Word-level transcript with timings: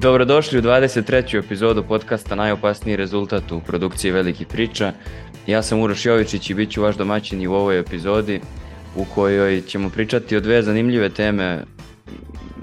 Dobrodošli 0.00 0.58
u 0.58 0.62
23. 0.62 1.38
epizodu 1.38 1.82
podcasta 1.82 2.34
Najopasniji 2.34 2.96
rezultat 2.96 3.52
u 3.52 3.60
produkciji 3.60 4.10
velikih 4.10 4.46
priča. 4.46 4.92
Ja 5.46 5.62
sam 5.62 5.80
Uroš 5.80 6.06
Jovičić 6.06 6.50
i 6.50 6.54
bit 6.54 6.70
ću 6.70 6.82
vaš 6.82 6.96
domaćin 6.96 7.42
i 7.42 7.46
u 7.46 7.52
ovoj 7.52 7.78
epizodi 7.78 8.40
u 8.96 9.04
kojoj 9.04 9.60
ćemo 9.60 9.90
pričati 9.90 10.36
o 10.36 10.40
dve 10.40 10.62
zanimljive 10.62 11.08
teme 11.08 11.64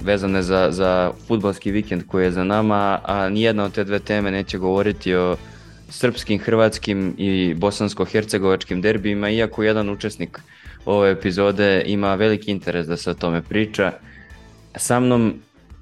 vezane 0.04 0.42
za, 0.42 0.68
za 0.71 1.11
futbalski 1.28 1.71
vikend 1.71 2.04
koji 2.07 2.24
je 2.24 2.32
za 2.32 2.43
nama, 2.43 3.00
a 3.04 3.29
nijedna 3.29 3.64
od 3.64 3.74
te 3.74 3.83
dve 3.83 4.00
teme 4.00 4.32
neće 4.32 4.57
govoriti 4.57 5.15
o 5.15 5.38
srpskim, 5.89 6.39
hrvatskim 6.39 7.15
i 7.18 7.56
bosansko-hercegovačkim 7.57 8.82
derbijima, 8.82 9.29
iako 9.29 9.64
jedan 9.64 9.89
učesnik 9.89 10.39
ove 10.86 11.11
epizode 11.11 11.83
ima 11.86 12.15
veliki 12.15 12.52
interes 12.52 12.88
da 12.88 12.97
se 12.97 13.11
o 13.11 13.14
tome 13.14 13.42
priča. 13.42 13.92
Sa 14.75 15.00
mnom 15.00 15.33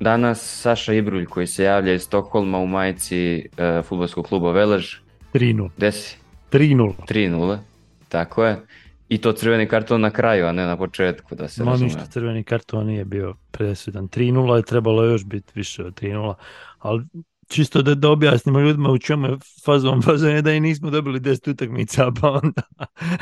danas 0.04 0.62
Saša 0.62 0.94
Ibrulj 0.94 1.26
koji 1.26 1.48
se 1.48 1.64
javlja 1.64 1.94
iz 1.94 2.02
Stokholma 2.02 2.58
u 2.58 2.68
majici 2.68 3.46
uh, 3.48 3.86
futbolskog 3.86 4.26
kluba 4.26 4.52
Velež. 4.52 4.96
3-0. 5.34 5.70
Gde 5.78 5.92
si? 5.92 6.18
3-0. 6.52 6.94
3-0, 7.06 7.58
tako 8.10 8.46
je. 8.46 8.60
I 9.10 9.18
to 9.18 9.32
crveni 9.32 9.68
karton 9.68 10.02
na 10.02 10.10
kraju, 10.10 10.46
a 10.46 10.52
ne 10.52 10.66
na 10.66 10.78
početku, 10.78 11.36
da 11.36 11.48
se 11.48 11.64
Ma 11.64 11.72
razume. 11.72 11.86
ništa, 11.88 12.06
crveni 12.06 12.44
karton 12.44 12.86
nije 12.86 13.06
bio 13.06 13.36
presudan. 13.52 14.08
3-0 14.08 14.56
je 14.56 14.64
trebalo 14.64 15.04
još 15.04 15.26
biti 15.26 15.52
više 15.56 15.84
od 15.84 16.02
3-0, 16.02 16.34
ali 16.80 17.04
čisto 17.48 17.82
da, 17.82 17.96
da 17.96 18.10
objasnimo 18.10 18.60
ljudima 18.60 18.90
u 18.90 18.98
čemu 18.98 19.28
je 19.28 19.36
fazon. 19.66 20.02
Fazon 20.02 20.30
je 20.30 20.42
da 20.42 20.52
i 20.54 20.60
nismo 20.60 20.90
dobili 20.90 21.20
10 21.20 21.52
utakmica, 21.52 22.12
pa 22.22 22.32
onda... 22.32 22.62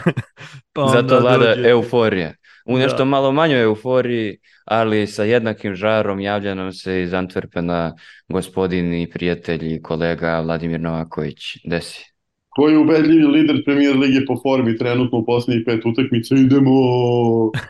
pa 0.73 0.81
onda 0.81 1.01
Zato 1.01 1.19
vlada 1.19 1.45
dođe- 1.45 1.69
euforija. 1.69 2.33
U 2.71 2.77
nešto 2.77 2.97
Da. 2.97 3.05
malo 3.05 3.31
manjoj 3.31 3.63
euforiji, 3.63 4.37
ali 4.65 5.07
sa 5.07 5.23
jednakim 5.23 5.75
žarom 5.75 6.19
javlja 6.19 6.55
nam 6.55 6.73
se 6.73 7.01
iz 7.01 7.11
Antwerpena 7.11 7.93
gospodin 8.29 8.93
i 8.93 9.09
prijatelj 9.09 9.73
i 9.75 9.81
kolega 9.81 10.39
Vladimir 10.39 10.79
Novaković. 10.79 11.57
Desi. 11.65 12.05
Koji 12.49 12.73
je 12.73 12.77
ubedljivi 12.77 13.25
lider 13.25 13.63
premijer 13.65 13.95
lige 13.95 14.25
po 14.25 14.35
formi 14.43 14.77
trenutno 14.77 15.17
u 15.17 15.25
posljednjih 15.25 15.63
pet 15.65 15.85
utakmica? 15.85 16.35
Idemo! 16.35 16.71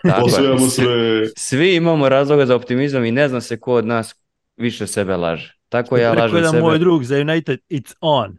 Je. 0.04 0.12
Svi- 0.30 0.70
sve! 0.70 1.26
Svi 1.36 1.76
imamo 1.76 2.10
razloga 2.10 2.46
za 2.46 2.56
optimizam 2.56 3.06
i 3.06 3.12
ne 3.12 3.28
zna 3.28 3.42
se 3.42 3.60
ko 3.60 3.74
od 3.74 3.86
nas 3.88 4.16
više 4.58 4.88
sebe 4.88 5.16
laže. 5.18 5.54
Tako 5.70 5.98
ja 5.98 6.12
Rekao 6.14 6.28
lažem 6.28 6.46
sebe. 6.46 6.62
moj 6.62 6.80
drug 6.80 7.04
za 7.04 7.16
United, 7.18 7.60
it's 7.70 7.94
on. 8.02 8.38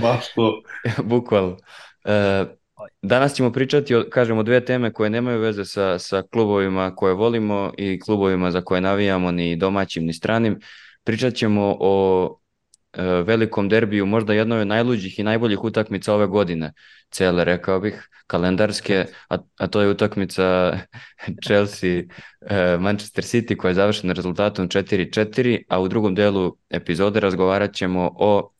Baš 0.00 0.34
to. 0.34 0.62
Bukvalno. 1.04 1.56
E, 2.04 2.44
danas 3.02 3.34
ćemo 3.34 3.52
pričati, 3.52 3.94
o, 3.94 4.04
kažemo, 4.10 4.42
dve 4.42 4.64
teme 4.64 4.92
koje 4.92 5.10
nemaju 5.10 5.40
veze 5.40 5.64
sa, 5.64 5.98
sa 5.98 6.22
klubovima 6.22 6.94
koje 6.96 7.14
volimo 7.14 7.72
i 7.78 8.00
klubovima 8.00 8.50
za 8.50 8.60
koje 8.60 8.80
navijamo, 8.80 9.30
ni 9.30 9.56
domaćim 9.56 10.04
ni 10.04 10.12
stranim. 10.12 10.60
Pričat 11.04 11.34
ćemo 11.34 11.76
o 11.80 12.38
e, 12.92 13.02
velikom 13.02 13.68
derbiju, 13.68 14.06
možda 14.06 14.34
jednoj 14.34 14.60
od 14.60 14.66
najluđih 14.66 15.18
i 15.18 15.22
najboljih 15.22 15.64
utakmica 15.64 16.14
ove 16.14 16.26
godine, 16.26 16.72
cele, 17.10 17.44
rekao 17.44 17.80
bih, 17.80 18.08
kalendarske, 18.26 19.06
a, 19.28 19.38
a 19.58 19.66
to 19.66 19.80
je 19.80 19.88
utakmica 19.88 20.78
Chelsea 21.46 22.02
e, 22.40 22.76
Manchester 22.80 23.24
City 23.24 23.56
koja 23.56 23.68
je 23.68 23.74
završena 23.74 24.12
rezultatom 24.12 24.68
4-4, 24.68 25.62
a 25.68 25.80
u 25.80 25.88
drugom 25.88 26.14
delu 26.14 26.56
epizode 26.70 27.20
razgovarat 27.20 27.74
ćemo 27.74 28.10
o 28.14 28.50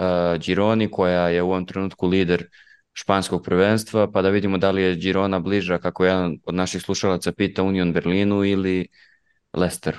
uh, 0.00 0.38
Gironi 0.38 0.90
koja 0.90 1.28
je 1.28 1.42
u 1.42 1.50
ovom 1.50 1.66
trenutku 1.66 2.06
lider 2.06 2.46
španskog 2.92 3.44
prvenstva, 3.44 4.10
pa 4.10 4.22
da 4.22 4.30
vidimo 4.30 4.58
da 4.58 4.70
li 4.70 4.82
je 4.82 4.94
Girona 4.94 5.38
bliža, 5.38 5.78
kako 5.78 6.04
jedan 6.04 6.38
od 6.44 6.54
naših 6.54 6.82
slušalaca 6.82 7.32
pita, 7.32 7.62
Union 7.62 7.92
Berlinu 7.92 8.44
ili 8.44 8.88
Leicesteru. 9.52 9.98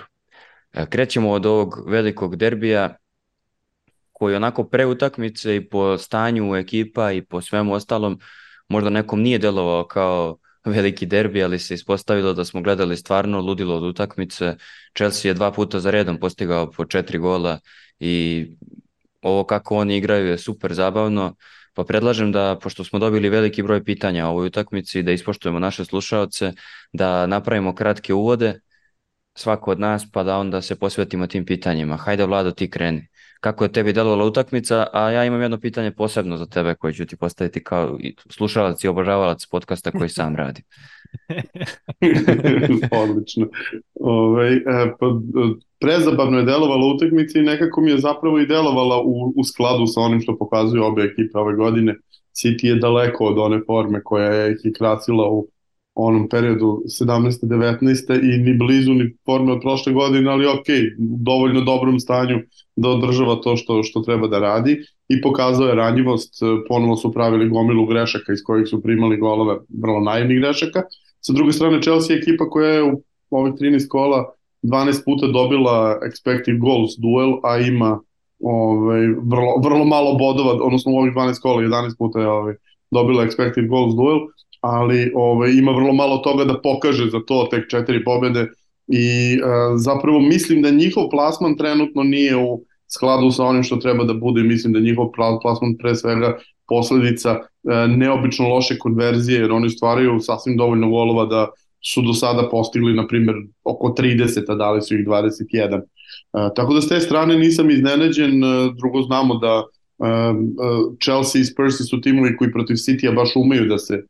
E, 0.73 0.85
Krećemo 0.89 1.31
od 1.31 1.45
ovog 1.45 1.89
velikog 1.89 2.35
derbija 2.35 2.95
koji 4.11 4.35
onako 4.35 4.63
pre 4.63 4.85
utakmice 4.85 5.55
i 5.55 5.69
po 5.69 5.97
stanju 5.97 6.55
ekipa 6.55 7.11
i 7.11 7.25
po 7.25 7.41
svemu 7.41 7.73
ostalom 7.73 8.19
možda 8.69 8.89
nekom 8.89 9.21
nije 9.21 9.37
delovao 9.37 9.87
kao 9.87 10.37
veliki 10.65 11.05
derbi, 11.05 11.43
ali 11.43 11.59
se 11.59 11.73
ispostavilo 11.73 12.33
da 12.33 12.45
smo 12.45 12.61
gledali 12.61 12.97
stvarno 12.97 13.41
ludilo 13.41 13.75
od 13.75 13.83
utakmice. 13.83 14.55
Chelsea 14.97 15.29
je 15.29 15.33
dva 15.33 15.51
puta 15.51 15.79
za 15.79 15.91
redom 15.91 16.19
postigao 16.19 16.71
po 16.71 16.85
četiri 16.85 17.17
gola 17.17 17.59
i 17.99 18.47
ovo 19.21 19.43
kako 19.43 19.77
oni 19.77 19.97
igraju 19.97 20.27
je 20.27 20.37
super 20.37 20.73
zabavno, 20.73 21.35
pa 21.73 21.83
predlažem 21.83 22.31
da, 22.31 22.57
pošto 22.61 22.83
smo 22.83 22.99
dobili 22.99 23.29
veliki 23.29 23.63
broj 23.63 23.83
pitanja 23.83 24.27
o 24.27 24.31
ovoj 24.31 24.47
utakmici, 24.47 25.03
da 25.03 25.11
ispoštujemo 25.11 25.59
naše 25.59 25.85
slušaoce, 25.85 26.53
da 26.93 27.27
napravimo 27.27 27.75
kratke 27.75 28.13
uvode, 28.13 28.59
svako 29.35 29.71
od 29.71 29.79
nas, 29.79 30.11
pa 30.11 30.23
da 30.23 30.37
onda 30.37 30.61
se 30.61 30.75
posvetimo 30.75 31.27
tim 31.27 31.45
pitanjima. 31.45 31.97
Hajde, 31.97 32.25
Vlado, 32.25 32.51
ti 32.51 32.69
kreni. 32.69 33.07
Kako 33.39 33.63
je 33.63 33.71
tebi 33.71 33.93
delovala 33.93 34.25
utakmica, 34.25 34.87
a 34.93 35.09
ja 35.11 35.25
imam 35.25 35.41
jedno 35.41 35.59
pitanje 35.59 35.91
posebno 35.91 36.37
za 36.37 36.45
tebe 36.45 36.75
koje 36.75 36.93
ću 36.93 37.05
ti 37.05 37.15
postaviti 37.15 37.63
kao 37.63 37.99
slušalac 38.29 38.83
i 38.83 38.87
obožavalac 38.87 39.45
podcasta 39.45 39.91
koji 39.91 40.09
sam 40.09 40.35
radi. 40.35 40.63
Odlično. 43.03 43.47
Ove, 43.99 44.47
e, 44.47 44.61
pa, 44.99 45.05
e, 45.05 45.09
prezabavno 45.79 46.37
je 46.37 46.45
delovala 46.45 46.93
utakmica 46.95 47.39
i 47.39 47.43
nekako 47.43 47.81
mi 47.81 47.91
je 47.91 47.97
zapravo 47.97 48.39
i 48.39 48.47
delovala 48.47 49.01
u, 49.01 49.33
u 49.35 49.43
skladu 49.43 49.87
sa 49.87 50.01
onim 50.01 50.21
što 50.21 50.37
pokazuju 50.37 50.83
obe 50.83 51.01
ekipe 51.01 51.37
ove 51.37 51.55
godine. 51.55 51.95
City 52.35 52.65
je 52.65 52.75
daleko 52.75 53.25
od 53.25 53.37
one 53.37 53.61
forme 53.65 54.03
koja 54.03 54.33
je 54.33 54.51
ih 54.51 54.73
krasila 54.77 55.29
u 55.29 55.47
onom 55.95 56.29
periodu 56.29 56.83
17. 56.85 57.43
19. 57.43 58.33
i 58.33 58.37
ni 58.37 58.53
blizu 58.57 58.93
ni 58.93 59.15
forme 59.25 59.51
od 59.51 59.61
prošle 59.61 59.93
godine, 59.93 60.31
ali 60.31 60.45
ok, 60.45 60.67
dovoljno 60.97 61.61
dobrom 61.61 61.99
stanju 61.99 62.39
da 62.75 62.89
održava 62.89 63.35
to 63.35 63.57
što, 63.57 63.83
što 63.83 63.99
treba 63.99 64.27
da 64.27 64.39
radi 64.39 64.77
i 65.07 65.21
pokazao 65.21 65.67
je 65.67 65.75
ranjivost, 65.75 66.41
e, 66.41 66.45
ponovo 66.67 66.95
su 66.95 67.13
pravili 67.13 67.49
gomilu 67.49 67.85
grešaka 67.85 68.33
iz 68.33 68.43
kojih 68.43 68.67
su 68.67 68.81
primali 68.81 69.17
golove, 69.17 69.59
vrlo 69.81 69.99
naivnih 69.99 70.39
grešaka. 70.39 70.81
Sa 71.21 71.33
druge 71.33 71.53
strane, 71.53 71.81
Chelsea 71.81 72.15
je 72.15 72.19
ekipa 72.19 72.49
koja 72.49 72.69
je 72.69 72.83
u 72.83 73.03
ovih 73.29 73.53
13 73.53 73.87
kola 73.87 74.33
12 74.63 75.05
puta 75.05 75.27
dobila 75.27 75.99
expected 76.03 76.59
goals 76.59 76.91
duel, 76.97 77.33
a 77.43 77.57
ima 77.57 77.99
ovaj, 78.39 79.07
vrlo, 79.07 79.57
vrlo 79.63 79.85
malo 79.85 80.13
bodova, 80.13 80.51
odnosno 80.51 80.91
u 80.91 80.97
ovih 80.97 81.13
12 81.13 81.41
kola 81.41 81.61
11 81.61 81.97
puta 81.97 82.19
je 82.19 82.27
ovaj, 82.27 82.55
dobila 82.91 83.25
expected 83.25 83.67
goals 83.67 83.95
duel, 83.95 84.19
ali 84.61 85.11
ovaj, 85.15 85.51
ima 85.51 85.71
vrlo 85.71 85.93
malo 85.93 86.17
toga 86.17 86.45
da 86.45 86.61
pokaže 86.61 87.09
za 87.09 87.19
to, 87.27 87.47
tek 87.51 87.69
četiri 87.69 88.03
pobede 88.03 88.47
i 88.87 89.33
e, 89.33 89.39
zapravo 89.77 90.19
mislim 90.19 90.61
da 90.61 90.71
njihov 90.71 91.09
plasman 91.09 91.57
trenutno 91.57 92.03
nije 92.03 92.37
u 92.37 92.63
skladu 92.87 93.31
sa 93.31 93.43
onim 93.43 93.63
što 93.63 93.75
treba 93.75 94.03
da 94.03 94.13
bude 94.13 94.43
mislim 94.43 94.73
da 94.73 94.79
njihov 94.79 95.05
pla- 95.05 95.39
plasman 95.41 95.77
pre 95.77 95.95
svega 95.95 96.37
posledica 96.67 97.29
e, 97.29 97.87
neobično 97.87 98.47
loše 98.47 98.77
konverzije 98.77 99.39
jer 99.39 99.51
oni 99.51 99.69
stvaraju 99.69 100.19
sasvim 100.19 100.57
dovoljno 100.57 100.89
golova 100.89 101.25
da 101.25 101.47
su 101.93 102.01
do 102.01 102.13
sada 102.13 102.49
postigli 102.51 102.93
na 102.93 103.07
primjer 103.07 103.35
oko 103.63 103.87
30, 103.97 104.43
a 104.47 104.55
dali 104.55 104.81
su 104.81 104.95
ih 104.95 105.05
21. 105.07 105.81
E, 105.81 105.81
tako 106.55 106.73
da 106.73 106.81
s 106.81 106.87
te 106.87 106.99
strane 106.99 107.39
nisam 107.39 107.69
iznenađen, 107.69 108.43
e, 108.43 108.47
drugo 108.77 109.01
znamo 109.01 109.35
da 109.35 109.63
Chelsea 111.03 111.41
i 111.41 111.45
Spurs 111.45 111.75
su 111.89 112.01
timovi 112.01 112.37
koji 112.37 112.51
protiv 112.51 112.73
City-a 112.73 113.11
baš 113.11 113.35
umeju 113.35 113.65
da 113.65 113.77
se 113.77 114.03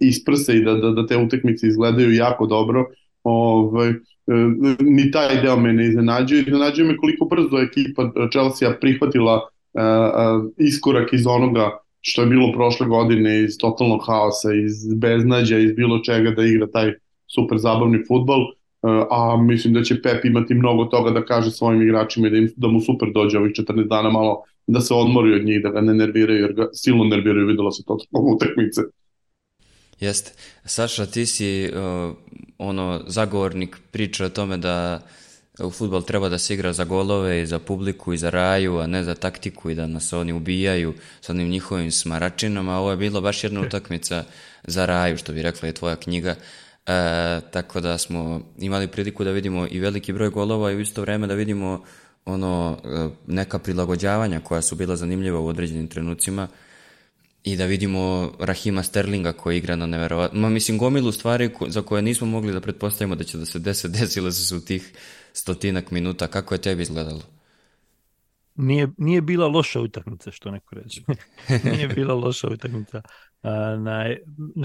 isprse 0.00 0.56
i 0.56 0.64
da, 0.64 0.74
da, 0.74 0.90
da 0.90 1.06
te 1.06 1.16
utakmice 1.16 1.66
izgledaju 1.66 2.14
jako 2.14 2.46
dobro. 2.46 2.86
Ovaj, 3.22 3.88
e, 3.88 3.94
ni 4.80 5.10
taj 5.10 5.42
deo 5.42 5.56
me 5.56 5.72
ne 5.72 5.86
iznenađuje. 5.86 6.40
Iznenađuje 6.40 6.88
me 6.88 6.96
koliko 6.96 7.24
brzo 7.24 7.58
ekipa 7.58 8.12
Chelsea 8.32 8.72
prihvatila 8.80 9.48
iskorak 10.58 11.12
iz 11.12 11.26
onoga 11.26 11.78
što 12.06 12.22
je 12.22 12.26
bilo 12.28 12.52
prošle 12.52 12.86
godine 12.86 13.44
iz 13.44 13.58
totalnog 13.58 14.00
haosa, 14.06 14.48
iz 14.64 14.94
beznađa, 14.94 15.58
iz 15.58 15.72
bilo 15.72 15.98
čega 15.98 16.30
da 16.30 16.44
igra 16.44 16.66
taj 16.66 16.92
super 17.34 17.58
zabavni 17.58 17.98
futbol. 18.08 18.40
Uh, 18.40 18.90
a 19.10 19.36
mislim 19.40 19.74
da 19.74 19.82
će 19.82 20.02
Pep 20.02 20.24
imati 20.24 20.54
mnogo 20.54 20.84
toga 20.84 21.10
da 21.10 21.24
kaže 21.24 21.50
svojim 21.50 21.82
igračima 21.82 22.26
i 22.26 22.30
da, 22.30 22.36
im, 22.36 22.50
da 22.56 22.68
mu 22.68 22.80
super 22.80 23.08
dođe 23.14 23.38
ovih 23.38 23.52
14 23.52 23.88
dana 23.88 24.10
malo 24.10 24.42
da 24.66 24.80
se 24.80 24.94
odmori 24.94 25.34
od 25.34 25.44
njih, 25.44 25.62
da 25.62 25.70
ga 25.70 25.80
ne 25.80 25.94
nerviraju, 25.94 26.40
jer 26.40 26.52
ga 26.52 26.68
silno 26.72 27.04
nerviraju, 27.04 27.46
videlo 27.46 27.70
se 27.70 27.82
to 27.86 27.98
tokom 28.12 28.28
utakmice. 28.34 28.80
Jeste. 30.00 30.32
Saša, 30.64 31.06
ti 31.06 31.26
si 31.26 31.68
uh, 31.68 32.16
ono 32.58 33.00
zagovornik 33.06 33.78
priče 33.90 34.24
o 34.24 34.28
tome 34.28 34.56
da 34.56 35.00
u 35.58 35.70
futbol 35.70 36.02
treba 36.02 36.28
da 36.28 36.38
se 36.38 36.54
igra 36.54 36.72
za 36.72 36.84
golove 36.84 37.42
i 37.42 37.46
za 37.46 37.58
publiku 37.58 38.12
i 38.12 38.18
za 38.18 38.30
raju, 38.30 38.78
a 38.78 38.86
ne 38.86 39.04
za 39.04 39.14
taktiku 39.14 39.70
i 39.70 39.74
da 39.74 39.86
nas 39.86 40.12
oni 40.12 40.32
ubijaju 40.32 40.94
sa 41.20 41.32
onim 41.32 41.48
njihovim 41.48 41.90
smaračinama. 41.90 42.78
Ovo 42.78 42.90
je 42.90 42.96
bilo 42.96 43.20
baš 43.20 43.44
jedna 43.44 43.60
utakmica 43.66 44.24
za 44.64 44.86
raju, 44.86 45.16
što 45.16 45.32
bi 45.32 45.42
rekla 45.42 45.66
je 45.66 45.72
tvoja 45.72 45.96
knjiga. 45.96 46.30
E, 46.30 47.40
tako 47.50 47.80
da 47.80 47.98
smo 47.98 48.40
imali 48.58 48.88
priliku 48.88 49.24
da 49.24 49.30
vidimo 49.30 49.66
i 49.70 49.80
veliki 49.80 50.12
broj 50.12 50.30
golova 50.30 50.72
i 50.72 50.76
u 50.76 50.80
isto 50.80 51.00
vreme 51.00 51.26
da 51.26 51.34
vidimo 51.34 51.84
ono 52.24 52.78
e, 52.84 53.08
neka 53.26 53.58
prilagođavanja 53.58 54.40
koja 54.40 54.62
su 54.62 54.76
bila 54.76 54.96
zanimljiva 54.96 55.40
u 55.40 55.46
određenim 55.46 55.88
trenucima 55.88 56.48
i 57.44 57.56
da 57.56 57.64
vidimo 57.64 58.32
Rahima 58.38 58.82
Sterlinga 58.82 59.32
koji 59.32 59.58
igra 59.58 59.76
na 59.76 59.86
neverovatno, 59.86 60.40
ma 60.40 60.48
mislim 60.48 60.78
gomilu 60.78 61.12
stvari 61.12 61.50
za 61.68 61.82
koje 61.82 62.02
nismo 62.02 62.26
mogli 62.26 62.52
da 62.52 62.60
pretpostavimo 62.60 63.14
da 63.14 63.24
će 63.24 63.38
da 63.38 63.46
se 63.46 63.58
dese, 63.58 63.88
desile 63.98 64.32
su 64.32 64.46
se 64.46 64.56
u 64.56 64.60
tih 64.60 64.92
stotinak 65.34 65.90
minuta. 65.90 66.26
Kako 66.26 66.54
je 66.54 66.60
tebi 66.60 66.82
izgledalo? 66.82 67.20
Nije, 68.54 68.88
nije 68.98 69.20
bila 69.20 69.46
loša 69.46 69.80
utakmica, 69.80 70.30
što 70.30 70.50
neko 70.50 70.74
reče. 70.74 71.00
nije 71.72 71.88
bila 71.88 72.14
loša 72.14 72.48
utakmica. 72.48 73.02
Na, 73.78 74.04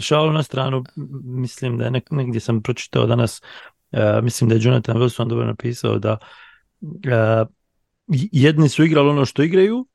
šalu 0.01 0.31
na 0.31 0.43
stranu, 0.43 0.83
mislim 1.23 1.77
da 1.77 1.85
je 1.85 1.91
nek, 1.91 2.11
negdje 2.11 2.41
sam 2.41 2.61
pročitao 2.61 3.07
danas, 3.07 3.41
a, 3.91 4.21
mislim 4.23 4.49
da 4.49 4.55
je 4.55 4.61
Jonathan 4.63 4.97
Wilson 4.97 5.27
dobro 5.27 5.45
napisao 5.45 5.99
da 5.99 6.17
a, 7.11 7.45
jedni 8.31 8.69
su 8.69 8.83
igrali 8.83 9.09
ono 9.09 9.25
što 9.25 9.43
igraju, 9.43 9.87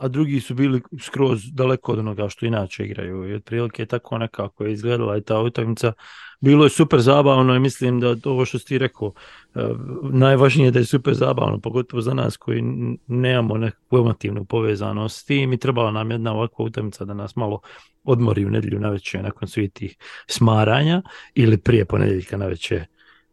a 0.00 0.08
drugi 0.08 0.40
su 0.40 0.54
bili 0.54 0.82
skroz 1.00 1.42
daleko 1.52 1.92
od 1.92 1.98
onoga 1.98 2.28
što 2.28 2.46
inače 2.46 2.84
igraju 2.84 3.30
i 3.30 3.34
otprilike 3.34 3.86
tako 3.86 4.18
nekako 4.18 4.64
je 4.64 4.72
izgledala 4.72 5.16
i 5.16 5.22
ta 5.22 5.38
utakmica. 5.38 5.92
Bilo 6.40 6.64
je 6.64 6.70
super 6.70 7.00
zabavno 7.00 7.54
i 7.54 7.60
mislim 7.60 8.00
da 8.00 8.16
ovo 8.24 8.44
što 8.44 8.58
si 8.58 8.66
ti 8.66 8.78
rekao, 8.78 9.12
e, 9.54 9.60
najvažnije 10.02 10.66
je 10.66 10.70
da 10.70 10.78
je 10.78 10.84
super 10.84 11.14
zabavno, 11.14 11.60
pogotovo 11.60 12.02
za 12.02 12.14
nas 12.14 12.36
koji 12.36 12.62
nemamo 13.06 13.56
nekakvu 13.56 13.98
emotivnu 13.98 14.44
povezanost 14.44 15.20
s 15.20 15.24
tim 15.24 15.52
i 15.52 15.58
trebala 15.58 15.90
nam 15.90 16.10
jedna 16.10 16.32
ovakva 16.32 16.64
utakmica 16.64 17.04
da 17.04 17.14
nas 17.14 17.36
malo 17.36 17.60
odmori 18.04 18.44
u 18.44 18.50
nedjelju 18.50 18.80
navečer 18.80 19.22
nakon 19.22 19.48
svih 19.48 19.70
tih 19.72 19.96
smaranja 20.26 21.02
ili 21.34 21.58
prije 21.58 21.84
ponedjeljka 21.84 22.36
navečer 22.36 22.84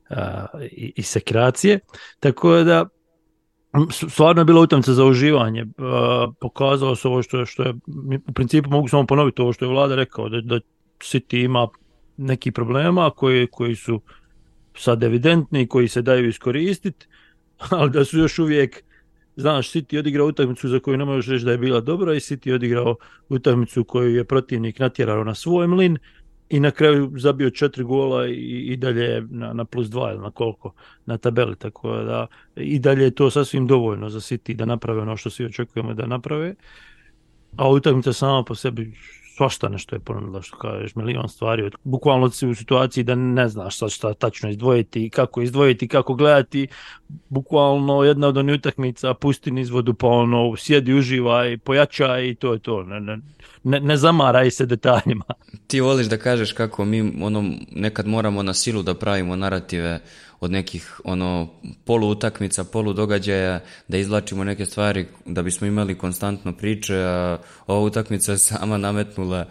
uh, 0.09 0.17
i, 0.71 0.93
i 0.95 1.01
sekracije. 1.01 1.79
Tako 2.19 2.63
da 2.63 2.85
stvarno 3.91 4.41
je 4.41 4.45
bila 4.45 4.61
utakmica 4.61 4.93
za 4.93 5.05
uživanje. 5.05 5.63
Uh, 5.63 6.33
pokazalo 6.39 6.95
se 6.95 7.07
ovo 7.07 7.23
što 7.23 7.39
je, 7.39 7.45
što 7.45 7.63
je, 7.63 7.73
u 8.27 8.33
principu 8.33 8.69
mogu 8.69 8.87
samo 8.87 9.05
ponoviti 9.05 9.41
ovo 9.41 9.53
što 9.53 9.65
je 9.65 9.69
vlada 9.69 9.95
rekao, 9.95 10.29
da, 10.29 10.41
da 10.41 10.59
City 10.99 11.45
ima 11.45 11.67
neki 12.17 12.51
problema 12.51 13.09
koji, 13.09 13.47
koji 13.47 13.75
su 13.75 14.01
sad 14.77 15.03
evidentni, 15.03 15.67
koji 15.67 15.87
se 15.87 16.01
daju 16.01 16.27
iskoristiti, 16.27 17.07
ali 17.69 17.91
da 17.91 18.05
su 18.05 18.19
još 18.19 18.39
uvijek 18.39 18.83
znaš, 19.35 19.71
City 19.71 19.99
odigrao 19.99 20.27
utakmicu 20.27 20.67
za 20.67 20.79
koju 20.79 20.97
ne 20.97 21.05
možeš 21.05 21.31
reći 21.31 21.45
da 21.45 21.51
je 21.51 21.57
bila 21.57 21.81
dobra 21.81 22.13
i 22.13 22.19
City 22.19 22.53
odigrao 22.55 22.95
utakmicu 23.29 23.83
koju 23.83 24.15
je 24.15 24.23
protivnik 24.23 24.79
natjerao 24.79 25.23
na 25.23 25.35
svoj 25.35 25.67
mlin 25.67 25.97
i 26.49 26.59
na 26.59 26.71
kraju 26.71 27.11
zabio 27.15 27.49
četiri 27.49 27.83
gola 27.83 28.27
i, 28.27 28.33
i 28.71 28.77
dalje 28.77 29.21
na, 29.29 29.53
na 29.53 29.65
plus 29.65 29.89
dva 29.89 30.11
ili 30.11 30.21
na 30.21 30.31
koliko 30.31 30.73
na 31.05 31.17
tabeli, 31.17 31.55
tako 31.55 31.97
da 31.97 32.27
i 32.55 32.79
dalje 32.79 33.03
je 33.03 33.11
to 33.11 33.31
sasvim 33.31 33.67
dovoljno 33.67 34.09
za 34.09 34.19
City 34.19 34.53
da 34.53 34.65
naprave 34.65 35.01
ono 35.01 35.17
što 35.17 35.29
svi 35.29 35.45
očekujemo 35.45 35.93
da 35.93 36.05
naprave. 36.05 36.55
A 37.57 37.69
utakmica 37.69 38.13
sama 38.13 38.43
po 38.43 38.55
sebi 38.55 38.93
svašta 39.37 39.69
nešto 39.69 39.95
je 39.95 39.99
ponudila, 39.99 40.41
što 40.41 40.57
kažeš, 40.57 40.95
milion 40.95 41.29
stvari. 41.29 41.71
Bukvalno 41.83 42.29
si 42.29 42.47
u 42.47 42.55
situaciji 42.55 43.03
da 43.03 43.15
ne 43.15 43.49
znaš 43.49 43.77
sad 43.77 43.89
šta 43.91 44.13
tačno 44.13 44.49
izdvojiti, 44.49 45.09
kako 45.09 45.41
izdvojiti, 45.41 45.87
kako 45.87 46.13
gledati. 46.13 46.67
Bukvalno 47.29 48.03
jedna 48.03 48.27
od 48.27 48.37
onih 48.37 48.55
utakmica, 48.55 49.13
pusti 49.13 49.51
nizvodu, 49.51 49.93
pa 49.93 50.07
ono, 50.07 50.55
sjedi, 50.57 50.93
uživaj, 50.93 51.57
pojačaj 51.57 52.29
i 52.29 52.35
to 52.35 52.53
je 52.53 52.59
to. 52.59 52.83
Ne, 52.83 52.99
ne, 52.99 53.17
ne, 53.63 53.79
ne 53.79 53.97
zamaraj 53.97 54.51
se 54.51 54.65
detaljima. 54.65 55.25
Ti 55.67 55.81
voliš 55.81 56.07
da 56.07 56.17
kažeš 56.17 56.53
kako 56.53 56.85
mi 56.85 57.13
ono, 57.21 57.43
nekad 57.71 58.07
moramo 58.07 58.43
na 58.43 58.53
silu 58.53 58.83
da 58.83 58.93
pravimo 58.93 59.35
narative 59.35 59.99
od 60.39 60.51
nekih 60.51 60.99
ono 61.03 61.49
polu 61.85 62.09
utakmica, 62.09 62.63
polu 62.63 62.93
događaja, 62.93 63.59
da 63.87 63.97
izlačimo 63.97 64.43
neke 64.43 64.65
stvari 64.65 65.05
da 65.25 65.43
bismo 65.43 65.67
imali 65.67 65.97
konstantno 65.97 66.53
priče, 66.53 66.95
a 66.95 67.37
ova 67.67 67.79
utakmica 67.81 68.31
je 68.31 68.37
sama 68.37 68.77
nametnula 68.77 69.45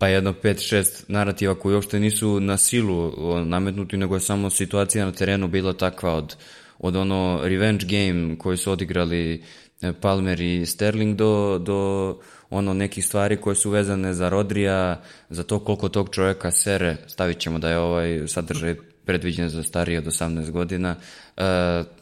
pa 0.00 0.08
jedno 0.08 0.32
5-6 0.42 1.04
narativa 1.08 1.54
koji 1.54 1.74
uopšte 1.74 2.00
nisu 2.00 2.40
na 2.40 2.56
silu 2.56 3.12
nametnuti, 3.44 3.96
nego 3.96 4.14
je 4.14 4.20
samo 4.20 4.50
situacija 4.50 5.04
na 5.04 5.12
terenu 5.12 5.48
bila 5.48 5.72
takva 5.72 6.14
od, 6.14 6.36
od 6.78 6.96
ono 6.96 7.40
revenge 7.42 7.86
game 7.86 8.38
koji 8.38 8.56
su 8.56 8.72
odigrali 8.72 9.42
e, 9.82 9.92
Palmer 9.92 10.40
i 10.40 10.66
Sterling 10.66 11.16
do, 11.16 11.58
do 11.58 12.18
ono 12.50 12.74
nekih 12.74 13.06
stvari 13.06 13.36
koje 13.36 13.56
su 13.56 13.70
vezane 13.70 14.14
za 14.14 14.28
Rodrija, 14.28 15.02
za 15.30 15.42
to 15.42 15.58
koliko 15.58 15.88
tog 15.88 16.08
čovjeka 16.10 16.50
sere, 16.50 16.96
stavit 17.06 17.38
ćemo 17.38 17.58
da 17.58 17.70
je 17.70 17.78
ovaj 17.78 18.28
sadržaj 18.28 18.76
predviđen 19.10 19.48
za 19.48 19.62
starije 19.62 19.98
od 19.98 20.04
18 20.04 20.50
godina. 20.50 20.94
Uh, 21.36 21.42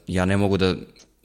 ja 0.07 0.25
ne 0.25 0.37
mogu 0.37 0.57
da, 0.57 0.75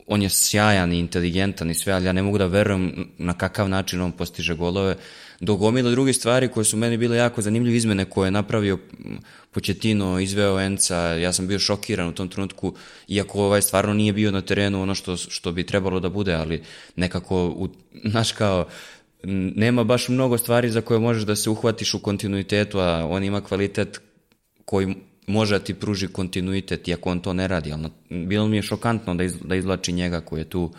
on 0.07 0.21
je 0.21 0.29
sjajan 0.29 0.93
i 0.93 0.99
inteligentan 0.99 1.71
i 1.71 1.75
sve, 1.75 1.93
ali 1.93 2.05
ja 2.05 2.13
ne 2.13 2.23
mogu 2.23 2.37
da 2.37 2.45
verujem 2.45 3.09
na 3.17 3.33
kakav 3.33 3.69
način 3.69 4.01
on 4.01 4.11
postiže 4.11 4.55
golove. 4.55 4.95
Do 5.39 5.55
gomila 5.55 5.91
druge 5.91 6.13
stvari 6.13 6.47
koje 6.47 6.63
su 6.63 6.77
meni 6.77 6.97
bile 6.97 7.17
jako 7.17 7.41
zanimljive 7.41 7.77
izmene 7.77 8.05
koje 8.05 8.27
je 8.27 8.31
napravio 8.31 8.79
Početino, 9.51 10.19
izveo 10.19 10.59
Enca, 10.59 10.97
ja 10.97 11.33
sam 11.33 11.47
bio 11.47 11.59
šokiran 11.59 12.07
u 12.07 12.15
tom 12.15 12.27
trenutku, 12.27 12.73
iako 13.07 13.43
ovaj 13.43 13.61
stvarno 13.61 13.93
nije 13.93 14.13
bio 14.13 14.31
na 14.31 14.41
terenu 14.41 14.81
ono 14.81 14.95
što, 14.95 15.17
što 15.17 15.51
bi 15.51 15.65
trebalo 15.65 15.99
da 15.99 16.09
bude, 16.09 16.33
ali 16.33 16.63
nekako, 16.95 17.47
u, 17.47 17.69
znaš 18.11 18.31
kao, 18.31 18.67
nema 19.55 19.83
baš 19.83 20.09
mnogo 20.09 20.37
stvari 20.37 20.69
za 20.69 20.81
koje 20.81 20.99
možeš 20.99 21.23
da 21.23 21.35
se 21.35 21.49
uhvatiš 21.49 21.93
u 21.93 21.99
kontinuitetu, 21.99 22.79
a 22.79 23.05
on 23.09 23.23
ima 23.23 23.41
kvalitet 23.41 24.01
koji 24.65 24.95
može 25.27 25.59
da 25.59 25.63
ti 25.63 25.73
pruži 25.73 26.07
kontinuitet, 26.07 26.87
iako 26.87 27.09
on 27.09 27.19
to 27.19 27.33
ne 27.33 27.47
radi, 27.47 27.71
ali 27.71 27.89
bilo 28.09 28.47
mi 28.47 28.55
je 28.55 28.61
šokantno 28.61 29.15
da, 29.15 29.23
iz, 29.23 29.35
da 29.43 29.55
izlači 29.55 29.91
njega 29.91 30.21
koji 30.21 30.39
je 30.39 30.49
tu 30.49 30.71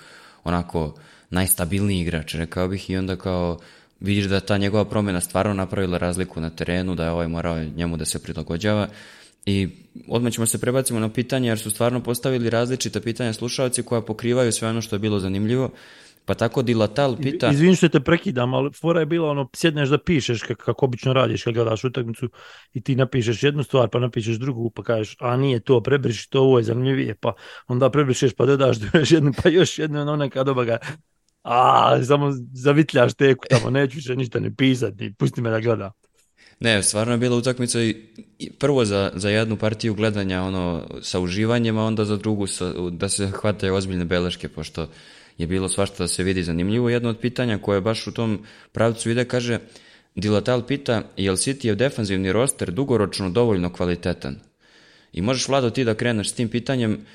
onako 0.44 0.94
najstabilniji 1.30 2.00
igrač, 2.00 2.34
rekao 2.34 2.68
bih, 2.68 2.90
i 2.90 2.96
onda 2.96 3.16
kao 3.16 3.60
vidiš 4.00 4.24
da 4.24 4.40
ta 4.40 4.58
njegova 4.58 4.84
promjena 4.84 5.20
stvarno 5.20 5.54
napravila 5.54 5.98
razliku 5.98 6.40
na 6.40 6.50
terenu, 6.50 6.94
da 6.94 7.04
je 7.04 7.10
ovaj 7.10 7.28
morao 7.28 7.64
njemu 7.64 7.96
da 7.96 8.04
se 8.04 8.22
prilagođava 8.22 8.88
i 9.46 9.68
odmah 10.08 10.32
ćemo 10.32 10.46
se 10.46 10.60
prebacimo 10.60 11.00
na 11.00 11.08
pitanje 11.08 11.48
jer 11.48 11.58
su 11.58 11.70
stvarno 11.70 12.02
postavili 12.02 12.50
različita 12.50 13.00
pitanja 13.00 13.32
slušalci 13.32 13.82
koja 13.82 14.00
pokrivaju 14.00 14.52
sve 14.52 14.68
ono 14.68 14.80
što 14.80 14.96
je 14.96 15.00
bilo 15.00 15.20
zanimljivo. 15.20 15.70
Pa 16.24 16.34
tako 16.34 16.62
Dilatal 16.62 17.16
pita... 17.16 17.50
Izvini 17.52 17.76
što 17.76 17.88
te 17.88 18.00
prekidam, 18.00 18.54
ali 18.54 18.70
fora 18.72 19.00
je 19.00 19.06
bila 19.06 19.30
ono, 19.30 19.48
sjedneš 19.54 19.88
da 19.88 19.98
pišeš 19.98 20.42
kako, 20.42 20.64
kako 20.64 20.84
obično 20.84 21.12
radiš 21.12 21.42
kad 21.42 21.54
gledaš 21.54 21.84
utakmicu 21.84 22.28
i 22.72 22.80
ti 22.80 22.96
napišeš 22.96 23.42
jednu 23.42 23.62
stvar, 23.62 23.88
pa 23.88 23.98
napišeš 23.98 24.36
drugu, 24.36 24.70
pa 24.70 24.82
kažeš, 24.82 25.16
a 25.20 25.36
nije 25.36 25.60
to, 25.60 25.80
prebriši 25.82 26.30
to, 26.30 26.40
ovo 26.40 26.58
je 26.58 26.64
zanimljivije, 26.64 27.14
pa 27.14 27.32
onda 27.66 27.90
prebrišeš, 27.90 28.32
pa 28.32 28.46
dodaš 28.46 28.76
još 28.94 29.10
jednu, 29.10 29.32
pa 29.42 29.48
još 29.48 29.78
jednu, 29.78 30.00
ono 30.00 30.16
neka 30.16 30.44
doba 30.44 30.64
ga, 30.64 30.78
a, 31.42 32.04
samo 32.04 32.32
zavitljaš 32.52 33.14
teku 33.14 33.44
tamo, 33.50 33.70
neću 33.70 33.96
više 33.96 34.16
ništa 34.16 34.40
ne 34.40 34.54
pisati, 34.56 35.14
pusti 35.18 35.40
me 35.40 35.50
da 35.50 35.60
gledam. 35.60 35.90
Ne, 36.60 36.82
stvarno 36.82 37.12
je 37.12 37.18
bila 37.18 37.36
utakmica 37.36 37.82
i 37.82 38.50
prvo 38.58 38.84
za, 38.84 39.12
za 39.14 39.30
jednu 39.30 39.56
partiju 39.56 39.94
gledanja 39.94 40.42
ono 40.42 40.86
sa 41.02 41.20
uživanjem, 41.20 41.78
a 41.78 41.84
onda 41.84 42.04
za 42.04 42.16
drugu 42.16 42.46
sa, 42.46 42.72
da 42.90 43.08
se 43.08 43.26
hvataju 43.26 43.74
ozbiljne 43.74 44.04
beleške, 44.04 44.48
pošto 44.48 44.88
je 45.38 45.46
bilo 45.46 45.68
svašta 45.68 46.04
da 46.04 46.08
se 46.08 46.22
vidi 46.22 46.42
zanimljivo. 46.42 46.88
Jedno 46.88 47.10
od 47.10 47.18
pitanja 47.18 47.58
koje 47.58 47.80
baš 47.80 48.06
u 48.06 48.12
tom 48.12 48.38
pravcu 48.72 49.10
ide 49.10 49.24
kaže 49.24 49.58
Dilatal 50.14 50.62
pita, 50.66 51.02
je 51.16 51.30
li 51.30 51.36
City 51.36 51.74
defanzivni 51.74 52.32
roster 52.32 52.70
dugoročno 52.70 53.30
dovoljno 53.30 53.72
kvalitetan? 53.72 54.36
I 55.12 55.22
možeš, 55.22 55.48
Vlado, 55.48 55.70
ti 55.70 55.84
da 55.84 55.94
kreneš 55.94 56.30
s 56.30 56.32
tim 56.32 56.48
pitanjem, 56.48 57.06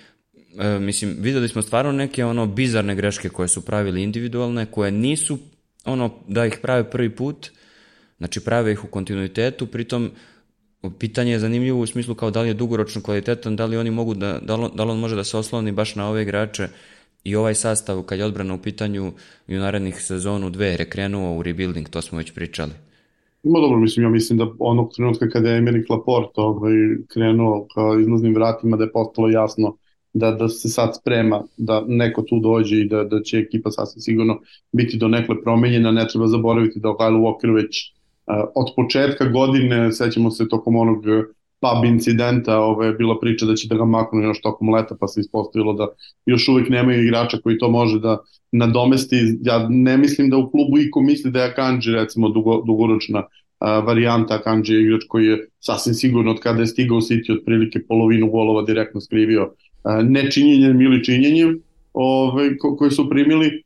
e, 0.57 0.79
mislim, 0.79 1.15
videli 1.19 1.47
smo 1.47 1.61
stvarno 1.61 1.91
neke 1.91 2.25
ono 2.25 2.45
bizarne 2.45 2.95
greške 2.95 3.29
koje 3.29 3.47
su 3.47 3.65
pravili 3.65 4.03
individualne, 4.03 4.65
koje 4.65 4.91
nisu 4.91 5.38
ono 5.85 6.19
da 6.27 6.45
ih 6.45 6.59
prave 6.61 6.89
prvi 6.89 7.15
put, 7.15 7.49
znači 8.17 8.39
prave 8.39 8.71
ih 8.71 8.83
u 8.83 8.88
kontinuitetu, 8.88 9.67
pritom 9.67 10.11
pitanje 10.99 11.31
je 11.31 11.39
zanimljivo 11.39 11.79
u 11.79 11.85
smislu 11.85 12.15
kao 12.15 12.31
da 12.31 12.41
li 12.41 12.47
je 12.47 12.53
dugoročno 12.53 13.01
kvalitetan, 13.01 13.55
da 13.55 13.65
li 13.65 13.77
oni 13.77 13.91
mogu 13.91 14.13
da, 14.13 14.39
da 14.41 14.55
li, 14.55 14.69
da 14.75 14.83
li 14.83 14.91
on 14.91 14.99
može 14.99 15.15
da 15.15 15.23
se 15.23 15.38
osloni 15.38 15.71
baš 15.71 15.95
na 15.95 16.09
ove 16.09 16.21
igrače 16.21 16.67
i 17.23 17.35
ovaj 17.35 17.55
sastav 17.55 18.01
kad 18.01 18.19
je 18.19 18.25
odbrana 18.25 18.53
u 18.53 18.57
pitanju 18.57 19.11
i 19.47 19.57
u 19.57 19.59
narednih 19.59 20.01
sezonu 20.01 20.49
dve 20.49 20.67
je 20.67 20.89
krenuo 20.89 21.38
u 21.38 21.43
rebuilding, 21.43 21.89
to 21.89 22.01
smo 22.01 22.17
već 22.17 22.33
pričali. 22.33 22.71
Ima 23.43 23.59
dobro, 23.59 23.77
mislim, 23.77 24.03
ja 24.03 24.09
mislim 24.09 24.39
da 24.39 24.47
onog 24.59 24.91
trenutka 24.95 25.29
kada 25.29 25.49
je 25.49 25.57
Emerick 25.57 25.89
Laporte 25.89 26.41
ovaj, 26.41 26.73
krenuo 27.07 27.67
ka 27.75 27.81
izlaznim 28.01 28.35
vratima 28.35 28.77
da 28.77 28.83
je 28.83 28.91
postalo 28.91 29.29
jasno 29.29 29.77
da, 30.13 30.31
da 30.31 30.49
se 30.49 30.69
sad 30.69 30.95
sprema 31.01 31.43
da 31.57 31.83
neko 31.88 32.21
tu 32.21 32.39
dođe 32.39 32.79
i 32.79 32.88
da, 32.88 33.03
da 33.03 33.21
će 33.21 33.38
ekipa 33.38 33.71
sasvim 33.71 34.01
sigurno 34.01 34.39
biti 34.71 34.97
do 34.97 35.07
nekle 35.07 35.41
promenjena, 35.43 35.91
ne 35.91 36.07
treba 36.07 36.27
zaboraviti 36.27 36.79
da 36.79 36.89
Kyle 36.89 37.21
Walker 37.21 37.55
već 37.55 37.93
uh, 38.27 38.35
od 38.55 38.67
početka 38.75 39.25
godine, 39.25 39.91
sećamo 39.91 40.31
se 40.31 40.47
tokom 40.47 40.75
onog 40.75 41.03
pub 41.61 41.85
incidenta 41.85 42.59
ove, 42.59 42.87
je 42.87 42.93
bila 42.93 43.19
priča 43.19 43.45
da 43.45 43.55
će 43.55 43.67
da 43.67 43.75
ga 43.75 43.85
maknu 43.85 44.21
još 44.21 44.41
tokom 44.41 44.73
leta, 44.73 44.95
pa 44.99 45.07
se 45.07 45.19
ispostavilo 45.19 45.73
da 45.73 45.87
još 46.25 46.47
uvek 46.47 46.69
nemaju 46.69 47.03
igrača 47.03 47.37
koji 47.43 47.57
to 47.57 47.69
može 47.69 47.99
da 47.99 48.17
nadomesti. 48.51 49.15
Ja 49.41 49.67
ne 49.69 49.97
mislim 49.97 50.29
da 50.29 50.37
u 50.37 50.49
klubu 50.51 50.77
iko 50.77 51.01
misli 51.01 51.31
da 51.31 51.43
je 51.43 51.51
Akanji 51.51 51.91
recimo 51.95 52.29
dugo, 52.29 52.63
dugoročna 52.67 53.23
a, 53.59 53.79
varijanta. 53.79 54.35
Akanji 54.35 54.63
je 54.67 54.81
igrač 54.81 55.01
koji 55.07 55.25
je 55.25 55.47
sasvim 55.59 55.93
sigurno 55.93 56.31
od 56.31 56.39
kada 56.39 56.59
je 56.59 56.67
stigao 56.67 56.97
u 56.97 57.01
City 57.01 57.39
otprilike 57.39 57.79
polovinu 57.87 58.31
golova 58.31 58.61
direktno 58.61 59.01
skrivio 59.01 59.53
a, 59.83 60.01
nečinjenjem 60.01 60.81
ili 60.81 61.03
činjenjem 61.03 61.61
ove, 61.93 62.57
ko, 62.57 62.75
koji 62.75 62.91
su 62.91 63.09
primili 63.09 63.63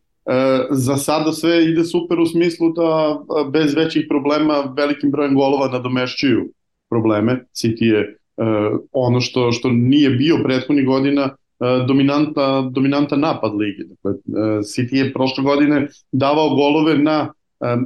za 0.72 0.98
sada 0.98 1.32
sve 1.32 1.66
ide 1.66 1.84
super 1.84 2.20
u 2.20 2.26
smislu 2.26 2.74
da 2.74 3.20
bez 3.52 3.74
većih 3.76 4.06
problema 4.10 4.74
velikim 4.78 5.12
brojem 5.12 5.36
golova 5.36 5.68
nadomešćuju 5.68 6.50
probleme. 6.94 7.40
City 7.54 7.86
je 7.94 8.18
ono 8.92 9.22
što, 9.22 9.52
što 9.52 9.70
nije 9.70 10.10
bio 10.10 10.38
prethodnih 10.44 10.86
godina 10.86 11.30
dominantna, 11.88 12.62
dominantan 12.62 13.20
napad 13.20 13.56
lige. 13.56 13.84
Dakle, 13.84 14.12
City 14.62 14.96
je 14.96 15.14
prošle 15.14 15.44
godine 15.44 15.88
davao 16.12 16.50
golove 16.50 16.98
na 16.98 17.34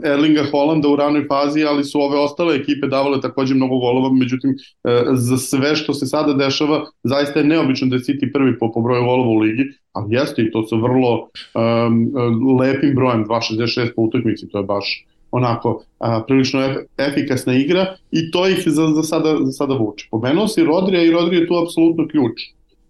Erlinga 0.04 0.44
Holanda 0.52 0.90
u 0.90 0.96
ranoj 0.96 1.26
fazi, 1.28 1.64
ali 1.64 1.84
su 1.84 2.02
ove 2.02 2.20
ostale 2.20 2.56
ekipe 2.56 2.88
davale 2.88 3.22
takođe 3.22 3.56
mnogo 3.56 3.78
golova, 3.78 4.14
međutim 4.14 4.50
e, 4.84 5.04
za 5.14 5.38
sve 5.38 5.76
što 5.76 5.94
se 5.94 6.06
sada 6.06 6.34
dešava, 6.34 6.86
zaista 7.04 7.40
je 7.40 7.46
neobično 7.46 7.88
da 7.88 7.96
je 7.96 8.00
City 8.00 8.34
prvi 8.34 8.60
po, 8.60 8.72
po 8.72 8.82
broju 8.82 9.04
golova 9.04 9.30
u 9.30 9.38
ligi, 9.38 9.64
ali 9.92 10.16
jeste 10.16 10.42
i 10.42 10.52
to 10.52 10.64
sa 10.64 10.76
vrlo 10.76 11.30
um, 11.54 12.58
lepim 12.60 12.96
brojem, 12.96 13.26
2.66 13.26 13.90
po 13.96 14.02
utakmici, 14.02 14.50
to 14.50 14.58
je 14.58 14.64
baš 14.64 15.06
onako 15.32 15.84
a, 16.00 16.24
prilično 16.28 16.66
ef, 16.66 16.78
efikasna 16.98 17.56
igra 17.56 17.96
i 18.12 18.32
to 18.32 18.48
ih 18.48 18.64
za, 18.66 18.88
za, 18.88 19.04
sada, 19.04 19.38
za 19.42 19.52
sada 19.52 19.74
vuče. 19.74 20.08
Pomenuo 20.12 20.48
si 20.48 20.64
Rodrija 20.64 21.04
i 21.04 21.12
Rodrija 21.12 21.42
je 21.42 21.48
tu 21.48 21.56
apsolutno 21.64 22.08
ključ. 22.08 22.42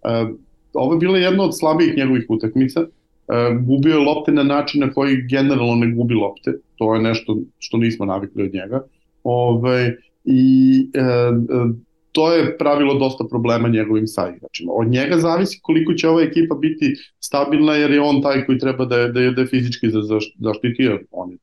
E, 0.02 0.26
ovo 0.74 0.92
je 0.92 0.98
bila 0.98 1.18
jedna 1.18 1.44
od 1.44 1.58
slabijih 1.58 1.96
njegovih 1.96 2.26
utakmica, 2.28 2.86
E, 3.28 3.54
gubio 3.60 3.94
je 3.94 4.04
lopte 4.04 4.32
na 4.32 4.42
način 4.42 4.80
na 4.80 4.92
koji 4.92 5.22
generalno 5.30 5.74
ne 5.74 5.94
gubi 5.94 6.14
lopte. 6.14 6.52
To 6.76 6.94
je 6.94 7.02
nešto 7.02 7.36
što 7.58 7.76
nismo 7.76 8.06
navikli 8.06 8.42
od 8.42 8.54
njega. 8.54 8.84
Ove, 9.24 9.96
I 10.24 10.90
e, 10.94 11.00
e, 11.00 11.32
to 12.12 12.32
je 12.32 12.58
pravilo 12.58 12.94
dosta 12.94 13.24
problema 13.30 13.68
njegovim 13.68 14.06
saigračima. 14.06 14.72
Od 14.72 14.88
njega 14.88 15.16
zavisi 15.16 15.60
koliko 15.62 15.94
će 15.94 16.08
ova 16.08 16.22
ekipa 16.22 16.54
biti 16.54 16.94
stabilna 17.20 17.74
jer 17.74 17.90
je 17.90 18.00
on 18.00 18.22
taj 18.22 18.46
koji 18.46 18.58
treba 18.58 18.84
da 18.84 18.96
je, 18.96 19.08
da 19.12 19.20
je, 19.20 19.30
da 19.30 19.40
je 19.40 19.46
fizički 19.46 19.86
zaštitio. 20.38 21.00
On, 21.10 21.38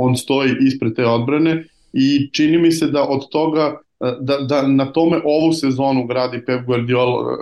on 0.00 0.16
stoji 0.16 0.56
ispred 0.60 0.96
te 0.96 1.06
odbrane 1.06 1.64
i 1.92 2.30
čini 2.32 2.58
mi 2.58 2.72
se 2.72 2.86
da 2.86 3.02
od 3.02 3.28
toga 3.30 3.80
da, 4.20 4.38
da 4.38 4.66
na 4.66 4.92
tome 4.92 5.20
ovu 5.24 5.52
sezonu 5.52 6.06
gradi 6.06 6.44
Pep 6.46 6.66
Guardiola, 6.66 7.36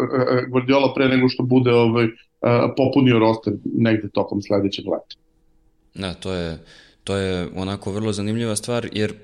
Guardiola 0.51 0.95
pre 0.95 1.09
nego 1.09 1.29
što 1.29 1.43
bude 1.43 1.73
ovaj, 1.73 2.07
popunio 2.77 3.19
roster 3.19 3.53
negde 3.65 4.09
tokom 4.09 4.43
sledećeg 4.43 4.85
leta. 4.87 5.17
Da, 5.95 6.15
to 6.15 6.33
je, 6.33 6.59
to 7.05 7.17
je 7.17 7.49
onako 7.57 7.93
vrlo 7.93 8.13
zanimljiva 8.13 8.57
stvar, 8.57 8.89
jer 8.93 9.15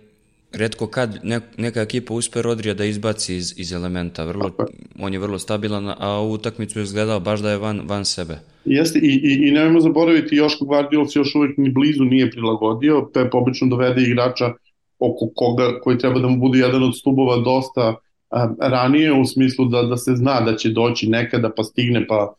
redko 0.57 0.87
kad 0.87 1.19
ne, 1.23 1.41
neka 1.57 1.81
ekipa 1.81 2.15
uspe 2.15 2.43
Rodrija 2.43 2.75
da 2.75 2.85
izbaci 2.85 3.37
iz, 3.37 3.55
iz 3.57 3.73
elementa, 3.73 4.25
vrlo, 4.25 4.51
on 4.99 5.13
je 5.13 5.19
vrlo 5.19 5.39
stabilan, 5.39 5.95
a 5.99 6.21
u 6.21 6.33
utakmicu 6.33 6.79
je 6.79 6.83
izgledao 6.83 7.21
baš 7.21 7.41
da 7.41 7.51
je 7.51 7.59
van, 7.59 7.81
van 7.85 8.05
sebe. 8.05 8.39
Jeste, 8.65 8.99
i, 8.99 9.21
i, 9.23 9.49
i 9.49 9.51
nemojmo 9.51 9.81
zaboraviti, 9.81 10.37
Joško 10.37 10.65
Guardiola 10.65 11.07
se 11.07 11.19
još 11.19 11.35
uvijek 11.35 11.59
ni 11.59 11.71
blizu 11.71 12.05
nije 12.05 12.31
prilagodio, 12.31 13.11
Pep 13.15 13.35
obično 13.35 13.69
dovede 13.69 14.03
igrača 14.03 14.53
oko 14.99 15.31
koga, 15.35 15.81
koji 15.81 15.99
treba 15.99 16.21
da 16.21 16.29
mu 16.29 16.39
bude 16.39 16.59
jedan 16.59 16.83
od 16.83 16.99
stubova 16.99 17.37
dosta 17.37 17.95
a, 18.31 18.55
ranije, 18.61 19.13
u 19.13 19.25
smislu 19.25 19.65
da, 19.65 19.83
da 19.83 19.97
se 19.97 20.17
zna 20.17 20.41
da 20.41 20.57
će 20.57 20.71
doći 20.71 21.09
nekada 21.09 21.51
pa 21.57 21.63
stigne 21.63 22.07
pa 22.07 22.35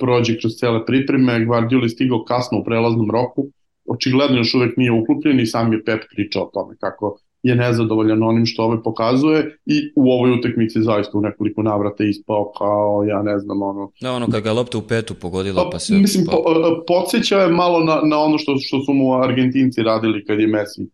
prođe 0.00 0.38
kroz 0.40 0.52
cele 0.52 0.86
pripreme, 0.86 1.44
Guardiola 1.44 1.84
je 1.84 1.88
stigao 1.88 2.24
kasno 2.24 2.58
u 2.58 2.64
prelaznom 2.64 3.10
roku, 3.10 3.46
očigledno 3.88 4.36
još 4.36 4.54
uvek 4.54 4.76
nije 4.76 4.92
uklupljen 4.92 5.40
i 5.40 5.46
sam 5.46 5.72
je 5.72 5.84
Pep 5.84 6.00
pričao 6.14 6.42
o 6.42 6.50
tome 6.54 6.76
kako 6.80 7.18
je 7.48 7.56
nezadovoljan 7.56 8.22
onim 8.22 8.46
što 8.46 8.62
ove 8.62 8.82
pokazuje 8.82 9.58
i 9.66 9.92
u 9.96 10.10
ovoj 10.12 10.38
utakmici 10.38 10.82
zaista 10.82 11.18
u 11.18 11.20
nekoliko 11.20 11.62
navrata 11.62 12.04
ispao 12.04 12.52
kao, 12.58 13.04
ja 13.08 13.22
ne 13.22 13.38
znam, 13.38 13.62
ono... 13.62 13.90
Da, 14.00 14.12
ono 14.12 14.26
kad 14.30 14.42
ga 14.42 14.52
lopta 14.52 14.78
u 14.78 14.82
petu 14.82 15.14
pogodila 15.14 15.64
pa, 15.64 15.70
pa 15.70 15.78
se... 15.78 15.94
Mislim, 15.94 16.24
po, 16.24 16.44
podsjeća 16.86 17.38
je 17.38 17.48
malo 17.48 17.84
na, 17.84 18.00
na 18.04 18.18
ono 18.18 18.38
što, 18.38 18.56
što 18.58 18.80
su 18.80 18.92
mu 18.92 19.14
Argentinci 19.14 19.82
radili 19.82 20.24
kad 20.24 20.40
je 20.40 20.46
Messi 20.46 20.86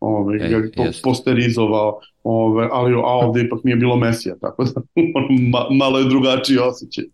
ove, 0.00 0.36
e, 0.36 0.48
ga 0.48 0.68
po, 0.76 0.84
posterizovao, 1.02 2.00
ove, 2.24 2.68
ali 2.72 2.94
a 2.94 3.26
ovde 3.26 3.40
ipak 3.40 3.64
nije 3.64 3.76
bilo 3.76 3.96
Mesija, 3.96 4.34
tako 4.40 4.64
da 4.64 4.80
ma, 5.52 5.66
malo 5.70 5.98
je 5.98 6.04
drugačiji 6.04 6.58
osjećaj. 6.58 7.04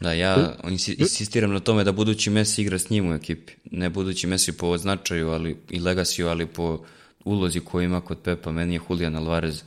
Da, 0.00 0.12
ja 0.12 0.54
insistiram 0.98 1.52
na 1.52 1.60
tome 1.60 1.84
da 1.84 1.92
budući 1.92 2.30
Messi 2.30 2.62
igra 2.62 2.78
s 2.78 2.90
njim 2.90 3.10
u 3.10 3.14
ekipi. 3.14 3.52
Ne 3.70 3.90
budući 3.90 4.26
Messi 4.26 4.56
po 4.56 4.78
značaju 4.78 5.28
ali, 5.28 5.56
i 5.70 5.80
legasiju, 5.80 6.28
ali 6.28 6.46
po 6.46 6.78
ulozi 7.24 7.60
koju 7.60 7.84
ima 7.84 8.00
kod 8.00 8.18
Pepa. 8.18 8.52
Meni 8.52 8.74
je 8.74 8.80
Julian 8.88 9.16
Alvarez 9.16 9.62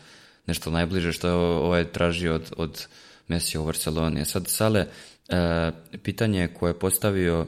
nešto 0.48 0.72
najbliže 0.72 1.12
što 1.12 1.28
je 1.28 1.34
ovaj 1.34 1.84
tražio 1.84 2.36
od, 2.36 2.54
od 2.58 2.88
Messi 3.28 3.58
u 3.58 3.66
Barceloni. 3.66 4.22
A 4.22 4.26
sad, 4.26 4.48
Sale, 4.48 4.86
e, 5.30 5.72
pitanje 6.04 6.48
koje 6.48 6.70
je 6.70 6.80
postavio 6.80 7.46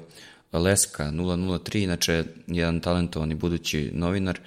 Leska 0.54 1.04
003, 1.04 1.84
inače 1.84 2.24
jedan 2.48 2.80
talentovani 2.80 3.36
budući 3.36 3.92
novinar, 3.94 4.40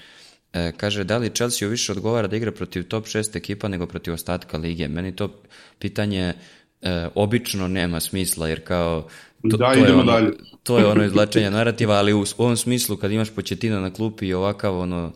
e, 0.52 0.72
kaže 0.76 1.04
da 1.04 1.18
li 1.18 1.34
Chelsea 1.34 1.68
više 1.68 1.92
odgovara 1.92 2.28
da 2.28 2.36
igra 2.36 2.52
protiv 2.52 2.88
top 2.88 3.06
6 3.06 3.36
ekipa 3.36 3.68
nego 3.68 3.86
protiv 3.86 4.14
ostatka 4.14 4.58
lige. 4.58 4.88
Meni 4.88 5.16
to 5.16 5.42
pitanje 5.78 6.34
e, 6.82 7.08
obično 7.14 7.68
nema 7.68 8.00
smisla, 8.00 8.48
jer 8.48 8.64
kao 8.64 9.08
to, 9.50 9.56
da, 9.56 9.72
to, 9.72 9.78
je 9.78 9.94
ono, 9.94 10.12
dalje. 10.12 10.32
to 10.62 10.78
je 10.78 10.86
ono 10.86 11.04
izlačenje 11.10 11.50
narativa, 11.50 11.94
ali 11.94 12.12
u 12.12 12.24
ovom 12.38 12.56
smislu 12.56 12.96
kad 12.96 13.12
imaš 13.12 13.30
početina 13.30 13.80
na 13.80 13.90
klupi 13.92 14.26
i 14.26 14.34
ovakav 14.34 14.78
ono 14.78 15.12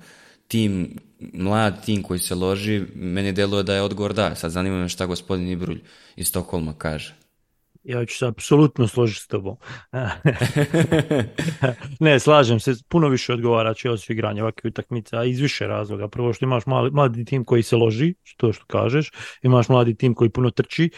tim, 0.49 0.99
mlad 1.33 1.85
tim 1.85 2.03
koji 2.03 2.21
se 2.21 2.35
loži, 2.35 2.83
meni 2.95 3.33
deluje 3.33 3.63
da 3.63 3.75
je 3.75 3.83
odgovor 3.83 4.15
da. 4.15 4.35
Sad 4.35 4.51
zanima 4.51 4.79
me 4.79 4.89
šta 4.89 5.07
gospodin 5.07 5.49
Ibrulj 5.49 5.81
iz 6.17 6.29
Stokholma 6.29 6.75
kaže. 6.79 7.15
Ja 7.85 8.07
ću 8.07 8.17
se 8.17 8.27
apsolutno 8.27 8.89
složiti 8.89 9.21
s 9.21 9.27
tobom. 9.27 9.57
ne, 12.01 12.21
slažem 12.21 12.61
se, 12.61 12.75
puno 12.89 13.09
više 13.09 13.33
odgovara 13.33 13.75
Chelsea 13.75 14.15
igranje 14.15 14.43
ovakve 14.43 14.69
utakmice, 14.69 15.17
a 15.17 15.25
iz 15.25 15.41
više 15.41 15.67
razloga. 15.67 16.09
Prvo 16.09 16.33
što 16.33 16.45
imaš 16.45 16.67
mali, 16.67 16.91
mladi 16.91 17.25
tim 17.25 17.45
koji 17.45 17.63
se 17.63 17.77
loži, 17.77 18.15
to 18.37 18.53
što 18.53 18.65
kažeš, 18.67 19.11
imaš 19.43 19.69
mladi 19.69 19.95
tim 19.95 20.15
koji 20.15 20.31
puno 20.31 20.51
trči, 20.51 20.91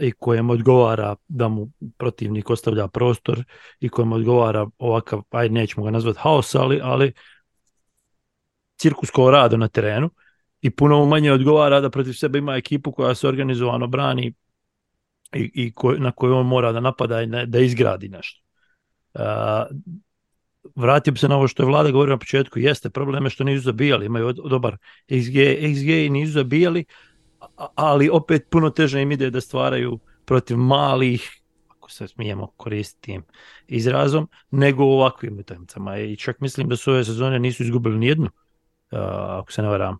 i 0.00 0.12
kojem 0.12 0.50
odgovara 0.50 1.16
da 1.28 1.48
mu 1.48 1.70
protivnik 1.98 2.50
ostavlja 2.50 2.88
prostor 2.88 3.44
i 3.80 3.88
kojem 3.88 4.12
odgovara 4.12 4.66
ovakav, 4.78 5.22
ajde 5.30 5.54
nećemo 5.54 5.84
ga 5.84 5.90
nazvati 5.90 6.18
haos, 6.22 6.54
ali, 6.54 6.80
ali 6.82 7.12
cirkus 8.80 9.10
ko 9.10 9.30
rado 9.30 9.56
na 9.56 9.68
terenu 9.68 10.10
i 10.60 10.70
puno 10.70 11.04
manje 11.06 11.32
odgovara 11.32 11.80
da 11.80 11.90
protiv 11.90 12.12
sebe 12.12 12.38
ima 12.38 12.56
ekipu 12.56 12.92
koja 12.92 13.14
se 13.14 13.28
organizovano 13.28 13.86
brani 13.86 14.32
i, 15.34 15.50
i 15.54 15.72
ko, 15.72 15.92
na 15.92 16.12
koju 16.12 16.36
on 16.36 16.46
mora 16.46 16.72
da 16.72 16.80
napada 16.80 17.22
i 17.22 17.26
ne, 17.26 17.46
da 17.46 17.58
izgradi 17.58 18.08
nešto. 18.08 18.40
Uh, 19.14 19.22
vratio 20.74 21.12
bi 21.12 21.18
se 21.18 21.28
na 21.28 21.36
ovo 21.36 21.48
što 21.48 21.62
je 21.62 21.66
vlada 21.66 21.90
govorio 21.90 22.14
na 22.14 22.18
početku, 22.18 22.58
jeste 22.58 22.90
probleme 22.90 23.30
što 23.30 23.44
nisu 23.44 23.64
zabijali, 23.64 24.06
imaju 24.06 24.32
dobar 24.32 24.76
XG, 25.08 25.36
XG 25.60 26.06
i 26.06 26.10
nisu 26.10 26.32
zabijali, 26.32 26.84
ali 27.74 28.10
opet 28.10 28.46
puno 28.50 28.70
teže 28.70 29.02
im 29.02 29.12
ide 29.12 29.30
da 29.30 29.40
stvaraju 29.40 29.98
protiv 30.24 30.56
malih, 30.56 31.30
ako 31.68 31.90
se 31.90 32.08
smijemo 32.08 32.46
koristiti 32.56 33.20
izrazom, 33.68 34.28
nego 34.50 34.84
u 34.84 34.92
ovakvim 34.92 35.38
utakmicama. 35.38 35.98
I 35.98 36.16
čak 36.16 36.40
mislim 36.40 36.68
da 36.68 36.76
su 36.76 36.90
ove 36.90 37.04
sezone 37.04 37.38
nisu 37.38 37.62
izgubili 37.62 37.98
nijednu, 37.98 38.30
ako 38.90 39.52
se 39.52 39.62
ne 39.62 39.68
varam, 39.68 39.98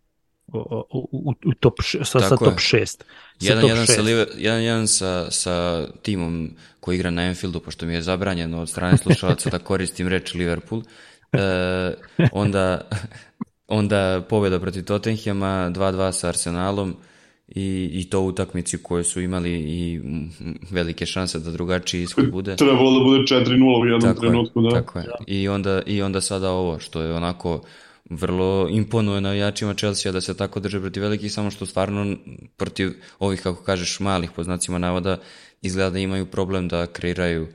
u, 0.53 0.85
u, 1.13 1.35
u 1.47 1.55
top, 1.61 1.75
sa, 2.05 2.21
sa 2.21 2.37
top 2.37 2.55
6. 2.55 3.03
Jedan, 3.41 3.67
jedan, 3.67 3.87
sa, 3.87 4.03
jedan, 4.03 4.63
jedan 4.63 4.89
sa, 4.89 5.31
sa 5.31 5.87
timom 6.03 6.51
koji 6.81 6.97
igra 6.97 7.11
na 7.11 7.23
Enfieldu, 7.23 7.61
pošto 7.61 7.87
mi 7.87 7.95
je 7.95 8.03
zabranjeno 8.03 8.61
od 8.61 8.69
strane 8.69 8.97
slušalaca 8.97 9.51
da 9.51 9.59
koristim 9.59 10.09
reč 10.09 10.35
Liverpool, 10.35 10.83
e, 11.33 11.95
onda, 12.33 12.81
onda 13.69 14.23
pobjeda 14.29 14.61
protiv 14.61 14.85
Tottenhama, 14.85 15.71
2-2 15.75 16.13
sa 16.13 16.29
Arsenalom, 16.29 16.97
i, 17.55 17.91
i 17.93 18.11
to 18.11 18.21
utakmici 18.21 18.83
koje 18.83 19.05
su 19.05 19.21
imali 19.21 19.53
i 19.53 20.01
velike 20.71 21.07
šanse 21.07 21.39
da 21.39 21.51
drugačiji 21.51 22.03
ishod 22.03 22.31
bude. 22.31 22.57
Trebalo 22.57 22.99
da 22.99 23.05
bude 23.05 23.19
4-0 23.19 23.83
u 23.83 23.87
jednom 23.87 24.01
tako 24.01 24.21
trenutku, 24.21 24.61
je, 24.61 24.71
da. 24.71 24.75
Tako 24.75 24.99
je. 24.99 25.05
I 25.27 25.49
onda, 25.49 25.83
I 25.87 26.03
onda 26.03 26.21
sada 26.21 26.51
ovo, 26.51 26.79
što 26.79 27.03
je 27.03 27.15
onako 27.15 27.63
vrlo 28.11 28.69
imponuje 28.71 29.21
navijačima 29.21 29.75
Chelsea 29.75 30.13
da 30.13 30.21
se 30.21 30.37
tako 30.37 30.61
drže 30.61 30.81
protiv 30.81 31.03
velikih, 31.03 31.33
samo 31.33 31.51
što 31.51 31.67
stvarno 31.67 32.17
protiv 32.57 32.93
ovih, 33.19 33.43
kako 33.43 33.63
kažeš, 33.63 34.01
malih 34.01 34.31
po 34.37 34.45
znacima 34.45 34.79
navoda, 34.79 35.19
izgleda 35.63 35.91
da 35.91 35.99
imaju 35.99 36.27
problem 36.27 36.69
da 36.69 36.87
kreiraju 36.87 37.49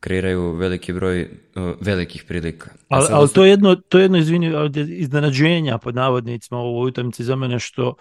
kreiraju 0.00 0.52
veliki 0.52 0.92
broj 0.92 1.22
uh, 1.22 1.74
velikih 1.80 2.24
prilika. 2.28 2.70
Ali, 2.88 3.06
ali 3.10 3.28
to 3.28 3.44
je 3.44 3.50
jedno, 3.50 3.74
to 3.74 3.98
je 3.98 4.02
jedno 4.02 4.18
izvini, 4.18 4.52
iznenađenja 4.88 5.78
pod 5.78 5.94
navodnicima 5.94 6.60
u 6.60 6.66
ovoj 6.66 6.88
utakmici 6.88 7.24
za 7.24 7.36
mene 7.36 7.58
što 7.58 7.94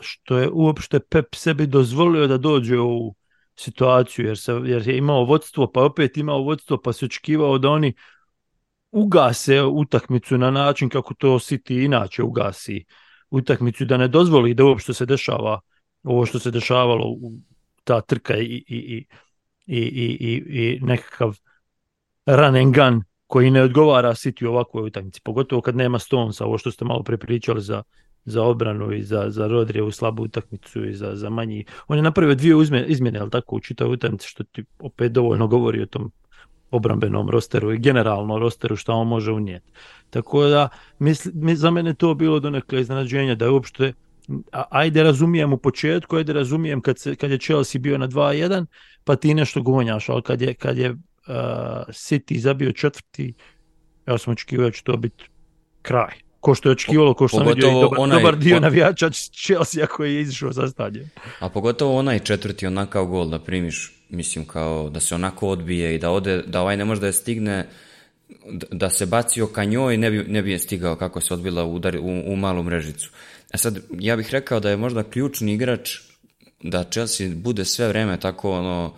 što 0.00 0.38
je 0.38 0.50
uopšte 0.52 1.00
Pep 1.00 1.34
sebi 1.34 1.66
dozvolio 1.66 2.26
da 2.26 2.38
dođe 2.38 2.78
u 2.78 3.14
situaciju, 3.56 4.26
jer, 4.26 4.38
se, 4.38 4.52
jer 4.52 4.88
je 4.88 4.98
imao 4.98 5.24
vodstvo, 5.24 5.72
pa 5.72 5.84
opet 5.84 6.16
imao 6.16 6.42
vodstvo, 6.42 6.80
pa 6.82 6.92
se 6.92 7.04
očekivao 7.04 7.58
da 7.58 7.70
oni 7.70 7.94
ugase 8.92 9.62
utakmicu 9.62 10.38
na 10.38 10.50
način 10.50 10.88
kako 10.88 11.14
to 11.14 11.28
City 11.28 11.84
inače 11.84 12.22
ugasi 12.22 12.84
utakmicu, 13.30 13.84
da 13.84 13.96
ne 13.96 14.08
dozvoli 14.08 14.54
da 14.54 14.64
uopšte 14.64 14.94
se 14.94 15.06
dešava 15.06 15.60
ovo 16.02 16.26
što 16.26 16.38
se 16.38 16.50
dešavalo 16.50 17.06
u 17.08 17.32
ta 17.84 18.00
trka 18.00 18.36
i, 18.36 18.64
i, 18.68 19.06
i, 19.66 19.76
i, 19.76 20.16
i, 20.20 20.42
i 20.46 20.80
nekakav 20.82 21.38
run 22.26 22.56
and 22.56 22.74
gun 22.74 23.02
koji 23.26 23.50
ne 23.50 23.62
odgovara 23.62 24.14
City 24.14 24.46
ovakvoj 24.46 24.86
utakmici, 24.86 25.20
pogotovo 25.24 25.62
kad 25.62 25.76
nema 25.76 25.98
Stonesa, 25.98 26.44
ovo 26.44 26.58
što 26.58 26.70
ste 26.70 26.84
malo 26.84 27.02
prepričali 27.02 27.60
za, 27.60 27.82
za 28.24 28.42
obranu 28.42 28.92
i 28.92 29.02
za, 29.02 29.24
za 29.28 29.46
Rodrije 29.46 29.82
u 29.82 29.90
slabu 29.90 30.22
utakmicu 30.22 30.84
i 30.84 30.94
za, 30.94 31.16
za 31.16 31.30
manji. 31.30 31.64
On 31.88 31.98
je 31.98 32.02
napravio 32.02 32.34
dvije 32.34 32.54
uzme, 32.54 32.84
izmjene, 32.88 33.18
ali 33.18 33.30
tako, 33.30 33.56
u 33.56 33.60
čitavoj 33.60 33.94
utakmici, 33.94 34.28
što 34.28 34.44
ti 34.44 34.64
opet 34.78 35.12
dovoljno 35.12 35.46
govori 35.46 35.82
o 35.82 35.86
tom 35.86 36.12
obrambenom 36.72 37.30
rosteru 37.30 37.72
i 37.72 37.78
generalno 37.78 38.38
rosteru 38.38 38.76
što 38.76 38.92
on 38.92 39.08
može 39.08 39.32
unijeti. 39.32 39.70
Tako 40.10 40.44
da, 40.44 40.68
misli, 40.98 41.56
za 41.56 41.70
mene 41.70 41.94
to 41.94 42.14
bilo 42.14 42.40
do 42.40 42.50
neke 42.50 42.80
iznenađenja 42.80 43.34
da 43.34 43.44
je 43.44 43.50
uopšte 43.50 43.92
ajde 44.70 45.02
razumijem 45.02 45.52
u 45.52 45.58
početku, 45.58 46.16
ajde 46.16 46.32
razumijem 46.32 46.80
kad, 46.80 46.98
se, 46.98 47.14
kad 47.14 47.30
je 47.30 47.38
Chelsea 47.38 47.80
bio 47.80 47.98
na 47.98 48.08
2-1, 48.08 48.66
pa 49.04 49.16
ti 49.16 49.34
nešto 49.34 49.62
gonjaš, 49.62 50.08
ali 50.08 50.22
kad 50.22 50.42
je, 50.42 50.54
kad 50.54 50.78
je 50.78 50.90
uh, 50.90 50.96
City 51.88 52.38
zabio 52.38 52.72
četvrti, 52.72 53.34
ja 54.06 54.18
sam 54.18 54.32
očekivao 54.32 54.66
da 54.66 54.72
će 54.72 54.82
to 54.82 54.96
biti 54.96 55.24
kraj. 55.82 56.14
Ko 56.40 56.54
što 56.54 56.68
je 56.68 56.72
očekivalo, 56.72 57.14
ko 57.14 57.28
što 57.28 57.38
sam 57.38 57.46
vidio 57.46 57.68
i 57.68 57.72
dobar, 57.72 57.98
onaj, 58.00 58.18
dobar 58.18 58.36
dio 58.36 58.56
po... 58.56 58.60
navijača 58.60 59.10
Chelsea 59.10 59.86
koji 59.86 60.14
je 60.14 60.20
izišao 60.20 60.52
sa 60.52 60.68
stadion. 60.68 61.06
A 61.40 61.48
pogotovo 61.48 61.98
onaj 61.98 62.18
četvrti 62.18 62.66
onakav 62.66 63.04
gol 63.04 63.28
da 63.28 63.38
primiš, 63.38 63.92
mislim 64.12 64.44
kao 64.44 64.90
da 64.90 65.00
se 65.00 65.14
onako 65.14 65.48
odbije 65.48 65.94
i 65.94 65.98
da 65.98 66.10
ode, 66.10 66.42
da 66.46 66.60
ovaj 66.60 66.76
ne 66.76 66.84
može 66.84 67.00
da 67.00 67.06
je 67.06 67.12
stigne, 67.12 67.66
da 68.70 68.90
se 68.90 69.06
bacio 69.06 69.46
ka 69.46 69.64
njoj 69.64 69.96
ne 69.96 70.10
bi, 70.10 70.24
ne 70.28 70.42
bi 70.42 70.50
je 70.50 70.58
stigao 70.58 70.96
kako 70.96 71.20
se 71.20 71.34
odbila 71.34 71.64
udar, 71.64 71.96
u, 71.96 72.22
u 72.26 72.36
malu 72.36 72.62
mrežicu. 72.62 73.10
A 73.52 73.58
sad, 73.58 73.78
ja 73.98 74.16
bih 74.16 74.30
rekao 74.30 74.60
da 74.60 74.70
je 74.70 74.76
možda 74.76 75.02
ključni 75.02 75.52
igrač 75.52 75.98
da 76.62 76.84
Chelsea 76.84 77.28
bude 77.34 77.64
sve 77.64 77.88
vreme 77.88 78.20
tako 78.20 78.52
ono, 78.52 78.96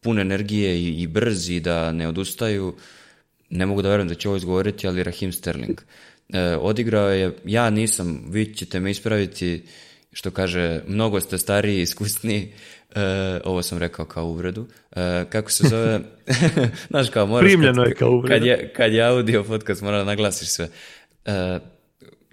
pun 0.00 0.18
energije 0.18 0.80
i, 0.80 1.02
i 1.02 1.06
brz 1.06 1.50
i 1.50 1.60
da 1.60 1.92
ne 1.92 2.08
odustaju. 2.08 2.74
Ne 3.50 3.66
mogu 3.66 3.82
da 3.82 3.88
verujem 3.88 4.08
da 4.08 4.14
će 4.14 4.28
ovo 4.28 4.36
izgovoriti, 4.36 4.88
ali 4.88 5.02
Rahim 5.02 5.32
Sterling. 5.32 5.80
E, 6.28 6.56
odigrao 6.56 7.08
je, 7.08 7.36
ja 7.44 7.70
nisam, 7.70 8.24
vi 8.28 8.54
ćete 8.54 8.80
me 8.80 8.90
ispraviti, 8.90 9.62
što 10.14 10.30
kaže, 10.30 10.80
mnogo 10.88 11.20
ste 11.20 11.38
stariji 11.38 11.78
i 11.78 11.82
iskusni, 11.82 12.52
e, 12.94 13.00
ovo 13.44 13.62
sam 13.62 13.78
rekao 13.78 14.04
kao 14.04 14.26
uvredu, 14.26 14.66
e, 14.96 15.24
kako 15.28 15.50
se 15.50 15.68
zove, 15.68 16.00
znaš 16.90 17.10
kao 17.10 17.26
moraš, 17.26 17.48
Primljeno 17.48 17.82
kad, 17.82 17.90
je 17.90 17.94
kao 17.94 18.10
uvredu. 18.10 18.28
Kad 18.28 18.44
je, 18.46 18.72
kad 18.76 18.92
je 18.92 19.02
audio 19.02 19.44
podcast, 19.44 19.82
mora 19.82 19.98
da 19.98 20.04
naglasiš 20.04 20.48
sve. 20.48 20.68
E, 21.24 21.58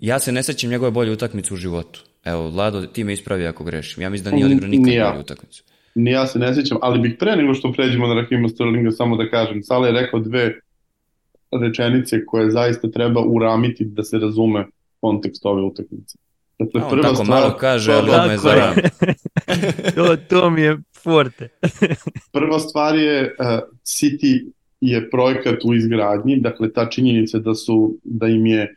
Ja 0.01 0.19
se 0.19 0.31
ne 0.31 0.43
sećam 0.43 0.69
njegove 0.69 0.91
bolje 0.91 1.11
utakmice 1.11 1.53
u 1.53 1.57
životu. 1.57 2.03
Evo, 2.25 2.49
Vlado, 2.49 2.81
ti 2.81 3.03
me 3.03 3.13
ispravi 3.13 3.47
ako 3.47 3.63
grešim. 3.63 4.03
Ja 4.03 4.09
mislim 4.09 4.29
da 4.29 4.35
nije 4.35 4.45
odigrao 4.45 4.69
nikad 4.69 4.93
ja. 4.93 5.09
bolju 5.09 5.21
utakmicu. 5.21 5.63
Ni 5.95 6.11
ja 6.11 6.27
se 6.27 6.39
ne 6.39 6.53
sećam, 6.53 6.77
ali 6.81 6.99
bih 6.99 7.15
pre 7.19 7.35
nego 7.35 7.53
što 7.53 7.71
pređemo 7.71 8.07
na 8.07 8.21
Rahima 8.21 8.49
Sterlinga 8.49 8.91
samo 8.91 9.17
da 9.17 9.29
kažem. 9.29 9.63
Sale 9.63 9.87
je 9.87 10.01
rekao 10.01 10.19
dve 10.19 10.53
rečenice 11.51 12.25
koje 12.25 12.51
zaista 12.51 12.91
treba 12.91 13.21
uramiti 13.21 13.85
da 13.85 14.03
se 14.03 14.17
razume 14.17 14.65
kontekst 14.99 15.45
ove 15.45 15.61
utakmice. 15.61 16.17
Dakle, 16.65 16.89
prva 16.89 17.01
tako 17.03 17.15
stvar, 17.15 17.41
malo 17.41 17.57
kaže, 17.57 17.93
ali 17.93 18.11
ono 18.11 18.31
je 18.31 18.37
za 18.37 18.53
ram. 18.55 18.75
to, 19.95 20.17
to 20.29 20.49
mi 20.49 20.61
je 20.61 20.77
forte. 21.03 21.47
prva 22.33 22.59
stvar 22.59 22.95
je 22.95 23.35
uh, 23.39 23.59
City 23.83 24.51
je 24.81 25.09
projekat 25.09 25.59
u 25.65 25.73
izgradnji, 25.73 26.39
dakle 26.39 26.73
ta 26.73 26.89
činjenica 26.89 27.39
da 27.39 27.55
su 27.55 27.97
da 28.03 28.27
im 28.27 28.45
je 28.45 28.75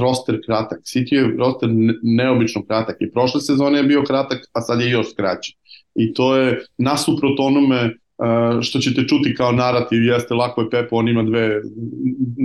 roster 0.00 0.40
kratak. 0.46 0.78
City 0.78 1.14
je 1.14 1.36
roster 1.38 1.68
neobično 2.02 2.64
kratak 2.66 2.96
i 3.00 3.10
prošle 3.10 3.40
sezone 3.40 3.78
je 3.78 3.84
bio 3.84 4.02
kratak, 4.02 4.38
a 4.52 4.60
sad 4.60 4.80
je 4.80 4.90
još 4.90 5.06
kraći. 5.16 5.56
I 5.94 6.14
to 6.14 6.36
je 6.36 6.64
nasuprot 6.78 7.40
onome 7.40 7.94
što 8.62 8.78
ćete 8.78 9.06
čuti 9.08 9.34
kao 9.34 9.52
narativ 9.52 10.04
jeste 10.04 10.34
lako 10.34 10.60
je 10.60 10.70
Pepo, 10.70 10.96
on 10.96 11.08
ima 11.08 11.22
dve, 11.22 11.60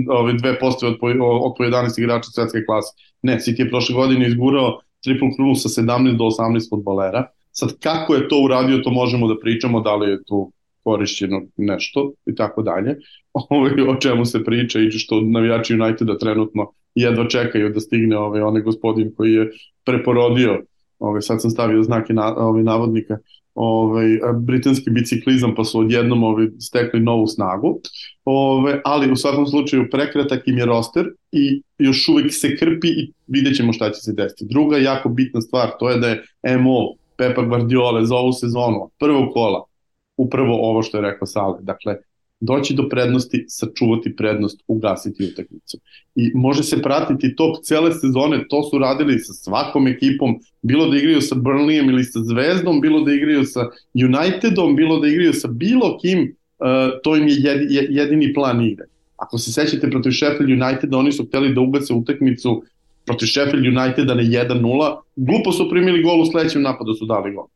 ove 0.08 0.32
dve 0.32 0.58
postave 0.58 0.92
od 0.92 0.98
po, 1.00 1.06
oko 1.42 1.64
11 1.64 2.00
igrača 2.00 2.30
svetske 2.30 2.64
klase. 2.66 2.92
Ne, 3.22 3.38
City 3.38 3.60
je 3.60 3.70
prošle 3.70 3.94
godine 3.94 4.28
izgurao 4.28 4.80
triple 5.04 5.28
krulu 5.36 5.54
sa 5.54 5.68
17 5.68 6.16
do 6.16 6.24
18 6.24 6.70
futbolera. 6.70 7.26
Sad 7.52 7.78
kako 7.78 8.14
je 8.14 8.28
to 8.28 8.42
uradio, 8.44 8.78
to 8.78 8.90
možemo 8.90 9.28
da 9.28 9.40
pričamo, 9.40 9.80
da 9.80 9.94
li 9.96 10.10
je 10.10 10.24
tu 10.24 10.52
korišćeno 10.82 11.42
nešto 11.56 12.12
i 12.26 12.34
tako 12.34 12.62
dalje. 12.62 12.96
O 13.90 13.94
čemu 14.00 14.24
se 14.24 14.44
priča 14.44 14.80
i 14.80 14.90
što 14.90 15.20
navijači 15.20 15.74
Uniteda 15.74 16.18
trenutno 16.18 16.72
jedva 16.94 17.28
čekaju 17.28 17.70
da 17.70 17.80
stigne 17.80 18.18
ovaj, 18.18 18.40
onaj 18.40 18.62
gospodin 18.62 19.14
koji 19.16 19.32
je 19.32 19.50
preporodio, 19.84 20.62
ovaj, 20.98 21.22
sad 21.22 21.42
sam 21.42 21.50
stavio 21.50 21.82
znake 21.82 22.12
na, 22.12 22.34
ovaj, 22.36 22.62
navodnika, 22.62 23.18
ovaj, 23.54 24.06
britanski 24.40 24.90
biciklizam 24.90 25.54
pa 25.54 25.64
su 25.64 25.78
odjednom 25.78 26.24
ovaj, 26.24 26.46
stekli 26.58 27.00
novu 27.00 27.26
snagu, 27.26 27.80
ovaj, 28.24 28.80
ali 28.84 29.12
u 29.12 29.16
svakom 29.16 29.46
slučaju 29.46 29.90
prekratak 29.90 30.48
im 30.48 30.58
je 30.58 30.66
roster 30.66 31.06
i 31.32 31.62
još 31.78 32.08
uvek 32.08 32.26
se 32.30 32.56
krpi 32.56 32.88
i 32.88 33.12
vidjet 33.26 33.56
ćemo 33.56 33.72
šta 33.72 33.90
će 33.90 34.00
se 34.00 34.12
desiti. 34.12 34.46
Druga 34.50 34.78
jako 34.78 35.08
bitna 35.08 35.40
stvar, 35.40 35.70
to 35.78 35.90
je 35.90 35.98
da 35.98 36.08
je 36.08 36.58
MO 36.58 36.94
Pepa 37.16 37.42
Guardiola 37.42 38.04
za 38.04 38.16
ovu 38.16 38.32
sezonu, 38.32 38.90
prvog 38.98 39.32
kola, 39.32 39.64
upravo 40.16 40.70
ovo 40.70 40.82
što 40.82 40.98
je 40.98 41.02
rekao 41.02 41.26
Sale. 41.26 41.58
Dakle, 41.60 41.96
doći 42.40 42.74
do 42.74 42.88
prednosti, 42.88 43.44
sačuvati 43.48 44.16
prednost, 44.16 44.62
ugasiti 44.66 45.24
utakmicu. 45.24 45.78
I 46.14 46.30
može 46.34 46.62
se 46.62 46.82
pratiti 46.82 47.36
tok 47.36 47.62
cele 47.64 47.92
sezone, 47.92 48.44
to 48.48 48.62
su 48.62 48.78
radili 48.78 49.18
sa 49.18 49.32
svakom 49.32 49.86
ekipom, 49.86 50.34
bilo 50.62 50.88
da 50.88 50.96
igraju 50.96 51.20
sa 51.20 51.34
Burnleyem 51.34 51.88
ili 51.88 52.04
sa 52.04 52.20
Zvezdom, 52.22 52.80
bilo 52.80 53.00
da 53.00 53.12
igraju 53.12 53.44
sa 53.44 53.68
Unitedom, 53.94 54.76
bilo 54.76 55.00
da 55.00 55.08
igraju 55.08 55.32
sa 55.32 55.48
bilo 55.48 55.98
kim, 56.02 56.20
uh, 56.20 57.00
to 57.02 57.16
im 57.16 57.28
je 57.28 57.66
jedini 57.90 58.34
plan 58.34 58.66
igre. 58.66 58.86
Ako 59.16 59.38
se 59.38 59.52
sećate 59.52 59.90
protiv 59.90 60.10
Sheffield 60.10 60.62
Uniteda, 60.62 60.98
oni 60.98 61.12
su 61.12 61.24
hteli 61.24 61.54
da 61.54 61.60
ugase 61.60 61.94
utakmicu 61.94 62.62
protiv 63.04 63.26
Sheffield 63.26 63.66
Uniteda 63.66 64.14
na 64.14 64.22
1-0, 64.22 64.96
glupo 65.16 65.52
su 65.52 65.70
primili 65.70 66.02
gol 66.02 66.20
u 66.20 66.26
sledećem 66.26 66.62
napadu 66.62 66.94
su 66.94 67.06
dali 67.06 67.34
gol 67.34 67.46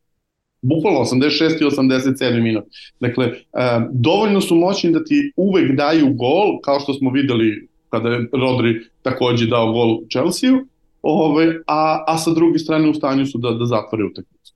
bukvalno 0.64 1.00
86. 1.00 1.62
i 1.62 1.64
87. 1.64 2.42
minut. 2.42 2.64
Dakle, 3.00 3.26
uh, 3.26 3.60
dovoljno 3.92 4.40
su 4.40 4.54
moćni 4.54 4.92
da 4.92 5.04
ti 5.04 5.32
uvek 5.36 5.76
daju 5.76 6.14
gol, 6.14 6.60
kao 6.60 6.80
što 6.80 6.94
smo 6.94 7.10
videli 7.10 7.68
kada 7.90 8.08
je 8.08 8.28
Rodri 8.32 8.80
takođe 9.02 9.46
dao 9.46 9.72
gol 9.72 9.98
Chelsea-u, 10.12 10.58
ovaj, 11.02 11.46
a, 11.66 12.04
a 12.06 12.18
sa 12.18 12.30
druge 12.30 12.58
strane 12.58 12.88
u 12.88 12.94
stanju 12.94 13.26
su 13.26 13.38
da, 13.38 13.50
da 13.50 13.66
zatvore 13.66 14.04
utakmicu. 14.04 14.54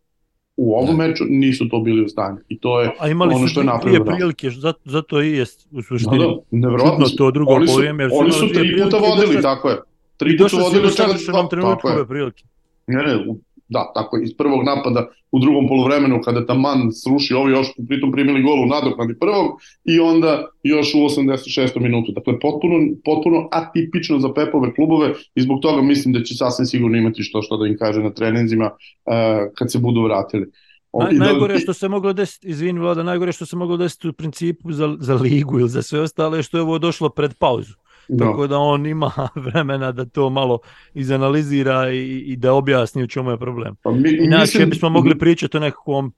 U 0.57 0.75
ovom 0.75 0.97
da. 0.97 1.07
meču 1.07 1.25
nisu 1.29 1.69
to 1.69 1.81
bili 1.81 2.05
u 2.05 2.09
stanju 2.09 2.39
i 2.49 2.59
to 2.59 2.81
je 2.81 2.91
a 2.99 3.09
imali 3.09 3.35
ono 3.35 3.47
što 3.47 3.61
je 3.61 3.67
napravio. 3.67 4.01
Dvije 4.01 4.17
prilike, 4.17 4.51
zato, 4.51 4.81
zato 4.85 5.23
i 5.23 5.33
jest 5.33 5.69
u 5.71 5.83
suštini. 5.83 6.19
Da, 6.19 6.25
da, 6.25 6.37
nevjerojatno. 6.51 7.07
to 7.19 7.31
drugo 7.31 7.53
oni 7.53 7.67
su, 7.67 7.75
povijeme. 7.75 8.09
Oni 8.13 8.33
su 8.33 8.49
tri 8.49 8.83
puta 8.83 8.97
vodili, 8.97 9.35
da 9.35 9.43
tako 9.43 9.69
je. 9.69 9.77
Tri 10.17 10.39
puta 10.39 10.57
vodili, 10.57 10.87
od 10.87 10.97
čega 10.97 11.13
dva, 11.33 11.75
tako 11.75 11.89
je. 11.89 12.07
Prilike. 12.07 12.45
Ne, 12.87 13.03
ne, 13.03 13.25
da, 13.69 13.93
tako 13.95 14.19
iz 14.23 14.37
prvog 14.37 14.65
napada 14.65 15.09
u 15.33 15.39
drugom 15.39 15.69
polovremenu 15.69 16.21
kada 16.25 16.47
Taman 16.47 16.93
sruši 16.93 17.35
ovi 17.35 17.53
još 17.53 17.67
pritom 17.89 18.13
primili 18.13 18.43
gol 18.43 18.63
u 18.63 18.67
nadoknadi 18.67 19.19
prvog 19.19 19.61
i 19.85 20.01
onda 20.01 20.49
još 20.63 20.95
u 20.95 20.99
86. 20.99 21.81
minutu. 21.81 22.13
Dakle, 22.13 22.41
potpuno, 22.41 22.75
potpuno 23.05 23.49
atipično 23.53 24.19
za 24.19 24.33
Pepove 24.35 24.75
klubove 24.75 25.13
i 25.35 25.41
zbog 25.41 25.61
toga 25.63 25.83
mislim 25.83 26.15
da 26.15 26.23
će 26.23 26.35
sasvim 26.35 26.67
sigurno 26.67 26.99
imati 26.99 27.23
što 27.23 27.43
što 27.43 27.57
da 27.57 27.67
im 27.67 27.77
kaže 27.79 28.03
na 28.03 28.11
treninzima 28.11 28.65
uh, 28.65 29.13
kad 29.55 29.73
se 29.73 29.79
budu 29.79 30.03
vratili. 30.03 30.51
Na, 30.93 31.11
da, 31.11 31.25
najgore 31.25 31.59
što 31.59 31.73
se 31.73 31.89
moglo 31.89 32.13
desiti, 32.13 32.49
izvini 32.49 32.81
Vlada, 32.81 33.03
najgore 33.03 33.33
što 33.33 33.47
se 33.47 33.57
moglo 33.57 33.77
desiti 33.77 34.09
u 34.09 34.13
principu 34.13 34.73
za, 34.73 34.97
za 35.01 35.15
ligu 35.15 35.61
ili 35.61 35.69
za 35.69 35.83
sve 35.83 36.01
ostale 36.01 36.43
što 36.43 36.57
je 36.57 36.63
ovo 36.63 36.79
došlo 36.79 37.09
pred 37.09 37.35
pauzu. 37.35 37.75
Da. 38.09 38.25
Tako 38.25 38.47
da 38.47 38.59
on 38.59 38.87
ima 38.87 39.13
vremena 39.47 39.93
da 39.93 40.05
to 40.05 40.31
malo 40.31 40.59
izanalizira 40.95 41.93
i, 41.93 42.19
i 42.27 42.37
da 42.37 42.53
objasni 42.53 43.03
u 43.03 43.07
čemu 43.07 43.31
je 43.31 43.39
problem. 43.39 43.77
Pa 43.83 43.91
mi, 43.91 44.19
Inače 44.21 44.41
mislim... 44.41 44.71
bismo 44.71 44.89
mogli 44.89 45.19
pričati 45.19 45.57
o 45.57 45.61
nekakvom 45.61 46.13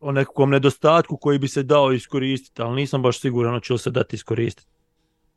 o 0.00 0.12
nekakvom 0.12 0.50
nedostatku 0.50 1.16
koji 1.16 1.38
bi 1.38 1.48
se 1.48 1.62
dao 1.62 1.92
iskoristiti, 1.92 2.62
ali 2.62 2.76
nisam 2.76 3.02
baš 3.02 3.20
siguran 3.20 3.60
će 3.60 3.72
li 3.72 3.78
se 3.78 3.90
dati 3.90 4.16
iskoristiti. 4.16 4.68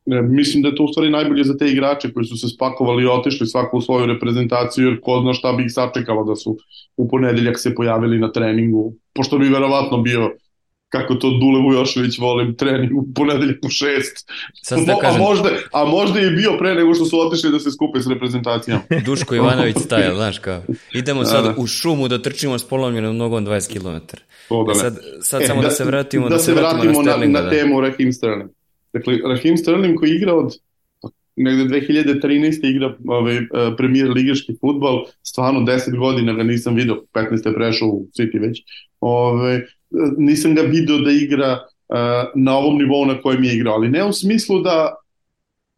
Ne, 0.06 0.22
mislim 0.22 0.62
da 0.62 0.68
je 0.68 0.74
to 0.74 0.84
u 0.84 0.88
stvari 0.88 1.10
najbolje 1.10 1.44
za 1.44 1.56
te 1.56 1.66
igrače 1.66 2.12
koji 2.12 2.26
su 2.26 2.36
se 2.36 2.48
spakovali 2.48 3.02
i 3.02 3.06
otišli 3.06 3.46
svako 3.46 3.76
u 3.76 3.80
svoju 3.80 4.06
reprezentaciju, 4.06 4.88
jer 4.88 5.00
ko 5.00 5.20
zna 5.22 5.32
šta 5.32 5.52
bi 5.52 5.62
ih 5.62 5.72
sačekalo 5.72 6.24
da 6.24 6.36
su 6.36 6.56
u 6.96 7.08
ponedeljak 7.08 7.58
se 7.58 7.74
pojavili 7.74 8.18
na 8.18 8.32
treningu, 8.32 8.94
pošto 9.14 9.38
bi 9.38 9.48
verovatno 9.48 9.98
bio 9.98 10.30
kako 10.88 11.14
to 11.14 11.30
Dule 11.30 11.60
Vujošević 11.60 12.18
volim 12.18 12.56
trening 12.56 12.92
u 12.96 13.04
ponedeljak 13.14 13.58
u 13.64 13.68
šest. 13.68 14.30
Sad 14.62 14.78
da 14.86 14.96
kažem... 15.00 15.20
a, 15.20 15.24
možda, 15.24 15.50
a 15.72 15.84
možda 15.84 16.20
je 16.20 16.30
bio 16.30 16.56
pre 16.58 16.74
nego 16.74 16.94
što 16.94 17.04
su 17.04 17.20
otišli 17.20 17.50
da 17.50 17.58
se 17.58 17.70
skupe 17.70 18.00
s 18.00 18.06
reprezentacijom. 18.06 18.80
Duško 19.06 19.34
Ivanović 19.34 19.76
style, 19.76 20.14
znaš 20.14 20.38
kao. 20.38 20.62
Idemo 20.94 21.24
sad 21.24 21.44
da, 21.44 21.52
da. 21.52 21.54
u 21.58 21.66
šumu 21.66 22.08
da 22.08 22.22
trčimo 22.22 22.58
s 22.58 22.68
polomljenom 22.68 23.16
nogom 23.16 23.46
20 23.46 23.72
km. 23.72 24.16
To 24.48 24.64
da 24.64 24.74
sad, 24.74 24.98
sad 25.20 25.42
e, 25.42 25.46
samo 25.46 25.62
da, 25.62 25.68
da 25.68 25.74
se 25.74 25.84
vratimo, 25.84 26.28
da, 26.28 26.34
da 26.34 26.38
se 26.38 26.54
vratimo, 26.54 27.02
na, 27.02 27.16
na, 27.16 27.26
na 27.26 27.42
da. 27.42 27.50
temu 27.50 27.80
Rahim 27.80 28.12
Sterling. 28.12 28.50
Dakle, 28.92 29.18
Rahim 29.24 29.56
Sterling 29.56 29.98
koji 29.98 30.10
igra 30.10 30.34
od 30.34 30.58
negde 31.36 31.64
2013. 31.64 32.70
igra 32.70 32.96
ovaj, 33.06 33.36
e, 33.36 33.42
premier 33.76 34.10
ligaški 34.10 34.56
futbol, 34.60 35.04
stvarno 35.22 35.60
10 35.60 35.98
godina 35.98 36.32
ga 36.32 36.42
nisam 36.42 36.74
video, 36.74 36.96
15. 37.12 37.48
je 37.48 37.54
prešao 37.54 37.88
u 37.88 38.06
City 38.18 38.40
već, 38.40 38.62
ovaj, 39.00 39.60
nisam 40.18 40.54
ga 40.54 40.62
video 40.62 40.98
da 40.98 41.10
igra 41.10 41.58
na 42.34 42.58
ovom 42.58 42.78
nivou 42.78 43.06
na 43.06 43.20
kojem 43.20 43.44
je 43.44 43.54
igrao, 43.54 43.74
ali 43.74 43.88
ne 43.88 44.04
u 44.04 44.12
smislu 44.12 44.60
da 44.62 44.94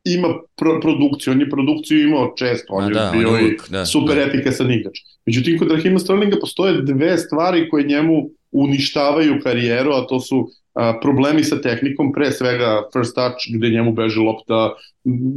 ima 0.05 0.29
pro, 0.57 0.81
produkciju, 0.81 1.33
on 1.33 1.40
je 1.40 1.51
produkciju 1.51 2.09
imao 2.09 2.35
često, 2.38 2.73
on 2.73 2.85
Ma 2.85 2.88
je 2.88 2.94
da, 2.94 3.11
bio 3.12 3.29
on 3.29 3.35
je 3.35 3.42
uvijek, 3.42 3.68
da, 3.71 3.87
super 3.87 4.16
da. 4.16 4.23
efikasan 4.23 4.73
igrač. 4.73 4.99
Međutim, 5.27 5.59
kod 5.59 5.71
Rahima 5.71 5.99
Sterlinga 5.99 6.37
postoje 6.40 6.83
dve 6.83 7.18
stvari 7.18 7.68
koje 7.68 7.85
njemu 7.85 8.31
uništavaju 8.53 9.40
karijeru, 9.42 9.92
a 9.92 10.07
to 10.07 10.21
su 10.21 10.49
a, 10.75 10.99
problemi 11.03 11.44
sa 11.44 11.61
tehnikom, 11.61 12.12
pre 12.12 12.33
svega 12.33 12.83
first 12.92 13.14
touch, 13.14 13.37
gde 13.55 13.71
njemu 13.71 13.92
beže 13.92 14.21
lopta 14.21 14.75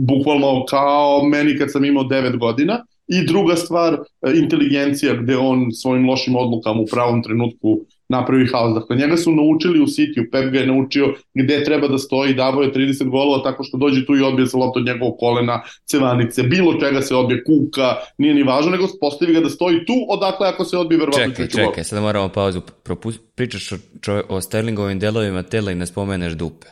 bukvalno 0.07 0.65
kao 0.69 1.23
meni 1.23 1.57
kad 1.57 1.71
sam 1.71 1.85
imao 1.85 2.03
9 2.03 2.37
godina, 2.37 2.85
i 3.07 3.25
druga 3.25 3.55
stvar, 3.55 3.93
e, 3.93 4.31
inteligencija, 4.35 5.13
gde 5.13 5.37
on 5.37 5.71
svojim 5.71 6.09
lošim 6.09 6.35
odlukama 6.35 6.81
u 6.81 6.85
pravom 6.85 7.23
trenutku 7.23 7.79
napravi 8.11 8.47
haos. 8.51 8.73
Dakle, 8.73 8.95
njega 8.95 9.17
su 9.17 9.31
naučili 9.31 9.79
u 9.79 9.85
City, 9.85 10.31
Pep 10.31 10.51
ga 10.51 10.59
je 10.59 10.67
naučio 10.67 11.13
gde 11.33 11.63
treba 11.63 11.87
da 11.87 11.97
stoji, 11.97 12.33
davo 12.33 12.61
je 12.63 12.73
30 12.73 13.09
golova 13.09 13.43
tako 13.43 13.63
što 13.63 13.77
dođe 13.77 14.05
tu 14.05 14.15
i 14.15 14.21
odbije 14.21 14.47
se 14.47 14.57
lopta 14.57 14.79
od 14.79 14.85
njegovog 14.85 15.15
kolena, 15.19 15.61
cevanice, 15.85 16.43
bilo 16.43 16.73
čega 16.79 17.01
se 17.01 17.15
odbije, 17.15 17.43
kuka, 17.43 17.95
nije 18.17 18.33
ni 18.33 18.43
važno, 18.43 18.71
nego 18.71 18.87
postavi 19.01 19.33
ga 19.33 19.39
da 19.39 19.49
stoji 19.49 19.85
tu, 19.85 19.93
odakle 20.09 20.47
ako 20.47 20.65
se 20.65 20.77
odbije 20.77 20.99
verovatno 20.99 21.29
Čekaj, 21.29 21.47
gol. 21.47 21.71
čekaj, 21.71 21.83
sada 21.83 22.01
moramo 22.01 22.29
pauzu. 22.29 22.61
Propus, 22.83 23.19
pričaš 23.35 23.71
o, 23.71 23.75
čove, 24.01 24.23
o 24.29 24.41
Sterlingovim 24.41 24.99
delovima 24.99 25.43
tela 25.43 25.71
i 25.71 25.75
ne 25.75 25.85
spomeneš 25.85 26.33
dupe. 26.33 26.67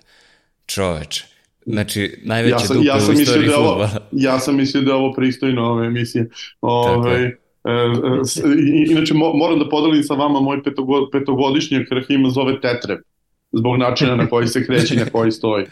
Čoveče. 0.65 1.25
Znači, 1.65 2.19
najveće 2.23 2.54
Ja 2.54 2.60
sam, 2.60 2.78
dupe 2.78 2.88
ja 2.88 2.99
sam 2.99 3.15
u 3.15 3.19
istoriji 3.19 3.49
da 3.49 3.60
ovo, 3.60 3.88
ja 4.12 4.39
sam 4.39 4.56
mislio 4.56 4.84
da 4.84 4.91
je 4.91 4.95
ovo 4.95 5.13
pristojno 5.13 5.63
ove 5.63 5.88
emisije. 5.88 6.30
Ove, 6.62 7.21
je. 7.21 7.39
E, 7.70 8.50
e, 8.50 8.92
inače, 8.92 9.14
mo, 9.14 9.34
moram 9.34 9.60
da 9.60 9.70
podelim 9.70 10.04
sa 10.04 10.14
vama 10.14 10.42
moj 10.42 10.64
petogo, 10.64 11.10
petogodišnjak 11.12 11.92
Rahima 11.92 12.30
zove 12.30 12.62
Tetreb, 12.62 13.00
zbog 13.52 13.78
načina 13.78 14.16
na 14.16 14.28
koji 14.28 14.48
se 14.48 14.66
kreće 14.66 14.96
na 14.96 15.06
koji 15.06 15.32
stoji 15.32 15.66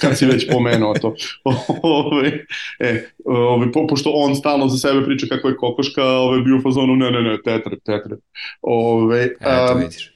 kad 0.00 0.18
si 0.18 0.26
već 0.26 0.48
pomenuo 0.52 0.94
to. 0.94 1.14
Ove, 1.82 2.44
e, 2.80 3.04
ove, 3.24 3.72
po, 3.72 3.86
pošto 3.86 4.10
on 4.14 4.36
stalno 4.36 4.68
za 4.68 4.88
sebe 4.88 5.04
priča 5.04 5.26
kako 5.26 5.48
je 5.48 5.56
kokoška, 5.56 6.04
ove, 6.04 6.42
bio 6.42 6.56
u 6.56 6.60
fazonu, 6.60 6.96
ne, 6.96 7.10
ne, 7.10 7.22
ne, 7.22 7.38
tetreb, 7.44 7.78
tetreb. 7.84 8.18
Ove, 8.62 9.24
Eto, 9.40 9.72
um, 9.74 9.80
vidiš. 9.80 10.12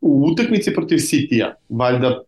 u 0.00 0.28
utakmici 0.32 0.74
protiv 0.74 0.96
Citya, 0.96 1.52
valjda 1.68 2.22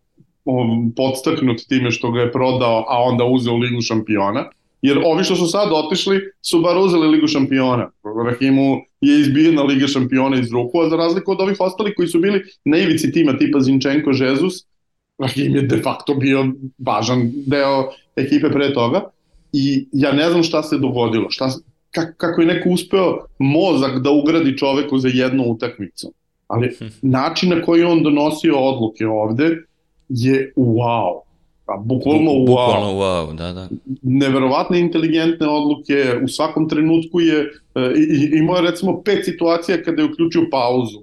um, 0.45 0.93
podstaknut 0.95 1.57
time 1.67 1.91
što 1.91 2.11
ga 2.11 2.21
je 2.21 2.31
prodao, 2.31 2.85
a 2.87 3.03
onda 3.03 3.23
uzeo 3.23 3.57
Ligu 3.57 3.81
šampiona, 3.81 4.49
jer 4.81 5.01
ovi 5.05 5.23
što 5.23 5.35
su 5.35 5.47
sad 5.47 5.69
otišli 5.71 6.19
su 6.41 6.61
bar 6.61 6.77
uzeli 6.77 7.07
Ligu 7.07 7.27
šampiona. 7.27 7.91
Rahimu 8.25 8.81
je 9.01 9.19
izbijena 9.19 9.63
Liga 9.63 9.87
šampiona 9.87 10.39
iz 10.39 10.51
ruku, 10.51 10.81
a 10.81 10.89
za 10.89 10.95
razliku 10.95 11.31
od 11.31 11.41
ovih 11.41 11.57
ostalih 11.59 11.93
koji 11.95 12.07
su 12.07 12.19
bili 12.19 12.43
na 12.65 12.77
ivici 12.77 13.11
tima 13.11 13.37
tipa 13.37 13.59
Zinčenko, 13.59 14.13
Žezus, 14.13 14.65
Rahim 15.17 15.55
je 15.55 15.61
de 15.61 15.77
facto 15.77 16.13
bio 16.13 16.45
važan 16.77 17.31
deo 17.45 17.91
ekipe 18.15 18.49
pre 18.49 18.73
toga 18.73 19.09
i 19.53 19.87
ja 19.91 20.11
ne 20.11 20.29
znam 20.29 20.43
šta 20.43 20.63
se 20.63 20.77
dogodilo, 20.77 21.29
šta, 21.29 21.49
kak, 21.91 22.17
kako 22.17 22.41
je 22.41 22.47
neko 22.47 22.69
uspeo 22.69 23.25
mozak 23.39 23.99
da 23.99 24.11
ugradi 24.11 24.57
čoveku 24.57 24.97
za 24.97 25.09
jednu 25.13 25.43
utakmicu. 25.43 26.13
Ali 26.47 26.77
način 27.01 27.49
na 27.49 27.61
koji 27.61 27.83
on 27.83 28.03
donosio 28.03 28.59
odluke 28.59 29.07
ovde 29.07 29.57
je 30.09 30.53
wow. 30.55 31.24
A 31.65 31.77
bukvalno 31.77 32.31
Bu- 32.31 32.37
wow. 32.37 32.45
Bukvalno 32.45 32.91
wow, 32.93 33.35
da, 33.35 33.53
da. 33.53 33.69
Neverovatne 34.01 34.79
inteligentne 34.79 35.47
odluke, 35.47 35.93
u 36.23 36.27
svakom 36.27 36.69
trenutku 36.69 37.19
je, 37.21 37.39
e, 37.75 37.93
i- 37.97 38.15
i- 38.15 38.39
imao 38.39 38.55
je 38.55 38.61
recimo 38.61 39.01
pet 39.01 39.25
situacija 39.25 39.83
kada 39.83 40.01
je 40.01 40.09
uključio 40.09 40.47
pauzu. 40.51 40.99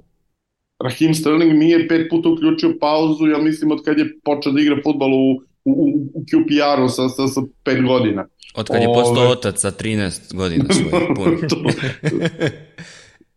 Raheem 0.85 1.15
Sterling 1.15 1.53
nije 1.55 1.89
pet 1.89 2.07
puta 2.11 2.29
uključio 2.29 2.75
pauzu, 2.81 3.27
ja 3.27 3.39
mislim 3.39 3.71
od 3.71 3.85
kad 3.85 3.99
je 3.99 4.19
počeo 4.25 4.53
da 4.53 4.61
igra 4.61 4.77
futbol 4.83 5.13
u, 5.13 5.31
u, 5.65 5.73
u 6.15 6.21
QPR-u 6.23 6.89
sa, 6.89 7.09
sa, 7.09 7.27
sa 7.27 7.41
pet 7.65 7.83
godina. 7.85 8.27
Od 8.55 8.67
kad 8.67 8.83
je 8.83 8.89
postao 8.89 9.29
otac 9.29 9.61
sa 9.61 9.71
13 9.71 10.35
godina 10.35 10.65
svojih. 10.67 11.09
To- 11.49 11.63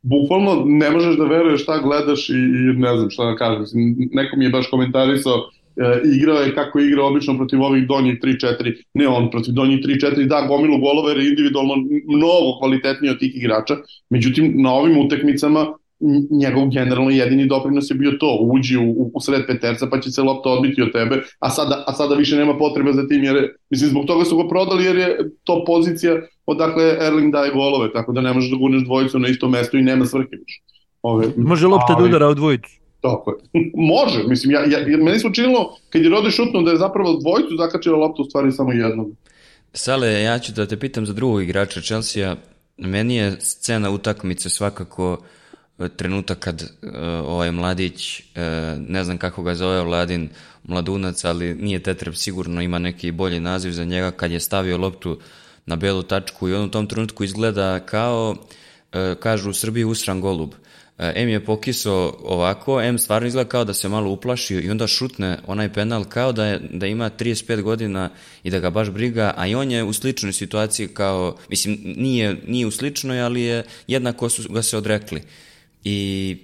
Bukvalno 0.02 0.64
ne 0.66 0.92
možeš 0.92 1.18
da 1.18 1.24
veruješ 1.24 1.64
šta 1.64 1.80
gledaš 1.80 2.30
i, 2.30 2.34
i 2.34 2.78
ne 2.78 2.98
znam 2.98 3.10
šta 3.10 3.26
da 3.26 3.36
kažem. 3.36 3.64
Neko 4.12 4.38
mi 4.38 4.46
je 4.46 4.50
baš 4.50 4.68
komentarisao 4.68 5.50
e, 5.78 5.84
igrao 6.16 6.38
je 6.38 6.56
kako 6.56 6.80
je 6.80 6.88
igrao 6.88 7.08
obično 7.08 7.38
protiv 7.38 7.62
ovih 7.62 7.88
donjih 7.88 8.20
3-4, 8.20 8.74
ne 8.94 9.08
on, 9.08 9.32
protiv 9.32 9.54
donjih 9.54 9.80
3-4, 9.80 10.28
da, 10.28 10.46
gomilu 10.48 10.78
golova 10.80 11.10
jer 11.10 11.20
je 11.20 11.30
individualno 11.30 11.76
mnogo 12.08 12.60
kvalitetniji 12.60 13.12
od 13.12 13.20
tih 13.20 13.36
igrača, 13.36 13.76
međutim 14.10 14.54
na 14.56 14.74
ovim 14.74 14.98
utakmicama 14.98 15.66
n- 16.02 16.28
njegov 16.32 16.70
generalno 16.70 17.10
jedini 17.10 17.46
doprinos 17.46 17.90
je 17.90 17.96
bio 17.96 18.12
to, 18.12 18.38
uđi 18.44 18.78
u, 18.78 18.90
u, 18.92 19.12
u 19.14 19.22
sred 19.22 19.42
peterca 19.48 19.88
pa 19.88 20.00
će 20.00 20.12
se 20.12 20.22
lopta 20.22 20.50
odbiti 20.50 20.82
od 20.82 20.92
tebe, 20.92 21.16
a 21.40 21.50
sada, 21.50 21.84
a 21.88 21.94
sada 21.94 22.16
više 22.16 22.36
nema 22.36 22.58
potrebe 22.58 22.94
za 22.94 23.08
tim 23.08 23.24
jer, 23.24 23.36
je, 23.36 23.56
mislim, 23.70 23.90
zbog 23.90 24.06
toga 24.06 24.26
su 24.26 24.38
ga 24.38 24.48
prodali 24.48 24.86
jer 24.86 24.96
je 24.98 25.18
to 25.44 25.64
pozicija 25.68 26.16
odakle 26.46 26.84
Erling 27.02 27.34
daje 27.34 27.52
golove, 27.52 27.94
tako 27.94 28.12
da 28.12 28.22
ne 28.22 28.34
možeš 28.34 28.52
da 28.52 28.58
gurneš 28.58 28.84
dvojicu 28.84 29.20
na 29.20 29.28
isto 29.28 29.50
mesto 29.50 29.78
i 29.78 29.82
nema 29.82 30.06
svrhe 30.06 30.30
više. 30.32 30.62
Ove, 31.02 31.26
Može 31.38 31.68
lopta 31.68 31.94
da 31.94 32.00
ali- 32.00 32.10
udara 32.10 32.30
u 32.30 32.34
dvojicu. 32.34 32.70
Tako 33.06 33.32
je. 33.32 33.62
Može, 33.94 34.24
mislim, 34.28 34.52
ja, 34.52 34.60
ja, 34.60 34.80
ja- 34.80 34.98
meni 34.98 35.20
se 35.20 35.28
učinilo, 35.28 35.78
kad 35.90 36.02
je 36.02 36.10
Rode 36.10 36.32
šutnuo 36.32 36.62
da 36.62 36.72
je 36.72 36.78
zapravo 36.78 37.14
dvojicu 37.14 37.58
zakačila 37.58 37.98
loptu, 37.98 38.22
u 38.22 38.26
stvari 38.26 38.52
samo 38.52 38.72
jednog. 38.72 39.12
Sale, 39.74 40.22
ja 40.22 40.40
ću 40.40 40.52
da 40.52 40.66
te 40.66 40.80
pitam 40.80 41.06
za 41.06 41.14
drugog 41.14 41.44
igrača 41.44 41.82
Chelsea. 41.82 42.36
Meni 42.78 43.16
je 43.16 43.38
scena 43.40 43.90
utakmice 43.90 44.50
svakako 44.50 45.18
e, 45.80 45.90
trenutak 45.90 46.40
kad 46.40 46.62
uh, 46.62 46.90
ovaj 47.26 47.52
mladić, 47.52 48.20
uh, 48.20 48.26
ne 48.88 49.04
znam 49.04 49.18
kako 49.18 49.44
ga 49.44 49.56
zove 49.56 49.84
Vladin, 49.84 50.30
mladunac, 50.64 51.26
ali 51.26 51.54
nije 51.54 51.80
Tetreb 51.80 52.16
sigurno, 52.16 52.62
ima 52.62 52.80
neki 52.80 53.12
bolji 53.12 53.40
naziv 53.40 53.72
za 53.72 53.84
njega, 53.86 54.12
kad 54.12 54.32
je 54.32 54.40
stavio 54.40 54.78
loptu 54.78 55.18
na 55.66 55.76
belu 55.76 56.04
tačku 56.04 56.50
i 56.50 56.54
on 56.54 56.66
u 56.66 56.72
tom 56.72 56.88
trenutku 56.88 57.24
izgleda 57.24 57.80
kao, 57.80 58.32
uh, 58.32 59.00
kažu 59.20 59.50
u 59.50 59.54
Srbiji, 59.54 59.84
usran 59.84 60.22
golub. 60.22 60.50
Uh, 60.50 60.65
M 60.98 61.30
je 61.30 61.46
pokiso 61.46 62.14
ovako, 62.24 62.82
M 62.82 62.98
stvarno 62.98 63.28
izgleda 63.28 63.50
kao 63.50 63.66
da 63.66 63.74
se 63.74 63.90
malo 63.90 64.12
uplašio 64.12 64.60
i 64.60 64.70
onda 64.70 64.88
šutne 64.88 65.40
onaj 65.48 65.74
penal 65.74 66.04
kao 66.04 66.32
da, 66.32 66.46
je, 66.46 66.60
da 66.72 66.88
ima 66.88 67.10
35 67.10 67.62
godina 67.62 68.10
i 68.44 68.50
da 68.50 68.60
ga 68.60 68.70
baš 68.70 68.90
briga, 68.90 69.34
a 69.38 69.48
i 69.48 69.56
on 69.56 69.72
je 69.72 69.84
u 69.84 69.94
sličnoj 69.94 70.34
situaciji 70.34 70.88
kao, 70.88 71.38
mislim, 71.50 71.80
nije, 71.84 72.42
nije 72.48 72.66
u 72.66 72.72
sličnoj, 72.72 73.22
ali 73.22 73.42
je 73.42 73.64
jednako 73.88 74.30
su 74.30 74.54
ga 74.54 74.62
se 74.62 74.78
odrekli. 74.78 75.22
I 75.84 76.38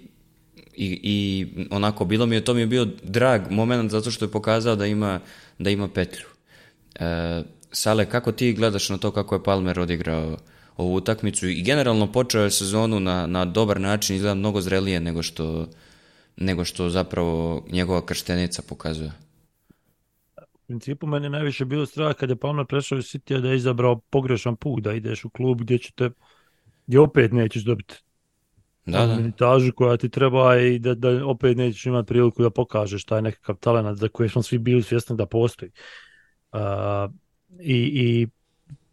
i, 0.76 1.00
i 1.04 1.48
onako 1.70 2.06
bilo 2.06 2.26
mi 2.26 2.36
je 2.36 2.46
to 2.46 2.54
mi 2.54 2.62
je 2.62 2.68
bio 2.68 2.88
drag 3.04 3.52
moment 3.52 3.92
zato 3.92 4.12
što 4.12 4.26
je 4.26 4.32
pokazao 4.32 4.76
da 4.76 4.86
ima 4.86 5.20
da 5.60 5.70
ima 5.70 5.88
petlju. 5.88 6.26
E, 6.96 7.42
Sale, 7.72 8.10
kako 8.10 8.32
ti 8.32 8.54
gledaš 8.54 8.90
na 8.90 8.98
to 8.98 9.12
kako 9.12 9.36
je 9.36 9.44
Palmer 9.44 9.80
odigrao 9.80 10.38
ovu 10.78 10.96
utakmicu 10.96 11.48
i 11.48 11.62
generalno 11.62 12.12
počeo 12.12 12.44
je 12.44 12.52
sezonu 12.52 13.00
na, 13.00 13.28
na 13.28 13.46
dobar 13.46 13.82
način, 13.82 14.16
izgleda 14.16 14.36
mnogo 14.36 14.62
zrelije 14.62 15.00
nego 15.00 15.24
što, 15.24 15.68
nego 16.38 16.66
što 16.66 16.90
zapravo 16.90 17.66
njegova 17.72 18.06
krštenica 18.06 18.62
pokazuje. 18.70 19.12
U 20.54 20.58
principu 20.68 21.08
meni 21.08 21.30
najviše 21.30 21.66
bilo 21.66 21.86
strah 21.86 22.16
kad 22.16 22.30
je 22.30 22.36
Palmer 22.36 22.66
prešao 22.66 22.98
iz 22.98 23.06
City 23.06 23.42
da 23.42 23.50
je 23.50 23.56
izabrao 23.56 24.00
pogrešan 24.00 24.56
put, 24.56 24.84
da 24.84 24.94
ideš 24.94 25.26
u 25.26 25.30
klub 25.30 25.62
gdje 25.62 25.78
ćete 25.78 26.10
gdje 26.88 27.00
opet 27.00 27.32
nećeš 27.32 27.64
dobiti 27.64 27.96
Da, 28.86 29.06
da. 29.06 29.16
minutažu 29.16 29.72
koja 29.76 29.98
ti 29.98 30.10
treba 30.10 30.60
i 30.60 30.80
da, 30.80 30.96
da 30.96 31.26
opet 31.26 31.58
nećeš 31.58 31.86
imati 31.86 32.08
priliku 32.08 32.44
da 32.44 32.50
pokažeš 32.50 33.06
taj 33.06 33.22
nekakav 33.22 33.56
talent 33.56 34.00
za 34.00 34.08
koji 34.08 34.30
smo 34.30 34.42
svi 34.42 34.58
bili 34.58 34.84
svjesni 34.84 35.18
da 35.18 35.26
postoji. 35.26 35.72
Uh, 36.52 36.60
i, 37.60 37.76
I 37.76 38.28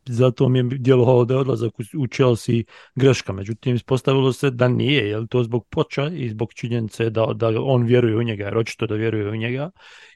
zato 0.08 0.48
mi 0.48 0.58
je 0.58 0.62
djelovalo 0.62 1.24
da 1.24 1.34
je 1.34 1.40
odlazak 1.40 1.72
u, 1.98 2.06
Chelsea 2.06 2.54
greška, 2.94 3.32
međutim 3.32 3.74
ispostavilo 3.74 4.32
se 4.32 4.50
da 4.50 4.68
nije, 4.68 5.08
je 5.08 5.26
to 5.26 5.42
zbog 5.42 5.66
poča 5.70 6.06
i 6.06 6.28
zbog 6.28 6.52
činjenice 6.54 7.10
da, 7.10 7.26
da 7.34 7.52
on 7.62 7.82
vjeruje 7.82 8.16
u 8.16 8.22
njega, 8.22 8.44
jer 8.44 8.58
očito 8.58 8.86
da 8.86 8.94
vjeruje 8.94 9.30
u 9.30 9.36
njega, 9.36 9.70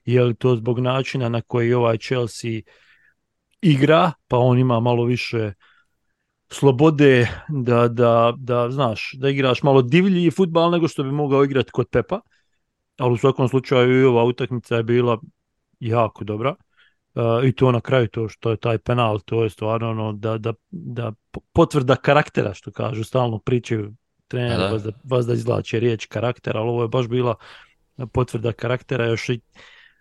je 0.05 0.25
li 0.25 0.35
to 0.35 0.57
zbog 0.57 0.79
načina 0.79 1.29
na 1.29 1.41
koji 1.41 1.75
ovaj 1.75 1.99
Chelsea 1.99 2.61
igra, 3.61 4.13
pa 4.29 4.39
on 4.39 4.59
ima 4.59 4.81
malo 4.81 5.05
više 5.05 5.53
slobode 6.51 7.29
da, 7.49 7.89
da, 7.89 8.33
da, 8.37 8.71
znaš, 8.71 9.11
da 9.15 9.29
igraš 9.29 9.63
malo 9.63 9.83
divlji 9.83 10.31
futbal 10.31 10.71
nego 10.71 10.89
što 10.89 11.03
bi 11.03 11.13
mogao 11.13 11.45
igrati 11.45 11.71
kod 11.71 11.89
Pepa, 11.91 12.21
ali 12.99 13.13
u 13.13 13.17
svakom 13.17 13.49
slučaju 13.49 14.01
i 14.01 14.05
ova 14.05 14.25
utakmica 14.25 14.77
je 14.77 14.83
bila 14.83 15.21
jako 15.81 16.25
dobra. 16.25 16.55
Uh, 17.15 17.45
I 17.45 17.53
to 17.53 17.73
na 17.73 17.81
kraju, 17.81 18.09
to 18.09 18.29
što 18.29 18.51
je 18.51 18.57
taj 18.57 18.79
penal, 18.79 19.21
to 19.21 19.43
je 19.45 19.51
stvarno 19.51 19.91
ono 19.91 20.13
da, 20.13 20.39
da, 20.39 20.53
da 20.71 21.13
potvrda 21.53 21.97
karaktera, 21.97 22.55
što 22.55 22.71
kažu, 22.71 23.05
stalno 23.05 23.39
pričaju 23.39 23.95
trener, 24.29 24.59
Da, 24.59 24.65
da. 24.65 24.73
vas 24.73 24.83
da, 24.83 24.93
vas 25.05 25.27
da 25.27 25.35
izvlače 25.35 25.81
riječ 25.81 26.07
karakter, 26.07 26.57
ali 26.57 26.69
ovo 26.69 26.83
je 26.83 26.89
baš 26.89 27.09
bila 27.09 27.35
potvrda 28.13 28.53
karaktera 28.53 29.07
još 29.07 29.29
i, 29.29 29.41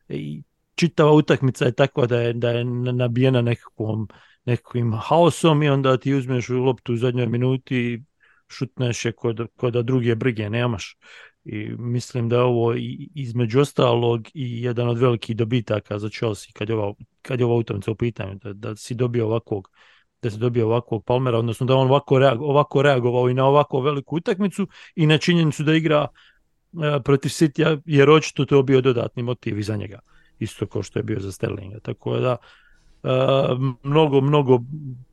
i 0.09 0.43
čitava 0.75 1.11
utakmica 1.11 1.65
je 1.65 1.71
takva 1.71 2.05
da 2.05 2.21
je, 2.21 2.33
da 2.33 2.49
je 2.49 2.63
nabijena 2.93 3.41
nekakvom 3.41 4.07
nekakvim 4.45 4.93
haosom 4.93 5.63
i 5.63 5.69
onda 5.69 5.97
ti 5.97 6.13
uzmeš 6.13 6.49
u 6.49 6.63
loptu 6.63 6.93
u 6.93 6.97
zadnjoj 6.97 7.27
minuti 7.27 7.77
i 7.77 8.01
šutneš 8.47 9.05
je 9.05 9.11
kod, 9.11 9.47
kod 9.55 9.73
da 9.73 9.81
druge 9.81 10.15
brige 10.15 10.49
nemaš. 10.49 10.97
I 11.45 11.69
mislim 11.77 12.29
da 12.29 12.35
je 12.35 12.41
ovo 12.41 12.73
između 13.15 13.59
ostalog 13.59 14.27
i 14.33 14.63
jedan 14.63 14.89
od 14.89 14.97
velikih 14.97 15.35
dobitaka 15.35 15.99
za 15.99 16.09
Chelsea 16.09 16.51
kad 16.53 16.69
je 16.69 16.75
ova, 16.75 16.93
kad 17.21 17.39
je 17.39 17.45
ova 17.45 17.55
utakmica 17.55 17.91
u 17.91 17.95
pitanju, 17.95 18.39
da, 18.43 18.53
da 18.53 18.75
si 18.75 18.95
dobio 18.95 19.25
ovakvog 19.25 19.69
da 20.21 20.29
se 20.29 20.37
dobio 20.37 20.65
ovakvog 20.65 21.05
Palmera, 21.05 21.37
odnosno 21.37 21.65
da 21.65 21.75
on 21.75 21.87
ovako, 21.87 22.19
reag, 22.19 22.41
ovako 22.41 22.81
reagovao 22.81 23.29
i 23.29 23.33
na 23.33 23.45
ovako 23.45 23.81
veliku 23.81 24.15
utakmicu 24.15 24.67
i 24.95 25.07
na 25.07 25.17
činjenicu 25.17 25.63
da 25.63 25.73
igra 25.73 26.07
e, 26.07 26.99
protiv 27.03 27.29
City, 27.29 27.81
jer 27.85 28.09
očito 28.09 28.45
to 28.45 28.63
bio 28.63 28.81
dodatni 28.81 29.23
motiv 29.23 29.59
i 29.59 29.63
za 29.63 29.75
njega, 29.75 29.99
isto 30.39 30.65
kao 30.67 30.83
što 30.83 30.99
je 30.99 31.03
bio 31.03 31.19
za 31.19 31.31
Sterlinga. 31.31 31.79
Tako 31.79 32.17
da, 32.17 32.37
e, 33.03 33.09
mnogo, 33.83 34.21
mnogo 34.21 34.59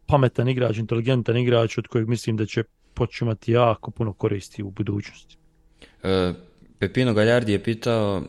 pametan 0.06 0.48
igrač, 0.48 0.78
inteligentan 0.78 1.36
igrač 1.36 1.78
od 1.78 1.86
kojeg 1.86 2.08
mislim 2.08 2.36
da 2.36 2.46
će 2.46 2.64
počimati 2.94 3.52
jako 3.52 3.90
puno 3.90 4.12
koristi 4.12 4.62
u 4.62 4.70
budućnosti. 4.70 5.38
E, 6.02 6.32
Pepino 6.78 7.14
Galjardi 7.14 7.52
je 7.52 7.62
pitao 7.62 8.22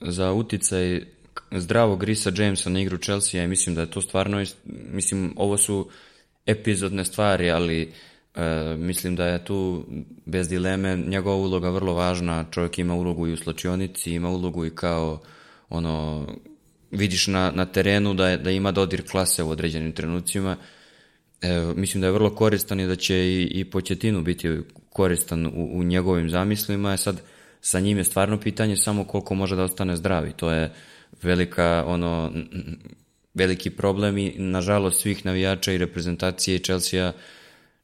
za 0.00 0.32
uticaj 0.32 1.02
zdravog 1.50 2.04
Risa 2.04 2.32
Jamesa 2.36 2.70
na 2.70 2.80
igru 2.80 2.98
Chelsea 2.98 3.44
i 3.44 3.48
mislim 3.48 3.74
da 3.74 3.80
je 3.80 3.90
to 3.90 4.00
stvarno, 4.00 4.44
mislim, 4.92 5.34
ovo 5.36 5.56
su 5.56 5.88
epizodne 6.46 7.04
stvari, 7.04 7.50
ali 7.50 7.92
e, 8.34 8.76
mislim 8.78 9.16
da 9.16 9.26
je 9.26 9.44
tu 9.44 9.86
bez 10.26 10.48
dileme 10.48 10.96
njegova 10.96 11.36
uloga 11.36 11.70
vrlo 11.70 11.94
važna, 11.94 12.44
čovjek 12.50 12.78
ima 12.78 12.94
ulogu 12.94 13.28
i 13.28 13.32
u 13.32 13.36
slačionici, 13.36 14.12
ima 14.12 14.30
ulogu 14.30 14.66
i 14.66 14.70
kao 14.70 15.20
ono, 15.68 16.26
vidiš 16.90 17.26
na, 17.26 17.52
na 17.54 17.66
terenu 17.66 18.14
da, 18.14 18.28
je, 18.28 18.36
da 18.38 18.50
ima 18.50 18.72
dodir 18.72 19.10
klase 19.10 19.42
u 19.42 19.50
određenim 19.50 19.92
trenucima, 19.92 20.56
e, 21.42 21.72
mislim 21.76 22.00
da 22.00 22.06
je 22.06 22.12
vrlo 22.12 22.34
koristan 22.34 22.80
i 22.80 22.86
da 22.86 22.96
će 22.96 23.16
i, 23.16 23.42
i 23.42 23.64
Početinu 23.64 24.22
biti 24.22 24.48
koristan 24.92 25.46
u, 25.46 25.78
u 25.78 25.82
njegovim 25.82 26.30
zamislima, 26.30 26.96
sad 26.96 27.20
sa 27.60 27.80
njim 27.80 27.98
je 27.98 28.04
stvarno 28.04 28.40
pitanje 28.40 28.76
samo 28.76 29.04
koliko 29.04 29.34
može 29.34 29.56
da 29.56 29.62
ostane 29.62 29.96
zdravi, 29.96 30.32
to 30.32 30.50
je 30.50 30.72
velika 31.22 31.84
ono 31.86 32.32
veliki 33.34 33.70
problem 33.70 34.18
i 34.18 34.34
nažalost 34.38 35.00
svih 35.00 35.26
navijača 35.26 35.72
i 35.72 35.78
reprezentacije 35.78 36.58
Chelsea 36.58 37.12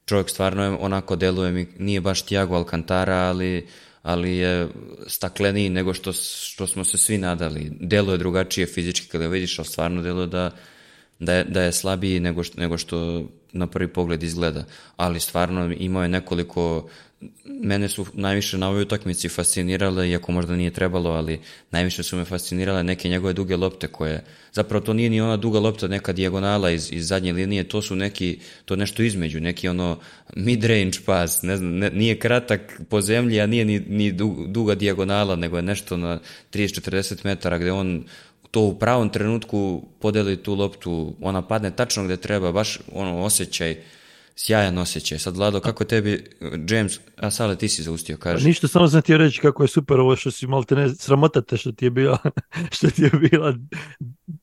čovjek 0.06 0.30
stvarno 0.30 0.64
je 0.64 0.70
onako 0.70 1.16
deluje 1.16 1.52
mi 1.52 1.66
nije 1.78 2.00
baš 2.00 2.22
Thiago 2.22 2.54
Alcantara 2.54 3.16
ali 3.16 3.66
ali 4.02 4.36
je 4.36 4.68
stakleniji 5.06 5.68
nego 5.68 5.94
što, 5.94 6.12
što 6.12 6.66
smo 6.66 6.84
se 6.84 6.98
svi 6.98 7.18
nadali. 7.18 7.72
Deluje 7.80 8.18
drugačije 8.18 8.66
fizički 8.66 9.08
kada 9.08 9.26
vidiš, 9.26 9.58
ali 9.58 9.68
stvarno 9.68 10.02
deluje 10.02 10.26
da, 10.26 10.50
da, 11.18 11.34
je, 11.34 11.44
da 11.44 11.62
je 11.62 11.72
slabiji 11.72 12.20
nego 12.20 12.44
što, 12.44 12.60
nego 12.60 12.78
što 12.78 13.24
na 13.52 13.66
prvi 13.66 13.88
pogled 13.88 14.22
izgleda. 14.22 14.64
Ali 14.96 15.20
stvarno 15.20 15.74
imao 15.78 16.02
je 16.02 16.08
nekoliko 16.08 16.88
mene 17.44 17.88
su 17.88 18.06
najviše 18.12 18.58
na 18.58 18.68
ovoj 18.68 18.82
utakmici 18.82 19.28
fascinirale, 19.28 20.10
iako 20.10 20.32
možda 20.32 20.56
nije 20.56 20.70
trebalo, 20.70 21.10
ali 21.10 21.40
najviše 21.70 22.02
su 22.02 22.16
me 22.16 22.24
fascinirale 22.24 22.82
neke 22.82 23.08
njegove 23.08 23.32
duge 23.32 23.56
lopte 23.56 23.86
koje, 23.88 24.24
zapravo 24.52 24.84
to 24.84 24.92
nije 24.92 25.10
ni 25.10 25.20
ona 25.20 25.36
duga 25.36 25.58
lopta, 25.58 25.88
neka 25.88 26.12
dijagonala 26.12 26.70
iz, 26.70 26.92
iz 26.92 27.08
zadnje 27.08 27.32
linije, 27.32 27.68
to 27.68 27.82
su 27.82 27.96
neki, 27.96 28.38
to 28.64 28.76
nešto 28.76 29.02
između, 29.02 29.40
neki 29.40 29.68
ono 29.68 29.98
mid-range 30.36 31.00
pas, 31.06 31.42
ne 31.42 31.56
znam, 31.56 31.78
ne, 31.78 31.90
nije 31.90 32.18
kratak 32.18 32.80
po 32.88 33.00
zemlji, 33.00 33.40
a 33.40 33.46
nije 33.46 33.64
ni, 33.64 33.80
ni 33.80 34.12
duga 34.46 34.74
dijagonala, 34.74 35.36
nego 35.36 35.56
je 35.56 35.62
nešto 35.62 35.96
na 35.96 36.20
30-40 36.52 37.24
metara 37.24 37.58
gde 37.58 37.72
on 37.72 38.04
to 38.50 38.60
u 38.60 38.78
pravom 38.78 39.08
trenutku 39.08 39.82
podeli 40.00 40.36
tu 40.36 40.54
loptu, 40.54 41.14
ona 41.20 41.42
padne 41.42 41.70
tačno 41.70 42.04
gde 42.04 42.16
treba, 42.16 42.52
baš 42.52 42.78
ono 42.92 43.22
osjećaj, 43.22 43.76
sjajan 44.36 44.78
osjećaj. 44.78 45.18
Sad, 45.18 45.36
Vlado, 45.36 45.60
kako 45.60 45.84
tebi, 45.84 46.24
James, 46.68 47.00
a 47.16 47.30
Sale, 47.30 47.56
ti 47.56 47.68
si 47.68 47.82
zaustio, 47.82 48.16
kaže. 48.16 48.44
Pa 48.44 48.48
ništa, 48.48 48.68
samo 48.68 48.88
sam 48.88 49.02
ti 49.02 49.16
reći 49.16 49.40
kako 49.40 49.64
je 49.64 49.68
super 49.68 50.00
ovo 50.00 50.16
što 50.16 50.30
si 50.30 50.46
malo 50.46 50.64
te 50.64 50.76
ne 50.76 50.88
sramotate 50.88 51.56
što 51.56 51.72
ti 51.72 51.86
je 51.86 51.90
bila, 51.90 52.18
što 52.76 52.90
ti 52.90 53.02
je 53.02 53.10
bila 53.30 53.54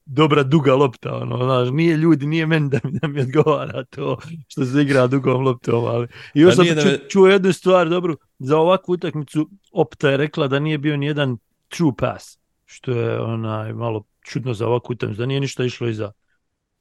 dobra 0.06 0.44
duga 0.44 0.76
lopta, 0.76 1.16
ono, 1.16 1.38
znaš, 1.38 1.70
nije 1.72 1.98
ljudi, 1.98 2.26
nije 2.26 2.46
meni 2.46 2.70
da 2.70 2.80
mi, 2.84 3.00
da 3.00 3.08
mi 3.08 3.22
odgovara 3.22 3.84
to 3.84 4.18
što 4.48 4.66
se 4.66 4.82
igra 4.82 5.08
dugom 5.08 5.44
loptom, 5.44 5.86
ali 5.86 6.08
i 6.34 6.40
još 6.40 6.56
pa 6.56 6.66
sam 6.66 6.76
ču, 6.82 6.88
me... 6.88 7.00
čuo 7.10 7.28
jednu 7.28 7.54
stvar, 7.54 7.90
dobru, 7.90 8.18
za 8.40 8.58
ovakvu 8.58 8.92
utakmicu 8.92 9.50
Opta 9.72 10.10
je 10.10 10.18
rekla 10.18 10.48
da 10.48 10.60
nije 10.60 10.78
bio 10.78 10.98
ni 10.98 11.06
jedan 11.06 11.38
true 11.70 11.92
pass, 11.98 12.38
što 12.76 12.92
je 12.92 13.20
onaj 13.22 13.74
malo 13.74 14.04
čudno 14.22 14.54
za 14.54 14.68
ovakvu 14.68 14.94
utakmicu, 14.94 15.20
da 15.20 15.26
nije 15.26 15.40
ništa 15.40 15.66
išlo 15.66 15.88
iza, 15.88 16.12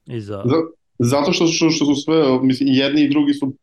iza... 0.05 0.43
Zato 0.99 1.33
što, 1.33 1.47
što, 1.47 1.69
što 1.69 1.85
su 1.85 1.95
sve, 1.95 2.39
mislim, 2.41 2.69
jedni 2.71 3.01
i 3.01 3.09
drugi 3.09 3.33
su 3.33 3.53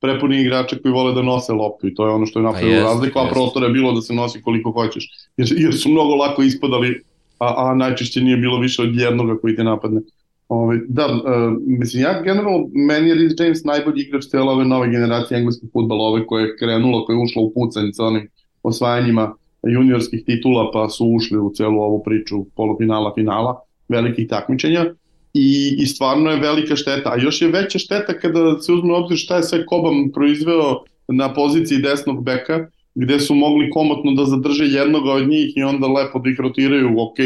prepuni 0.00 0.40
igrača 0.40 0.76
koji 0.82 0.92
vole 0.92 1.12
da 1.14 1.22
nose 1.22 1.52
loptu 1.52 1.86
i 1.86 1.94
to 1.94 2.06
je 2.06 2.12
ono 2.12 2.26
što 2.26 2.38
je 2.38 2.42
napravilo 2.42 2.82
pa 2.82 2.88
razliku, 2.88 3.18
a 3.18 3.28
prostora 3.30 3.66
je 3.66 3.72
bilo 3.72 3.92
da 3.92 4.00
se 4.00 4.14
nosi 4.14 4.42
koliko 4.42 4.70
hoćeš, 4.70 5.08
jer, 5.36 5.48
jer 5.56 5.74
su 5.74 5.88
mnogo 5.88 6.14
lako 6.14 6.42
ispadali, 6.42 7.02
a, 7.38 7.54
a 7.56 7.74
najčešće 7.74 8.20
nije 8.20 8.36
bilo 8.36 8.60
više 8.60 8.82
od 8.82 8.94
jednoga 8.94 9.38
koji 9.40 9.56
te 9.56 9.64
napadne. 9.64 10.00
Ove, 10.48 10.62
ovaj, 10.62 10.78
da, 10.88 11.06
uh, 11.06 11.22
mislim, 11.66 12.02
ja 12.02 12.22
generalno, 12.22 12.68
meni 12.74 13.08
je 13.08 13.16
Rhys 13.16 13.42
James 13.42 13.64
najbolji 13.64 14.02
igrač 14.02 14.24
cijela 14.24 14.52
ove 14.52 14.64
nove 14.64 14.88
generacije 14.90 15.38
engleskog 15.38 15.70
futbala, 15.72 16.04
ove 16.04 16.26
koje 16.26 16.44
je 16.44 16.56
krenula, 16.56 17.04
koja 17.04 17.16
je 17.16 17.22
ušla 17.22 17.42
u 17.42 17.52
pucanj 17.54 17.92
sa 17.92 18.04
onim 18.04 18.28
osvajanjima 18.62 19.34
juniorskih 19.72 20.24
titula, 20.26 20.70
pa 20.72 20.88
su 20.88 21.06
ušli 21.06 21.38
u 21.38 21.50
celu 21.54 21.80
ovu 21.80 22.02
priču 22.02 22.44
polufinala, 22.56 23.12
finala, 23.14 23.60
velikih 23.88 24.28
takmičenja 24.28 24.84
i, 25.34 25.76
i 25.78 25.86
stvarno 25.86 26.30
je 26.30 26.40
velika 26.40 26.76
šteta. 26.76 27.12
A 27.12 27.22
još 27.22 27.42
je 27.42 27.48
veća 27.48 27.78
šteta 27.78 28.18
kada 28.18 28.58
se 28.60 28.72
uzme 28.72 28.94
obzir 28.94 29.18
šta 29.18 29.36
je 29.36 29.42
sve 29.42 29.66
Kobam 29.66 30.10
proizveo 30.14 30.84
na 31.08 31.34
poziciji 31.34 31.78
desnog 31.78 32.24
beka, 32.24 32.66
gde 32.94 33.20
su 33.20 33.34
mogli 33.34 33.70
komotno 33.70 34.12
da 34.12 34.24
zadrže 34.24 34.64
jednoga 34.64 35.12
od 35.12 35.28
njih 35.28 35.56
i 35.56 35.62
onda 35.62 35.86
lepo 35.86 36.18
da 36.18 36.30
ih 36.30 36.40
rotiraju, 36.40 36.94
ok, 36.98 37.18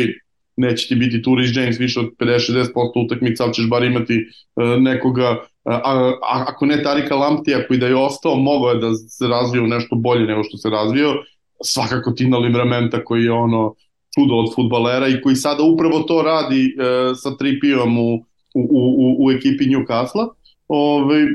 neće 0.56 0.88
ti 0.88 0.94
biti 0.94 1.22
tu 1.22 1.30
Rhys 1.30 1.60
James 1.60 1.80
više 1.80 2.00
od 2.00 2.06
50-60% 2.18 3.04
utakmica, 3.04 3.44
ali 3.44 3.54
ćeš 3.54 3.68
bar 3.68 3.84
imati 3.84 4.24
uh, 4.56 4.82
nekoga, 4.82 5.28
a, 5.64 5.80
a, 5.84 6.12
ako 6.48 6.66
ne 6.66 6.82
Tarika 6.82 7.16
Lamptija 7.16 7.66
koji 7.66 7.78
da 7.78 7.86
je 7.86 7.96
ostao, 7.96 8.34
mogao 8.36 8.70
je 8.70 8.78
da 8.78 8.94
se 8.94 9.26
razvio 9.28 9.66
nešto 9.66 9.96
bolje 9.96 10.26
nego 10.26 10.42
što 10.44 10.56
se 10.56 10.70
razvio, 10.70 11.14
svakako 11.64 12.10
Tina 12.10 12.38
Libramenta 12.38 13.04
koji 13.04 13.24
je 13.24 13.32
ono 13.32 13.74
čudo 14.14 14.34
od 14.34 14.54
futbalera 14.54 15.08
i 15.08 15.20
koji 15.22 15.36
sada 15.36 15.62
upravo 15.62 16.00
to 16.00 16.22
radi 16.22 16.64
e, 16.64 17.14
sa 17.14 17.36
Tripijom 17.36 17.98
u, 17.98 18.14
u, 18.54 18.62
u, 18.62 19.26
u 19.26 19.30
ekipi 19.30 19.64
Newcastle. 19.64 20.28
Ove, 20.68 21.26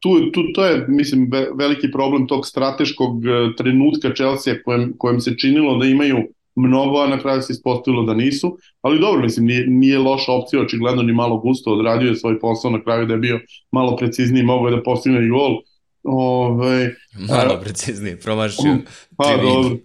tu, 0.00 0.30
tu, 0.32 0.52
to 0.54 0.64
je, 0.66 0.86
mislim, 0.88 1.30
veliki 1.58 1.90
problem 1.90 2.26
tog 2.26 2.46
strateškog 2.46 3.26
e, 3.26 3.56
trenutka 3.56 4.14
Chelsea 4.14 4.54
kojem, 4.64 4.94
kojem 4.98 5.20
se 5.20 5.38
činilo 5.38 5.76
da 5.78 5.86
imaju 5.86 6.18
mnogo, 6.54 6.98
a 6.98 7.08
na 7.08 7.18
kraju 7.18 7.42
se 7.42 7.52
ispostavilo 7.52 8.02
da 8.02 8.14
nisu, 8.14 8.58
ali 8.82 9.00
dobro, 9.00 9.22
mislim, 9.22 9.46
nije, 9.46 9.66
nije 9.66 9.98
loša 9.98 10.32
opcija, 10.32 10.62
očigledno 10.62 11.02
ni 11.02 11.12
malo 11.12 11.38
gusto, 11.38 11.72
odradio 11.72 12.08
je 12.08 12.16
svoj 12.16 12.40
posao 12.40 12.70
na 12.70 12.82
kraju 12.82 13.06
da 13.06 13.14
je 13.14 13.18
bio 13.18 13.40
malo 13.70 13.96
precizniji, 13.96 14.42
mogo 14.42 14.68
je 14.68 14.76
da 14.76 14.82
postigne 14.82 15.26
i 15.26 15.28
gol, 15.28 15.56
Ove, 16.02 16.94
Malo 17.28 17.60
preciznije, 17.60 18.20
promašio. 18.20 18.76
Pa 19.16 19.36
dobro, 19.36 19.76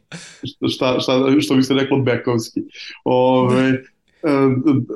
šta, 0.69 0.99
šta, 0.99 1.41
što 1.41 1.56
bi 1.56 1.63
se 1.63 1.73
reklo 1.73 1.99
bekovski. 1.99 2.60
Ove, 3.03 3.69
uh, 3.69 3.80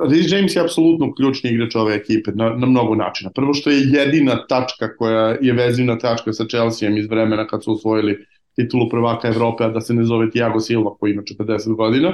Rhys 0.09 0.35
James 0.35 0.55
je 0.55 0.61
apsolutno 0.61 1.13
ključni 1.13 1.49
igrač 1.49 1.75
ove 1.75 1.95
ekipe 1.95 2.31
na, 2.31 2.49
na 2.49 2.67
mnogo 2.67 2.95
načina. 2.95 3.31
Prvo 3.35 3.53
što 3.53 3.69
je 3.69 3.87
jedina 3.91 4.47
tačka 4.47 4.95
koja 4.95 5.37
je 5.41 5.53
vezivna 5.53 5.97
tačka 5.97 6.33
sa 6.33 6.45
Chelseaom 6.47 6.97
iz 6.97 7.09
vremena 7.09 7.47
kad 7.47 7.63
su 7.63 7.73
osvojili 7.73 8.25
titulu 8.55 8.89
prvaka 8.89 9.27
Evrope, 9.27 9.63
a 9.63 9.69
da 9.69 9.81
se 9.81 9.93
ne 9.93 10.03
zove 10.03 10.29
Thiago 10.29 10.59
Silva 10.59 10.95
koji 10.99 11.11
ima 11.11 11.21
40 11.21 11.75
godina. 11.75 12.13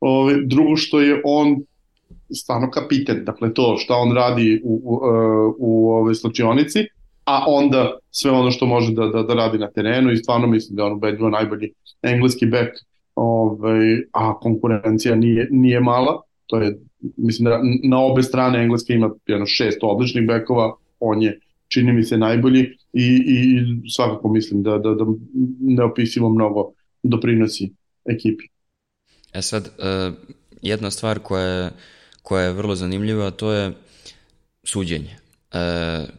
Ove, 0.00 0.34
drugo 0.44 0.76
što 0.76 1.00
je 1.00 1.20
on 1.24 1.56
stvarno 2.34 2.70
kapiten, 2.70 3.24
dakle 3.24 3.54
to 3.54 3.76
šta 3.78 3.94
on 3.94 4.12
radi 4.12 4.60
u, 4.64 4.80
u, 4.84 4.94
u, 4.94 5.50
u 5.58 5.90
ove 5.90 6.14
slačionici, 6.14 6.86
a 7.28 7.44
onda 7.46 7.98
sve 8.10 8.30
ono 8.30 8.50
što 8.50 8.66
može 8.66 8.92
da, 8.92 9.06
da, 9.06 9.22
da 9.22 9.34
radi 9.34 9.58
na 9.58 9.70
terenu 9.70 10.12
i 10.12 10.16
stvarno 10.16 10.46
mislim 10.46 10.76
da 10.76 10.82
je 10.82 10.86
on 10.86 10.96
ubedljivo 10.96 11.30
najbolji 11.30 11.72
engleski 12.02 12.46
bek, 12.46 12.68
ovaj, 13.14 14.02
a 14.12 14.38
konkurencija 14.38 15.14
nije, 15.14 15.48
nije 15.50 15.80
mala, 15.80 16.22
to 16.46 16.60
je, 16.60 16.78
mislim 17.16 17.44
da 17.44 17.60
na 17.82 17.98
obe 18.04 18.22
strane 18.22 18.62
Engleska 18.62 18.92
ima 18.92 19.10
jedno 19.26 19.46
šest 19.46 19.78
odličnih 19.82 20.26
bekova, 20.26 20.74
on 21.00 21.22
je 21.22 21.40
čini 21.68 21.92
mi 21.92 22.04
se 22.04 22.18
najbolji 22.18 22.60
i, 22.92 23.22
i 23.26 23.90
svakako 23.90 24.28
mislim 24.28 24.62
da, 24.62 24.78
da, 24.78 24.94
da 24.94 25.04
neopisivo 25.60 26.28
mnogo 26.28 26.72
doprinosi 27.02 27.72
ekipi. 28.04 28.44
E 29.32 29.42
sad, 29.42 29.68
uh, 29.78 30.14
jedna 30.62 30.90
stvar 30.90 31.18
koja 31.18 31.44
je, 31.44 31.70
koja 32.22 32.42
je 32.42 32.52
vrlo 32.52 32.74
zanimljiva, 32.74 33.30
to 33.30 33.52
je 33.52 33.72
suđenje. 34.64 35.27
E, 35.52 35.58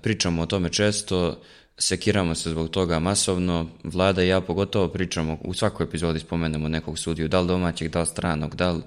pričamo 0.01 0.41
o 0.41 0.45
tome 0.45 0.69
često, 0.69 1.41
sekiramo 1.77 2.35
se 2.35 2.49
zbog 2.49 2.69
toga 2.69 2.99
masovno, 2.99 3.67
vlada 3.83 4.23
i 4.23 4.27
ja 4.27 4.41
pogotovo 4.41 4.87
pričamo, 4.87 5.37
u 5.41 5.53
svakoj 5.53 5.83
epizodi 5.83 6.19
spomenemo 6.19 6.67
nekog 6.67 6.99
sudiju, 6.99 7.27
da 7.27 7.41
li 7.41 7.47
domaćeg, 7.47 7.91
da 7.91 7.99
li 7.99 8.05
stranog, 8.05 8.55
da 8.55 8.71
li 8.71 8.81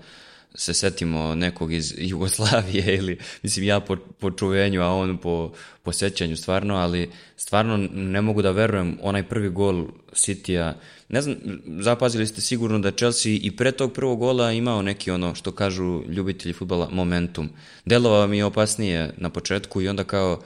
se 0.54 0.74
setimo 0.74 1.34
nekog 1.34 1.72
iz 1.72 1.94
Jugoslavije 2.10 2.96
ili, 2.96 3.18
mislim, 3.42 3.66
ja 3.66 3.80
po, 3.80 3.96
po 3.96 4.30
čuvenju, 4.30 4.82
a 4.82 4.88
on 4.88 5.18
po, 5.18 5.52
po 5.82 5.92
sećanju 5.92 6.36
stvarno, 6.36 6.74
ali 6.74 7.10
stvarno 7.36 7.76
ne 7.92 8.20
mogu 8.20 8.42
da 8.42 8.50
verujem, 8.50 8.98
onaj 9.02 9.28
prvi 9.28 9.48
gol 9.48 9.86
City-a, 10.12 10.74
ne 11.08 11.22
znam, 11.22 11.36
zapazili 11.80 12.26
ste 12.26 12.40
sigurno 12.40 12.78
da 12.78 12.90
Chelsea 12.90 13.32
i 13.42 13.56
pre 13.56 13.72
tog 13.72 13.92
prvog 13.92 14.18
gola 14.18 14.52
imao 14.52 14.82
neki 14.82 15.10
ono, 15.10 15.34
što 15.34 15.52
kažu 15.52 16.02
ljubitelji 16.08 16.52
futbala, 16.52 16.88
momentum. 16.90 17.50
Delovao 17.84 18.26
mi 18.26 18.38
je 18.38 18.44
opasnije 18.44 19.14
na 19.16 19.30
početku 19.30 19.82
i 19.82 19.88
onda 19.88 20.04
kao 20.04 20.40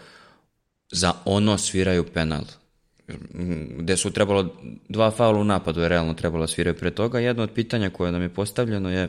za 0.91 1.13
ono 1.25 1.59
sviraju 1.59 2.05
penal 2.05 2.45
gde 3.79 3.97
su 3.97 4.11
trebalo 4.11 4.55
dva 4.89 5.11
faula 5.11 5.41
u 5.41 5.45
napadu 5.45 5.81
je 5.81 5.89
realno 5.89 6.15
trebalo 6.15 6.43
da 6.43 6.47
sviraju 6.47 6.77
pre 6.77 6.91
toga. 6.91 7.19
Jedno 7.19 7.43
od 7.43 7.51
pitanja 7.51 7.91
koje 7.91 8.13
nam 8.13 8.23
je 8.23 8.29
postavljeno 8.29 8.91
je 8.91 9.09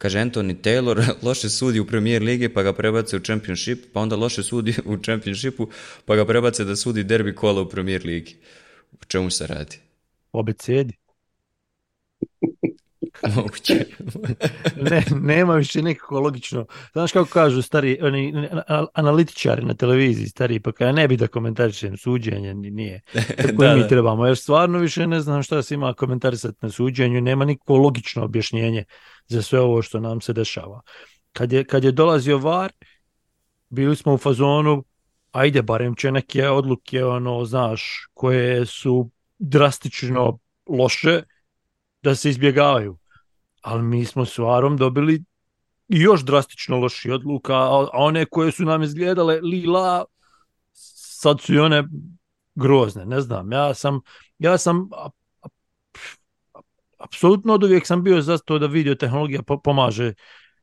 kaže 0.00 0.18
Anthony 0.18 0.54
Taylor 0.62 1.04
loše 1.26 1.48
sudi 1.48 1.80
u 1.80 1.86
Premier 1.86 2.22
Lige 2.22 2.48
pa 2.48 2.62
ga 2.62 2.72
prebace 2.72 3.16
u 3.16 3.20
Championship, 3.20 3.92
pa 3.92 4.00
onda 4.00 4.16
loše 4.16 4.42
sudi 4.42 4.74
u 4.90 4.96
Championshipu 5.04 5.68
pa 6.04 6.16
ga 6.16 6.24
prebace 6.24 6.64
da 6.64 6.76
sudi 6.76 7.04
derbi 7.04 7.34
kola 7.34 7.60
u 7.62 7.68
Premier 7.68 8.06
Ligi. 8.06 8.36
U 8.92 9.04
čemu 9.04 9.30
se 9.30 9.46
radi? 9.46 9.76
Obecedi. 10.32 10.94
Moguće. 13.36 13.84
ne, 14.90 15.04
nema 15.20 15.54
više 15.54 15.82
nekako 15.82 16.20
logično. 16.20 16.66
Znaš 16.92 17.12
kako 17.12 17.30
kažu 17.30 17.62
stari, 17.62 17.98
oni 18.02 18.48
analitičari 18.94 19.64
na 19.64 19.74
televiziji 19.74 20.26
stari, 20.26 20.60
pa 20.60 20.72
kada 20.72 20.92
ne 20.92 21.08
bi 21.08 21.16
da 21.16 21.26
komentarišem 21.26 21.96
suđenje, 21.96 22.54
nije. 22.54 23.00
Tako 23.42 23.62
da, 23.62 23.74
mi 23.74 23.80
da. 23.80 23.88
trebamo, 23.88 24.26
jer 24.26 24.36
stvarno 24.36 24.78
više 24.78 25.06
ne 25.06 25.20
znam 25.20 25.42
šta 25.42 25.62
se 25.62 25.74
ima 25.74 25.94
komentarisati 25.94 26.58
na 26.60 26.70
suđenju, 26.70 27.20
nema 27.20 27.44
nikako 27.44 27.76
logično 27.76 28.24
objašnjenje 28.24 28.84
za 29.26 29.42
sve 29.42 29.60
ovo 29.60 29.82
što 29.82 30.00
nam 30.00 30.20
se 30.20 30.32
dešava. 30.32 30.80
Kad 31.32 31.52
je, 31.52 31.64
kad 31.64 31.84
je 31.84 31.92
dolazio 31.92 32.38
VAR, 32.38 32.72
bili 33.68 33.96
smo 33.96 34.14
u 34.14 34.18
fazonu, 34.18 34.84
ajde, 35.32 35.62
barem 35.62 35.94
će 35.94 36.12
neke 36.12 36.48
odluke, 36.48 37.04
ono, 37.04 37.44
znaš, 37.44 38.06
koje 38.14 38.66
su 38.66 39.10
drastično 39.38 40.38
loše, 40.66 41.22
da 42.02 42.14
se 42.14 42.30
izbjegavaju 42.30 42.99
ali 43.60 43.82
mi 43.82 44.04
smo 44.04 44.24
s 44.24 44.38
Varom 44.38 44.76
dobili 44.76 45.24
još 45.88 46.24
drastično 46.24 46.78
loši 46.78 47.10
odluka, 47.10 47.54
a 47.54 47.88
one 47.92 48.24
koje 48.24 48.52
su 48.52 48.64
nam 48.64 48.82
izgledale 48.82 49.40
lila, 49.40 50.04
sad 50.72 51.40
su 51.40 51.54
i 51.54 51.58
one 51.58 51.84
grozne, 52.54 53.06
ne 53.06 53.20
znam, 53.20 53.52
ja 53.52 53.74
sam, 53.74 54.00
ja 54.38 54.58
sam 54.58 54.88
apsolutno 56.98 57.54
od 57.54 57.64
uvijek 57.64 57.86
sam 57.86 58.02
bio 58.02 58.22
za 58.22 58.38
to 58.38 58.58
da 58.58 58.66
video 58.66 58.94
tehnologija 58.94 59.42
pomaže 59.64 60.14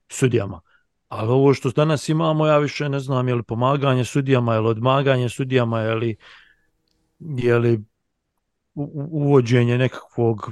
sudijama. 0.10 0.62
Ali 1.08 1.30
ovo 1.30 1.54
što 1.54 1.70
danas 1.70 2.10
imamo, 2.10 2.48
ja 2.48 2.58
više 2.58 2.90
ne 2.90 3.00
znam 3.00 3.28
je 3.28 3.36
li 3.36 3.44
pomaganje 3.44 4.06
sudijama, 4.06 4.54
je 4.54 4.60
li 4.60 4.68
odmaganje 4.68 5.30
sudijama, 5.30 5.82
je 5.82 5.96
li, 5.96 6.18
je 7.20 7.58
li 7.58 7.84
uvođenje 9.12 9.78
nekakvog 9.78 10.52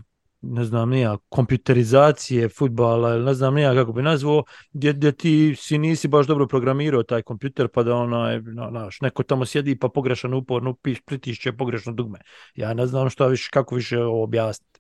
ne 0.49 0.65
znam 0.65 0.89
nija, 0.89 1.17
kompjuterizacije 1.29 2.49
futbala, 2.49 3.17
ne 3.17 3.33
znam 3.33 3.55
nija 3.55 3.73
kako 3.73 3.93
bi 3.93 4.01
nazvao, 4.01 4.43
gdje, 4.73 4.93
gdje 4.93 5.11
ti 5.11 5.55
si 5.57 5.77
nisi 5.77 6.07
baš 6.07 6.27
dobro 6.27 6.47
programirao 6.47 7.03
taj 7.03 7.21
kompjuter, 7.21 7.67
pa 7.67 7.83
da 7.83 7.95
onaj, 7.95 8.41
naš, 8.71 9.01
neko 9.01 9.23
tamo 9.23 9.45
sjedi 9.45 9.79
pa 9.79 9.89
pogrešan 9.89 10.33
uporno 10.33 10.73
piš, 10.73 11.01
pritišće 11.05 11.51
pogrešno 11.53 11.93
dugme. 11.93 12.19
Ja 12.55 12.73
ne 12.73 12.87
znam 12.87 13.09
šta 13.09 13.27
više, 13.27 13.49
kako 13.53 13.75
više 13.75 13.99
objasniti. 13.99 14.79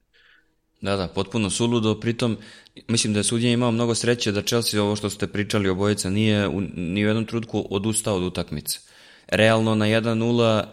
Da, 0.81 0.95
da, 0.95 1.07
potpuno 1.07 1.49
suludo, 1.49 1.99
pritom 1.99 2.37
mislim 2.87 3.13
da 3.13 3.19
je 3.19 3.23
sudija 3.23 3.51
imao 3.51 3.71
mnogo 3.71 3.95
sreće 3.95 4.31
da 4.31 4.41
Chelsea 4.41 4.83
ovo 4.83 4.95
što 4.95 5.09
ste 5.09 5.27
pričali 5.27 5.69
obojica 5.69 6.09
nije 6.09 6.47
u, 6.47 6.61
ni 6.75 7.05
u 7.05 7.07
jednom 7.07 7.25
trutku 7.25 7.67
odustao 7.69 8.15
od 8.15 8.23
utakmice. 8.23 8.79
Realno 9.27 9.75
na 9.75 9.85
1-0 9.85 10.63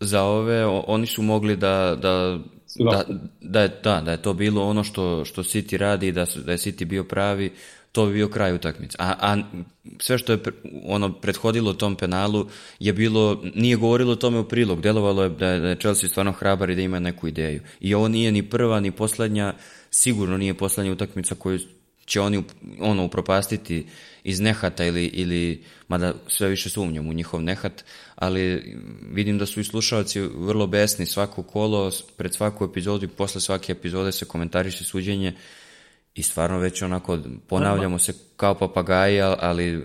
za 0.00 0.22
ove 0.22 0.66
oni 0.66 1.06
su 1.06 1.22
mogli 1.22 1.56
da, 1.56 1.96
da 2.02 2.38
da, 2.78 3.04
da, 3.40 3.60
je, 3.60 3.68
da, 3.82 4.00
da 4.00 4.10
je 4.10 4.22
to 4.22 4.34
bilo 4.34 4.68
ono 4.68 4.84
što, 4.84 5.24
što 5.24 5.42
City 5.42 5.76
radi, 5.76 6.12
da, 6.12 6.26
su, 6.26 6.40
da 6.40 6.52
je 6.52 6.58
City 6.58 6.84
bio 6.84 7.04
pravi, 7.04 7.52
to 7.92 8.06
bi 8.06 8.12
bio 8.12 8.28
kraj 8.28 8.54
utakmice. 8.54 8.96
A, 9.00 9.14
a 9.20 9.42
sve 9.98 10.18
što 10.18 10.32
je 10.32 10.38
ono 10.84 11.12
prethodilo 11.12 11.72
tom 11.72 11.96
penalu 11.96 12.46
je 12.78 12.92
bilo, 12.92 13.42
nije 13.54 13.76
govorilo 13.76 14.12
o 14.12 14.16
tome 14.16 14.38
u 14.38 14.48
prilog, 14.48 14.80
delovalo 14.80 15.22
je 15.22 15.28
da 15.28 15.48
je, 15.48 15.60
da 15.60 15.68
je 15.68 15.76
Chelsea 15.76 16.08
stvarno 16.08 16.32
hrabar 16.32 16.70
i 16.70 16.74
da 16.74 16.82
ima 16.82 16.98
neku 16.98 17.28
ideju. 17.28 17.60
I 17.80 17.94
ovo 17.94 18.08
nije 18.08 18.32
ni 18.32 18.42
prva, 18.42 18.80
ni 18.80 18.90
poslednja, 18.90 19.54
sigurno 19.90 20.36
nije 20.36 20.54
poslednja 20.54 20.92
utakmica 20.92 21.34
koju 21.34 21.58
će 22.08 22.20
oni 22.20 22.42
ono 22.80 23.04
upropastiti 23.04 23.86
iz 24.24 24.40
nehata 24.40 24.84
ili, 24.84 25.04
ili 25.04 25.64
mada 25.88 26.14
sve 26.26 26.48
više 26.48 26.70
sumnjam 26.70 27.08
u 27.08 27.12
njihov 27.12 27.42
nehat, 27.42 27.84
ali 28.14 28.76
vidim 29.12 29.38
da 29.38 29.46
su 29.46 29.60
i 29.60 29.64
slušalci 29.64 30.20
vrlo 30.20 30.66
besni 30.66 31.06
svako 31.06 31.42
kolo, 31.42 31.90
pred 32.16 32.34
svaku 32.34 32.64
epizodu 32.64 33.04
i 33.04 33.08
posle 33.08 33.40
svake 33.40 33.72
epizode 33.72 34.12
se 34.12 34.24
komentariše 34.24 34.84
suđenje 34.84 35.34
i 36.14 36.22
stvarno 36.22 36.58
već 36.58 36.82
onako 36.82 37.18
ponavljamo 37.48 37.98
se 37.98 38.12
kao 38.36 38.54
papagaji, 38.54 39.20
ali 39.20 39.82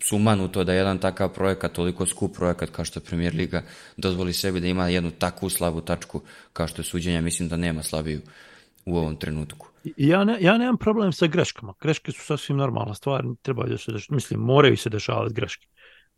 sumanu 0.00 0.48
to 0.48 0.64
da 0.64 0.72
jedan 0.72 0.98
takav 0.98 1.28
projekat, 1.28 1.72
toliko 1.72 2.06
skup 2.06 2.36
projekat 2.36 2.70
kao 2.70 2.84
što 2.84 3.00
je 3.00 3.04
Premier 3.04 3.34
Liga, 3.34 3.62
dozvoli 3.96 4.32
sebi 4.32 4.60
da 4.60 4.66
ima 4.66 4.88
jednu 4.88 5.10
takvu 5.10 5.50
slabu 5.50 5.80
tačku 5.80 6.20
kao 6.52 6.66
što 6.68 6.82
je 6.82 6.86
suđenja, 6.86 7.20
mislim 7.20 7.48
da 7.48 7.56
nema 7.56 7.82
slabiju 7.82 8.20
u 8.84 8.96
ovom 8.96 9.16
trenutku. 9.16 9.75
Ja, 9.96 10.24
ne, 10.24 10.36
ja 10.40 10.58
nemam 10.58 10.78
problem 10.78 11.12
sa 11.12 11.26
greškama. 11.26 11.74
Greške 11.80 12.12
su 12.12 12.20
sasvim 12.20 12.56
normalna 12.56 12.94
stvar, 12.94 13.24
treba 13.42 13.66
da 13.66 13.78
se 13.78 13.92
deš, 13.92 14.10
mislim, 14.10 14.40
moraju 14.40 14.76
se 14.76 14.90
dešavati 14.90 15.34
greške. 15.34 15.66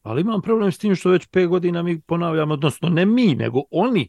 Ali 0.03 0.21
imam 0.21 0.43
problem 0.43 0.73
s 0.73 0.79
tim 0.79 0.95
što 0.95 1.11
već 1.11 1.29
5 1.29 1.47
godina 1.47 1.83
mi 1.83 2.01
ponavljamo, 2.01 2.55
odnosno 2.55 2.89
ne 2.89 3.07
mi, 3.07 3.35
nego 3.35 3.63
oni, 3.71 4.09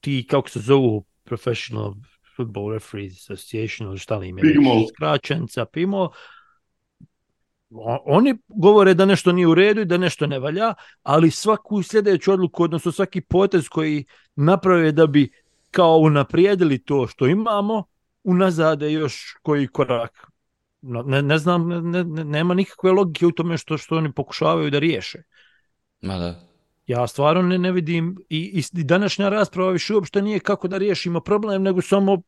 ti, 0.00 0.26
kako 0.30 0.48
se 0.48 0.60
zovu, 0.60 1.04
Professional 1.24 1.94
Football 2.36 2.72
Referees 2.72 3.30
Association, 3.30 3.88
ili 3.88 3.98
šta 3.98 4.16
li 4.16 4.28
im 4.28 4.38
je, 4.38 4.44
skraćenca, 4.94 5.64
PIMO, 5.64 6.10
oni 8.04 8.34
govore 8.48 8.94
da 8.94 9.04
nešto 9.04 9.32
nije 9.32 9.46
u 9.46 9.54
redu 9.54 9.80
i 9.80 9.84
da 9.84 9.96
nešto 9.96 10.26
ne 10.26 10.38
valja, 10.38 10.74
ali 11.02 11.30
svaku 11.30 11.82
sljedeću 11.82 12.32
odluku, 12.32 12.62
odnosno 12.62 12.92
svaki 12.92 13.20
potez 13.20 13.68
koji 13.68 14.04
naprave 14.36 14.92
da 14.92 15.06
bi 15.06 15.30
kao 15.70 15.96
unaprijedili 15.96 16.78
to 16.78 17.06
što 17.06 17.26
imamo, 17.26 17.84
unazade 18.24 18.92
još 18.92 19.34
koji 19.42 19.66
korak. 19.66 20.26
Ne, 20.82 21.22
ne 21.22 21.38
znam, 21.38 21.68
ne, 21.68 22.04
ne, 22.04 22.24
nema 22.24 22.54
nikakve 22.54 22.92
logike 22.92 23.26
u 23.26 23.32
tome 23.32 23.58
što, 23.58 23.78
što 23.78 23.96
oni 23.96 24.12
pokušavaju 24.12 24.70
da 24.70 24.78
riješe. 24.78 25.22
Ma 26.00 26.18
da. 26.18 26.40
Ja 26.86 27.06
stvarno 27.06 27.42
ne, 27.42 27.58
ne 27.58 27.72
vidim 27.72 28.16
i, 28.28 28.62
i 28.72 28.84
današnja 28.84 29.28
rasprava 29.28 29.70
više 29.70 29.94
uopšte 29.94 30.22
nije 30.22 30.40
kako 30.40 30.68
da 30.68 30.78
riješimo 30.78 31.20
problem, 31.20 31.62
nego 31.62 31.82
samo 31.82 32.22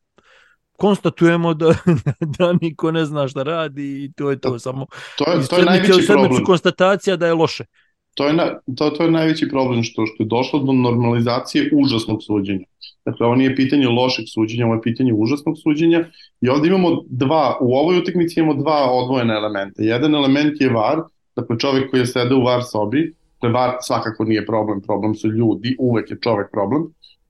konstatujemo 0.77 1.53
da, 1.53 1.73
da 2.37 2.53
niko 2.61 2.91
ne 2.91 3.05
zna 3.05 3.27
šta 3.27 3.43
radi 3.43 4.03
i 4.03 4.11
to 4.13 4.29
je 4.29 4.39
to. 4.39 4.59
Samo 4.59 4.85
to 5.17 5.31
je, 5.31 5.47
to 5.47 5.57
je 5.57 5.65
najveći 5.65 6.07
problem. 6.07 6.43
konstatacija 6.43 7.15
da 7.15 7.27
je 7.27 7.33
loše. 7.33 7.65
To 8.13 8.27
je, 8.27 8.33
na, 8.33 8.59
to, 8.77 8.89
to 8.89 9.03
je 9.03 9.11
najveći 9.11 9.49
problem 9.49 9.83
što, 9.83 10.05
što 10.05 10.23
je 10.23 10.27
došlo 10.27 10.59
do 10.59 10.73
normalizacije 10.73 11.69
užasnog 11.73 12.23
suđenja. 12.23 12.65
Dakle, 13.05 13.25
ovo 13.25 13.35
nije 13.35 13.55
pitanje 13.55 13.87
lošeg 13.87 14.25
suđenja, 14.33 14.65
ovo 14.65 14.75
je 14.75 14.81
pitanje 14.81 15.13
užasnog 15.13 15.55
suđenja 15.63 16.05
i 16.41 16.49
ovde 16.49 16.67
imamo 16.67 17.03
dva, 17.09 17.57
u 17.61 17.75
ovoj 17.75 17.97
utakmici 17.97 18.39
imamo 18.39 18.61
dva 18.61 18.91
odvojene 18.91 19.33
elementa. 19.33 19.83
Jedan 19.83 20.15
element 20.15 20.61
je 20.61 20.69
VAR, 20.69 20.97
dakle 21.35 21.59
čovek 21.59 21.91
koji 21.91 21.99
je 21.99 22.05
sede 22.05 22.35
u 22.35 22.43
VAR 22.43 22.63
sobi, 22.71 23.13
dakle 23.33 23.49
VAR 23.49 23.77
svakako 23.81 24.23
nije 24.23 24.45
problem, 24.45 24.81
problem 24.81 25.15
su 25.15 25.27
ljudi, 25.27 25.75
uvek 25.79 26.11
je 26.11 26.17
čovek 26.21 26.51
problem. 26.51 26.83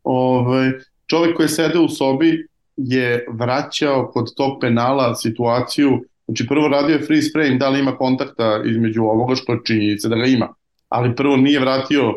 Ove, 0.04 0.72
čovek 1.08 1.36
koji 1.36 1.44
je 1.44 1.50
sede 1.50 1.80
u 1.80 1.90
sobi 1.90 2.48
je 2.78 3.26
vraćao 3.32 4.12
kod 4.14 4.36
tog 4.36 4.58
penala 4.62 5.16
situaciju, 5.16 6.00
znači 6.26 6.48
prvo 6.48 6.68
radio 6.68 6.94
je 6.94 7.02
freeze 7.02 7.30
frame, 7.34 7.58
da 7.58 7.70
li 7.70 7.80
ima 7.80 7.98
kontakta 7.98 8.62
između 8.66 9.04
ovoga 9.04 9.36
što 9.36 9.54
je 9.54 9.60
činjenica 9.66 10.10
da 10.10 10.16
ga 10.16 10.26
ima, 10.26 10.54
ali 10.90 11.16
prvo 11.16 11.38
nije 11.38 11.60
vratio 11.60 12.14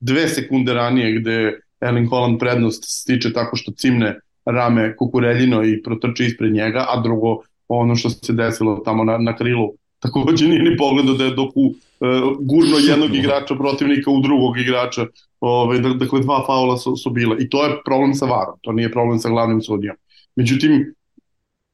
dve 0.00 0.28
sekunde 0.28 0.74
ranije 0.74 1.20
gde 1.20 1.60
Erling 1.80 2.10
Holland 2.10 2.38
prednost 2.38 2.84
stiče 2.86 3.32
tako 3.32 3.56
što 3.56 3.72
cimne 3.72 4.20
rame 4.44 4.96
Kukureljino 4.96 5.64
i 5.64 5.82
protrči 5.82 6.24
ispred 6.24 6.52
njega, 6.52 6.86
a 6.88 7.00
drugo 7.00 7.42
ono 7.68 7.96
što 7.96 8.10
se 8.10 8.32
desilo 8.32 8.82
tamo 8.84 9.04
na, 9.04 9.18
na 9.18 9.36
krilu 9.36 9.72
takođe 9.98 10.48
nije 10.48 10.62
ni 10.62 10.76
pogledao 10.76 11.14
da 11.14 11.24
je 11.24 11.30
dok 11.30 11.50
u, 11.54 11.66
uh, 11.66 11.76
gurno 12.40 12.78
jednog 12.88 13.14
igrača 13.14 13.54
protivnika 13.54 14.10
u 14.10 14.20
drugog 14.20 14.58
igrača, 14.58 15.06
ove, 15.40 15.78
ovaj, 15.80 15.94
dakle 15.94 16.20
dva 16.20 16.44
faula 16.46 16.76
su, 16.76 16.96
su 16.96 17.10
bile 17.10 17.36
i 17.40 17.48
to 17.48 17.64
je 17.64 17.76
problem 17.84 18.14
sa 18.14 18.26
varom, 18.26 18.54
to 18.62 18.72
nije 18.72 18.92
problem 18.92 19.18
sa 19.18 19.28
glavnim 19.28 19.62
sudijom. 19.62 19.96
Međutim, 20.36 20.94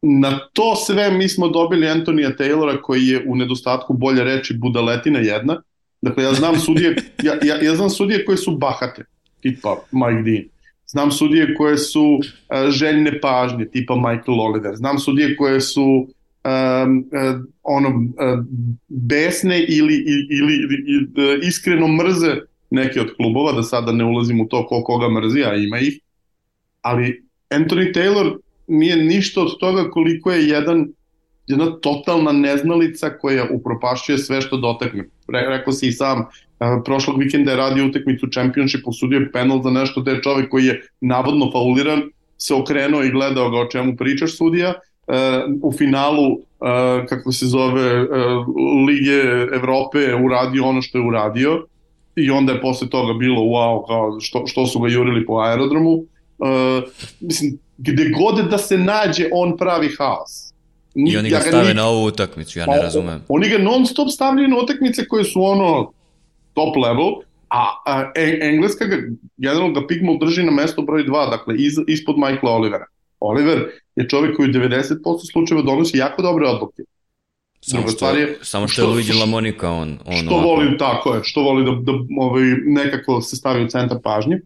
na 0.02 0.38
to 0.52 0.76
sve 0.76 1.10
mi 1.10 1.28
smo 1.28 1.48
dobili 1.48 1.88
Antonija 1.88 2.30
Taylora 2.38 2.80
koji 2.82 3.06
je 3.06 3.24
u 3.28 3.36
nedostatku 3.36 3.92
bolje 3.92 4.24
reči 4.24 4.54
budaletina 4.58 5.18
jedna, 5.18 5.62
Dakle, 6.04 6.24
ja 6.24 6.32
znam 6.32 6.58
sudije, 6.58 6.96
ja, 7.22 7.34
ja, 7.42 7.62
ja 7.62 7.76
znam 7.76 7.90
sudije 7.90 8.24
koje 8.24 8.36
su 8.36 8.56
bahate 8.56 9.04
tipa 9.44 9.76
Mike 9.92 10.22
Dean. 10.30 10.44
Znam 10.86 11.10
sudije 11.10 11.54
koje 11.54 11.78
su 11.78 12.04
uh, 12.04 12.70
željne 12.70 13.20
pažnje, 13.20 13.68
tipa 13.68 13.94
Michael 13.96 14.40
Oliver. 14.40 14.76
Znam 14.76 14.98
sudije 14.98 15.36
koje 15.36 15.60
su 15.60 15.84
um, 15.84 17.04
ono 17.62 17.90
besne 18.88 19.64
ili, 19.68 20.04
ili, 20.30 20.54
ili 20.86 21.40
iskreno 21.42 21.88
mrze 21.88 22.36
neke 22.70 23.00
od 23.00 23.16
klubova, 23.16 23.52
da 23.52 23.62
sada 23.62 23.92
ne 23.92 24.04
ulazim 24.04 24.40
u 24.40 24.48
to 24.48 24.66
ko 24.66 24.82
koga 24.82 25.08
mrzi, 25.08 25.44
a 25.44 25.54
ima 25.54 25.78
ih, 25.78 26.00
ali 26.80 27.24
Anthony 27.50 27.94
Taylor 27.94 28.36
nije 28.66 28.96
ništa 28.96 29.40
od 29.40 29.58
toga 29.60 29.90
koliko 29.90 30.32
je 30.32 30.48
jedan 30.48 30.88
jedna 31.46 31.80
totalna 31.80 32.32
neznalica 32.32 33.10
koja 33.18 33.46
upropašćuje 33.50 34.18
sve 34.18 34.40
što 34.40 34.56
dotakne. 34.56 35.04
Re, 35.28 35.40
rekao 35.48 35.72
si 35.72 35.88
i 35.88 35.92
sam, 35.92 36.24
prošlog 36.84 37.18
vikenda 37.18 37.50
je 37.50 37.56
radio 37.56 37.86
utakmicu 37.86 38.26
Championship, 38.32 38.86
osudio 38.86 39.18
je 39.18 39.32
penal 39.32 39.62
za 39.62 39.70
nešto 39.70 40.00
da 40.00 40.10
je 40.10 40.22
čovek 40.22 40.48
koji 40.50 40.64
je 40.64 40.82
navodno 41.00 41.50
fauliran, 41.52 42.02
se 42.38 42.54
okrenuo 42.54 43.02
i 43.02 43.10
gledao 43.10 43.50
ga 43.50 43.58
o 43.58 43.68
čemu 43.70 43.96
pričaš 43.96 44.36
sudija, 44.36 44.74
u 45.62 45.72
finalu 45.72 46.38
kako 47.08 47.32
se 47.32 47.46
zove 47.46 48.06
Lige 48.86 49.20
Evrope 49.54 50.14
uradio 50.14 50.64
ono 50.64 50.82
što 50.82 50.98
je 50.98 51.04
uradio 51.04 51.66
i 52.16 52.30
onda 52.30 52.52
je 52.52 52.60
posle 52.60 52.88
toga 52.88 53.12
bilo 53.12 53.40
wow 53.40 53.86
kao 53.86 54.20
što, 54.20 54.46
što 54.46 54.66
su 54.66 54.80
ga 54.80 54.88
jurili 54.88 55.26
po 55.26 55.38
aerodromu. 55.38 56.04
Mislim 57.20 57.58
gde 57.78 58.10
god 58.18 58.50
da 58.50 58.58
se 58.58 58.78
nađe 58.78 59.28
on 59.32 59.56
pravi 59.56 59.88
haos. 59.98 60.52
I 60.94 61.16
oni 61.16 61.30
ga 61.30 61.36
ja 61.36 61.42
stave 61.42 61.66
nik... 61.66 61.76
na 61.76 61.86
ovu 61.86 62.06
utakmicu, 62.06 62.58
ja 62.58 62.66
ne 62.66 62.76
pa, 62.76 62.82
razumem. 62.82 63.22
Oni 63.28 63.48
ga 63.48 63.58
non 63.58 63.86
stop 63.86 64.08
stavljaju 64.08 64.48
na 64.48 64.56
utakmice 64.58 65.08
koje 65.08 65.24
su 65.24 65.42
ono 65.42 65.92
top 66.54 66.76
level, 66.76 67.10
a, 67.48 67.82
a 67.86 68.12
Engleska 68.40 68.84
ga, 68.84 68.96
generalno 69.36 69.80
ga 69.80 69.86
Pigmal 69.86 70.18
drži 70.18 70.42
na 70.42 70.52
mesto 70.52 70.82
broj 70.82 71.04
2, 71.04 71.30
dakle 71.30 71.54
iz, 71.58 71.74
ispod 71.86 72.16
Michaela 72.18 72.56
Olivera. 72.56 72.86
Oliver 73.20 73.58
je 73.96 74.08
čovjek 74.08 74.36
koji 74.36 74.50
u 74.50 74.52
90% 74.52 75.32
slučajeva 75.32 75.62
donosi 75.62 75.98
jako 75.98 76.22
dobre 76.22 76.46
odluke. 76.46 76.82
Samo 77.60 77.88
što, 77.88 78.10
je, 78.10 78.38
samo 78.42 78.68
što, 78.68 78.72
što 78.72 78.82
je 78.82 78.88
Luigi 78.88 79.12
Lamonica 79.12 79.70
on, 79.70 79.98
on 80.06 80.16
što 80.16 80.34
ovako. 80.34 80.48
voli, 80.48 80.78
tako 80.78 81.14
je, 81.14 81.20
što 81.24 81.42
voli 81.42 81.64
da, 81.64 81.92
da 81.92 81.92
ovaj, 82.18 82.42
nekako 82.64 83.20
se 83.20 83.36
stavi 83.36 83.64
u 83.64 83.68
centar 83.68 83.98
pažnje. 84.02 84.40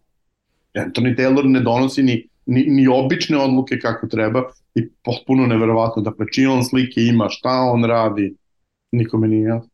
Anthony 0.73 1.15
Taylor 1.17 1.43
ne 1.45 1.59
donosi 1.59 2.03
ni, 2.03 2.27
ni, 2.45 2.65
ni 2.67 2.87
obične 2.87 3.37
odluke 3.37 3.79
kako 3.79 4.07
treba 4.07 4.43
i 4.75 4.87
potpuno 5.03 5.45
neverovatno. 5.45 6.01
Dakle, 6.01 6.25
čije 6.33 6.49
on 6.49 6.63
slike 6.63 7.01
ima, 7.01 7.27
šta 7.29 7.49
on 7.49 7.83
radi, 7.83 8.33
nikome 8.91 9.27
nije 9.27 9.47
jasno. 9.47 9.69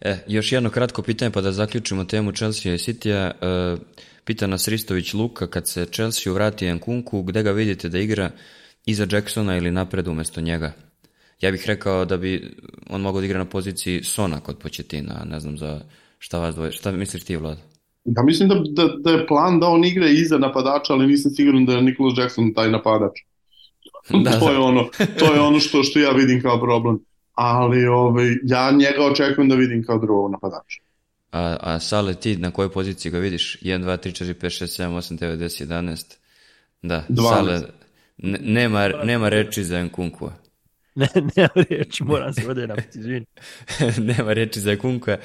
E, 0.00 0.18
još 0.28 0.52
jedno 0.52 0.70
kratko 0.70 1.02
pitanje 1.02 1.30
pa 1.30 1.40
da 1.40 1.52
zaključimo 1.52 2.04
temu 2.04 2.32
Chelsea 2.32 2.74
i 2.74 2.78
City-a. 2.78 3.30
E, 3.40 3.76
pita 4.24 4.46
nas 4.46 4.68
Ristović 4.68 5.14
Luka, 5.14 5.46
kad 5.46 5.68
se 5.68 5.86
Chelsea 5.86 6.32
vrati 6.32 6.72
Nkunku, 6.72 7.22
gde 7.22 7.42
ga 7.42 7.50
vidite 7.50 7.88
da 7.88 7.98
igra 7.98 8.30
iza 8.86 9.06
Jacksona 9.10 9.56
ili 9.56 9.70
napred 9.70 10.08
umesto 10.08 10.40
njega? 10.40 10.72
Ja 11.40 11.50
bih 11.50 11.66
rekao 11.66 12.04
da 12.04 12.16
bi 12.16 12.56
on 12.90 13.00
mogao 13.00 13.20
da 13.20 13.26
igra 13.26 13.38
na 13.38 13.44
poziciji 13.44 14.02
Sona 14.02 14.40
kod 14.40 14.58
Početina, 14.58 15.24
ne 15.24 15.40
znam 15.40 15.58
za 15.58 15.80
šta 16.18 16.38
vas 16.38 16.54
dvoje. 16.54 16.72
Šta 16.72 16.92
misliš 16.92 17.24
ti, 17.24 17.36
Vlad? 17.36 17.58
Da, 18.04 18.22
mislim 18.22 18.48
da, 18.48 18.54
da, 18.54 18.94
da 18.98 19.10
je 19.10 19.26
plan 19.26 19.60
da 19.60 19.66
on 19.66 19.84
igra 19.84 20.08
iza 20.08 20.38
napadača, 20.38 20.92
ali 20.92 21.06
nisam 21.06 21.30
siguran 21.30 21.66
da 21.66 21.72
je 21.72 21.82
Nikola 21.82 22.14
Jackson 22.18 22.54
taj 22.54 22.70
napadač. 22.70 23.12
Da, 24.10 24.30
to 24.40 24.50
je 24.50 24.54
da. 24.54 24.60
ono, 24.60 24.88
to 25.18 25.34
je 25.34 25.40
ono 25.40 25.60
što, 25.60 25.82
što 25.82 25.98
ja 25.98 26.10
vidim 26.10 26.42
kao 26.42 26.60
problem. 26.60 26.98
Ali 27.34 27.86
ovaj, 27.86 28.30
ja 28.42 28.70
njega 28.70 29.04
očekujem 29.12 29.48
da 29.48 29.54
vidim 29.54 29.84
kao 29.86 29.98
drugog 29.98 30.30
napadača. 30.30 30.80
A, 31.32 31.56
a 31.60 31.80
Sale, 31.80 32.14
ti 32.14 32.36
na 32.36 32.50
kojoj 32.50 32.72
poziciji 32.72 33.12
ga 33.12 33.18
vidiš? 33.18 33.58
1, 33.62 33.84
2, 33.84 34.08
3, 34.08 34.24
4, 34.24 34.34
5, 34.34 34.64
6, 34.64 34.82
7, 34.82 34.96
8, 34.96 35.18
9, 35.18 35.36
10, 35.36 35.66
11? 35.66 36.16
Da, 36.82 37.04
12. 37.08 37.28
Sale, 37.28 37.60
nema, 38.40 38.88
nema 38.88 39.28
reči 39.28 39.64
za 39.64 39.82
Nkunkua. 39.82 40.32
Ne, 40.94 41.08
nema 41.14 41.66
reči, 41.70 42.04
moram 42.04 42.32
se 42.32 42.48
ovdje 42.48 42.66
napiti, 42.66 42.98
izvini. 42.98 43.26
nema 44.16 44.32
reči 44.32 44.60
za 44.60 44.74
Nkunkua. 44.74 45.16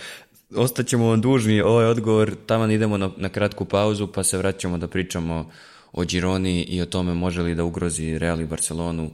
Ostaćemo 0.56 1.10
vam 1.10 1.22
dužni 1.22 1.62
ovaj 1.62 1.86
odgovor, 1.86 2.36
tamo 2.46 2.66
idemo 2.66 2.98
na, 2.98 3.10
na 3.18 3.30
kratku 3.30 3.66
pauzu, 3.66 4.08
pa 4.08 4.24
se 4.24 4.38
vraćamo 4.38 4.78
da 4.78 4.88
pričamo 4.88 5.52
o 5.94 6.04
Gironi 6.04 6.64
i 6.64 6.82
o 6.82 6.86
tome 6.86 7.14
može 7.14 7.42
li 7.42 7.56
da 7.56 7.64
ugrozi 7.64 8.18
Real 8.18 8.42
i 8.42 8.46
Barcelonu 8.46 9.12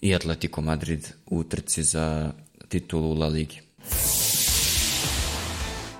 i 0.00 0.14
Atletico 0.14 0.60
Madrid 0.60 1.08
u 1.26 1.44
trci 1.44 1.82
za 1.82 2.32
titulu 2.68 3.14
La 3.14 3.26
Ligi. 3.26 3.60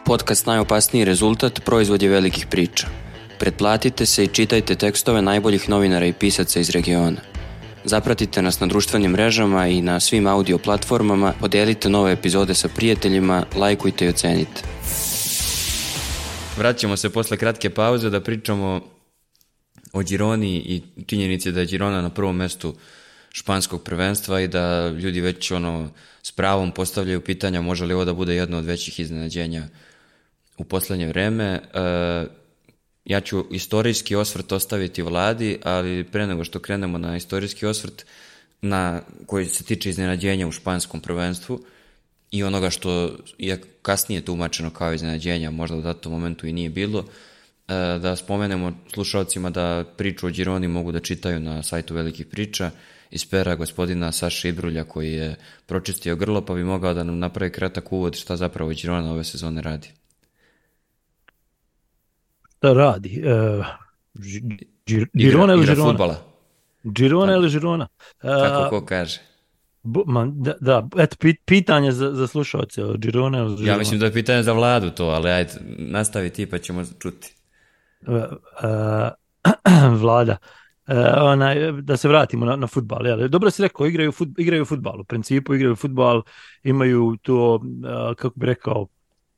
Podcast 0.05 0.47
Najopasniji 0.47 1.05
rezultat 1.05 1.65
proizvod 1.65 2.03
je 2.03 2.09
velikih 2.09 2.47
priča. 2.51 2.87
Pretplatite 3.39 4.07
se 4.07 4.25
i 4.25 4.29
čitajte 4.29 4.75
tekstove 4.75 5.23
najboljih 5.23 5.69
novinara 5.69 6.07
i 6.07 6.13
pisaca 6.13 6.61
iz 6.61 6.71
regiona. 6.71 7.21
Zapratite 7.85 8.43
nas 8.43 8.61
na 8.61 8.67
društvenim 8.67 9.11
mrežama 9.11 9.69
i 9.69 9.83
na 9.83 10.01
svim 10.01 10.27
audio 10.27 10.59
platformama, 10.59 11.33
podelite 11.41 11.89
nove 11.89 12.13
epizode 12.13 12.55
sa 12.55 12.69
prijateljima, 12.69 13.45
lajkujte 13.57 14.05
i 14.05 14.09
ocenite. 14.09 14.63
Vraćamo 16.57 16.97
se 16.97 17.11
posle 17.11 17.37
kratke 17.37 17.71
pauze 17.71 18.11
da 18.11 18.21
pričamo 18.21 18.81
o 19.93 20.03
Gironi 20.03 20.57
i 20.57 20.83
činjenici 21.07 21.53
da 21.53 21.61
je 21.61 21.67
Girona 21.67 22.03
na 22.03 22.11
prvom 22.11 22.37
mestu 22.37 22.75
španskog 23.37 23.83
prvenstva 23.83 24.41
i 24.41 24.49
da 24.49 24.89
ljudi 24.89 25.21
već 25.21 25.51
ono 25.51 25.91
s 26.23 26.33
pravom 26.33 26.73
postavljaju 26.73 27.21
pitanja 27.21 27.61
može 27.61 27.85
li 27.85 27.95
ovo 27.95 28.05
da 28.05 28.13
bude 28.13 28.35
jedno 28.35 28.59
od 28.59 28.65
većih 28.65 29.01
iznenađenja 29.01 29.69
u 30.59 30.65
poslednje 30.65 31.09
vreme. 31.09 31.45
E, 31.45 31.61
ja 33.05 33.21
ću 33.21 33.45
istorijski 33.51 34.17
osvrt 34.17 34.53
ostaviti 34.53 35.03
vladi, 35.03 35.59
ali 35.63 36.05
pre 36.05 36.27
nego 36.27 36.45
što 36.45 36.59
krenemo 36.59 36.99
na 36.99 37.17
istorijski 37.17 37.67
osvrt 37.67 38.07
na 38.63 39.03
koji 39.27 39.47
se 39.47 39.65
tiče 39.65 39.91
iznenađenja 39.91 40.47
u 40.47 40.53
španskom 40.53 41.01
prvenstvu 41.01 41.65
i 42.31 42.45
onoga 42.45 42.71
što 42.71 43.17
je 43.39 43.63
kasnije 43.83 44.25
tumačeno 44.25 44.71
kao 44.71 44.93
iznenađenja, 44.93 45.51
možda 45.51 45.77
u 45.77 45.83
datom 45.83 46.13
momentu 46.13 46.47
i 46.47 46.53
nije 46.53 46.71
bilo, 46.71 47.05
E, 47.69 47.99
da 47.99 48.17
spomenemo 48.17 48.73
slušalcima 48.95 49.51
da 49.51 49.85
priču 49.97 50.27
o 50.27 50.31
Gironi 50.31 50.69
mogu 50.69 50.93
da 50.93 51.01
čitaju 51.01 51.41
na 51.41 51.63
sajtu 51.63 51.95
Velikih 51.95 52.27
priča 52.27 52.71
iz 53.11 53.31
pera 53.31 53.55
gospodina 53.55 54.13
Saša 54.13 54.49
Ibrulja 54.49 54.85
koji 54.85 55.13
je 55.13 55.37
pročistio 55.67 56.17
grlo 56.17 56.45
pa 56.45 56.55
bi 56.55 56.65
mogao 56.65 56.95
da 56.95 57.05
nam 57.05 57.19
napravi 57.19 57.53
kratak 57.53 57.93
uvod 57.93 58.17
šta 58.17 58.37
zapravo 58.37 58.71
Girona 58.71 59.13
ove 59.13 59.25
sezone 59.25 59.63
radi. 59.63 59.89
Šta 62.57 62.73
radi? 62.73 63.23
Uh, 63.25 63.67
Girona 65.13 65.53
ili 65.53 65.67
Girona? 65.67 65.91
Futbala. 65.91 66.23
Girona 66.85 67.33
ili 67.33 67.51
Girona? 67.51 67.89
Uh, 68.23 68.31
Kako 68.31 68.71
ko 68.71 68.87
kaže. 68.87 69.21
Man, 70.07 70.33
da, 70.43 70.55
da, 70.61 70.89
eto, 70.99 71.17
pit, 71.21 71.41
pitanje 71.45 71.93
za, 71.93 72.13
za 72.13 72.27
slušalce 72.27 72.85
o 72.85 72.97
Girona 72.97 73.39
ili 73.39 73.57
Girona. 73.57 73.73
Ja 73.73 73.79
mislim 73.79 74.01
da 74.01 74.07
je 74.07 74.13
pitanje 74.13 74.43
za 74.43 74.53
vladu 74.53 74.91
to, 74.91 75.05
ali 75.05 75.31
ajde, 75.31 75.53
nastavi 75.79 76.31
ti 76.31 76.47
pa 76.47 76.59
ćemo 76.59 76.85
čuti. 76.99 77.35
vlada. 80.03 80.37
Onaj, 81.23 81.73
da 81.73 81.97
se 81.97 82.09
vratimo 82.09 82.47
na, 82.47 82.57
na 82.57 82.67
futbal. 82.67 83.07
Jel? 83.07 83.29
Dobro 83.29 83.51
si 83.51 83.63
rekao, 83.63 83.87
igraju, 83.87 84.13
fut, 84.13 84.29
igraju 84.39 84.65
futbal. 84.65 85.01
U 85.01 85.05
principu 85.05 85.55
igraju 85.55 85.77
futbal, 85.77 86.23
imaju 86.63 87.17
to, 87.23 87.61
kako 88.17 88.39
bi 88.39 88.47
rekao, 88.47 88.87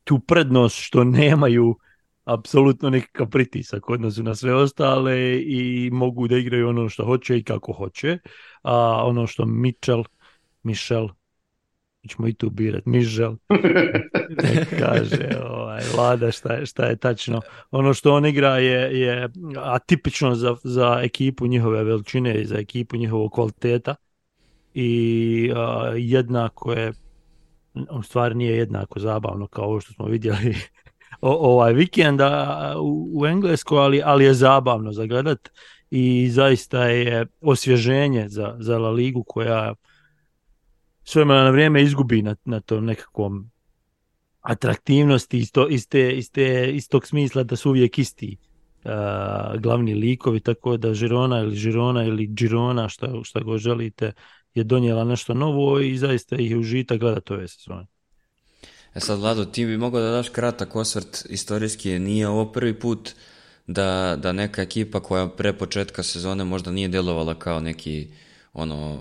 tu 0.03 0.19
prednost 0.19 0.77
što 0.79 1.03
nemaju 1.03 1.75
apsolutno 2.23 2.89
nikakav 2.89 3.29
pritisak 3.29 3.89
odnosu 3.89 4.23
na 4.23 4.35
sve 4.35 4.55
ostale 4.55 5.41
i 5.41 5.89
mogu 5.93 6.27
da 6.27 6.37
igraju 6.37 6.69
ono 6.69 6.89
što 6.89 7.05
hoće 7.05 7.37
i 7.37 7.43
kako 7.43 7.73
hoće. 7.73 8.17
A 8.63 9.03
ono 9.05 9.27
što 9.27 9.45
Mitchell, 9.45 10.03
Michel, 10.63 11.07
ćemo 12.07 12.27
i 12.27 12.33
tu 12.33 12.49
birat, 12.49 12.85
Mižel, 12.85 13.35
kaže 14.79 15.29
ovaj, 15.49 15.81
Vlada 15.95 16.31
šta 16.31 16.53
je, 16.53 16.65
šta 16.65 16.85
je 16.85 16.95
tačno. 16.95 17.41
Ono 17.71 17.93
što 17.93 18.13
on 18.13 18.25
igra 18.25 18.57
je, 18.57 18.99
je 18.99 19.29
atipično 19.57 20.35
za, 20.35 20.55
za 20.63 20.99
ekipu 21.03 21.47
njihove 21.47 21.83
veličine 21.83 22.41
i 22.41 22.45
za 22.45 22.57
ekipu 22.57 22.97
njihovog 22.97 23.31
kvaliteta 23.31 23.95
i 24.73 25.51
a, 25.55 25.91
jednako 25.95 26.73
je 26.73 26.93
u 27.91 28.03
stvari 28.03 28.35
nije 28.35 28.57
jednako 28.57 28.99
zabavno 28.99 29.47
kao 29.47 29.65
ovo 29.65 29.81
što 29.81 29.93
smo 29.93 30.05
vidjeli 30.05 30.55
o, 31.21 31.53
ovaj 31.53 31.73
vikenda 31.73 32.73
u, 32.79 33.11
u 33.13 33.25
Englesku, 33.25 33.75
ali, 33.75 34.01
ali 34.05 34.25
je 34.25 34.33
zabavno 34.33 34.91
za 34.91 35.05
gledat 35.05 35.49
i 35.91 36.29
zaista 36.29 36.83
je 36.83 37.25
osvježenje 37.41 38.29
za, 38.29 38.55
za 38.59 38.77
La 38.77 38.89
Ligu 38.89 39.23
koja 39.23 39.73
s 41.09 41.15
na 41.15 41.49
vrijeme 41.49 41.83
izgubi 41.83 42.21
na, 42.21 42.35
na 42.45 42.59
tom 42.59 42.85
nekakvom 42.85 43.51
atraktivnosti 44.41 45.37
iz, 45.37 45.51
to, 45.51 45.67
iz, 45.69 45.87
te, 45.87 46.17
iz, 46.17 46.31
te, 46.31 46.71
iz 46.73 46.89
tog 46.89 47.07
smisla 47.07 47.43
da 47.43 47.55
su 47.55 47.69
uvijek 47.69 47.99
isti 47.99 48.37
uh, 48.83 49.61
glavni 49.61 49.93
likovi, 49.93 50.39
tako 50.39 50.77
da 50.77 50.93
Žirona 50.93 51.39
ili 51.39 51.55
Žirona 51.55 52.03
ili 52.03 52.27
Girona, 52.27 52.89
šta, 52.89 53.09
šta 53.23 53.39
go 53.39 53.57
želite, 53.57 54.11
je 54.53 54.63
donijela 54.63 55.03
nešto 55.03 55.33
novo 55.33 55.79
i 55.79 55.97
zaista 55.97 56.35
ih 56.35 56.51
je 56.51 56.57
užita 56.57 56.97
gledati 56.97 57.33
ove 57.33 57.47
sezone. 57.47 57.85
E 58.95 58.99
sad, 58.99 59.19
Vlado, 59.19 59.45
ti 59.45 59.65
bi 59.65 59.77
mogao 59.77 60.01
da 60.01 60.11
daš 60.11 60.29
kratak 60.29 60.75
osvrt 60.75 61.25
istorijski, 61.29 61.99
nije 61.99 62.27
ovo 62.27 62.51
prvi 62.51 62.79
put 62.79 63.11
da, 63.67 64.17
da 64.21 64.31
neka 64.31 64.61
ekipa 64.61 64.99
koja 64.99 65.27
pre 65.27 65.53
početka 65.53 66.03
sezone 66.03 66.43
možda 66.43 66.71
nije 66.71 66.87
delovala 66.87 67.39
kao 67.39 67.59
neki 67.59 68.07
ono 68.53 68.99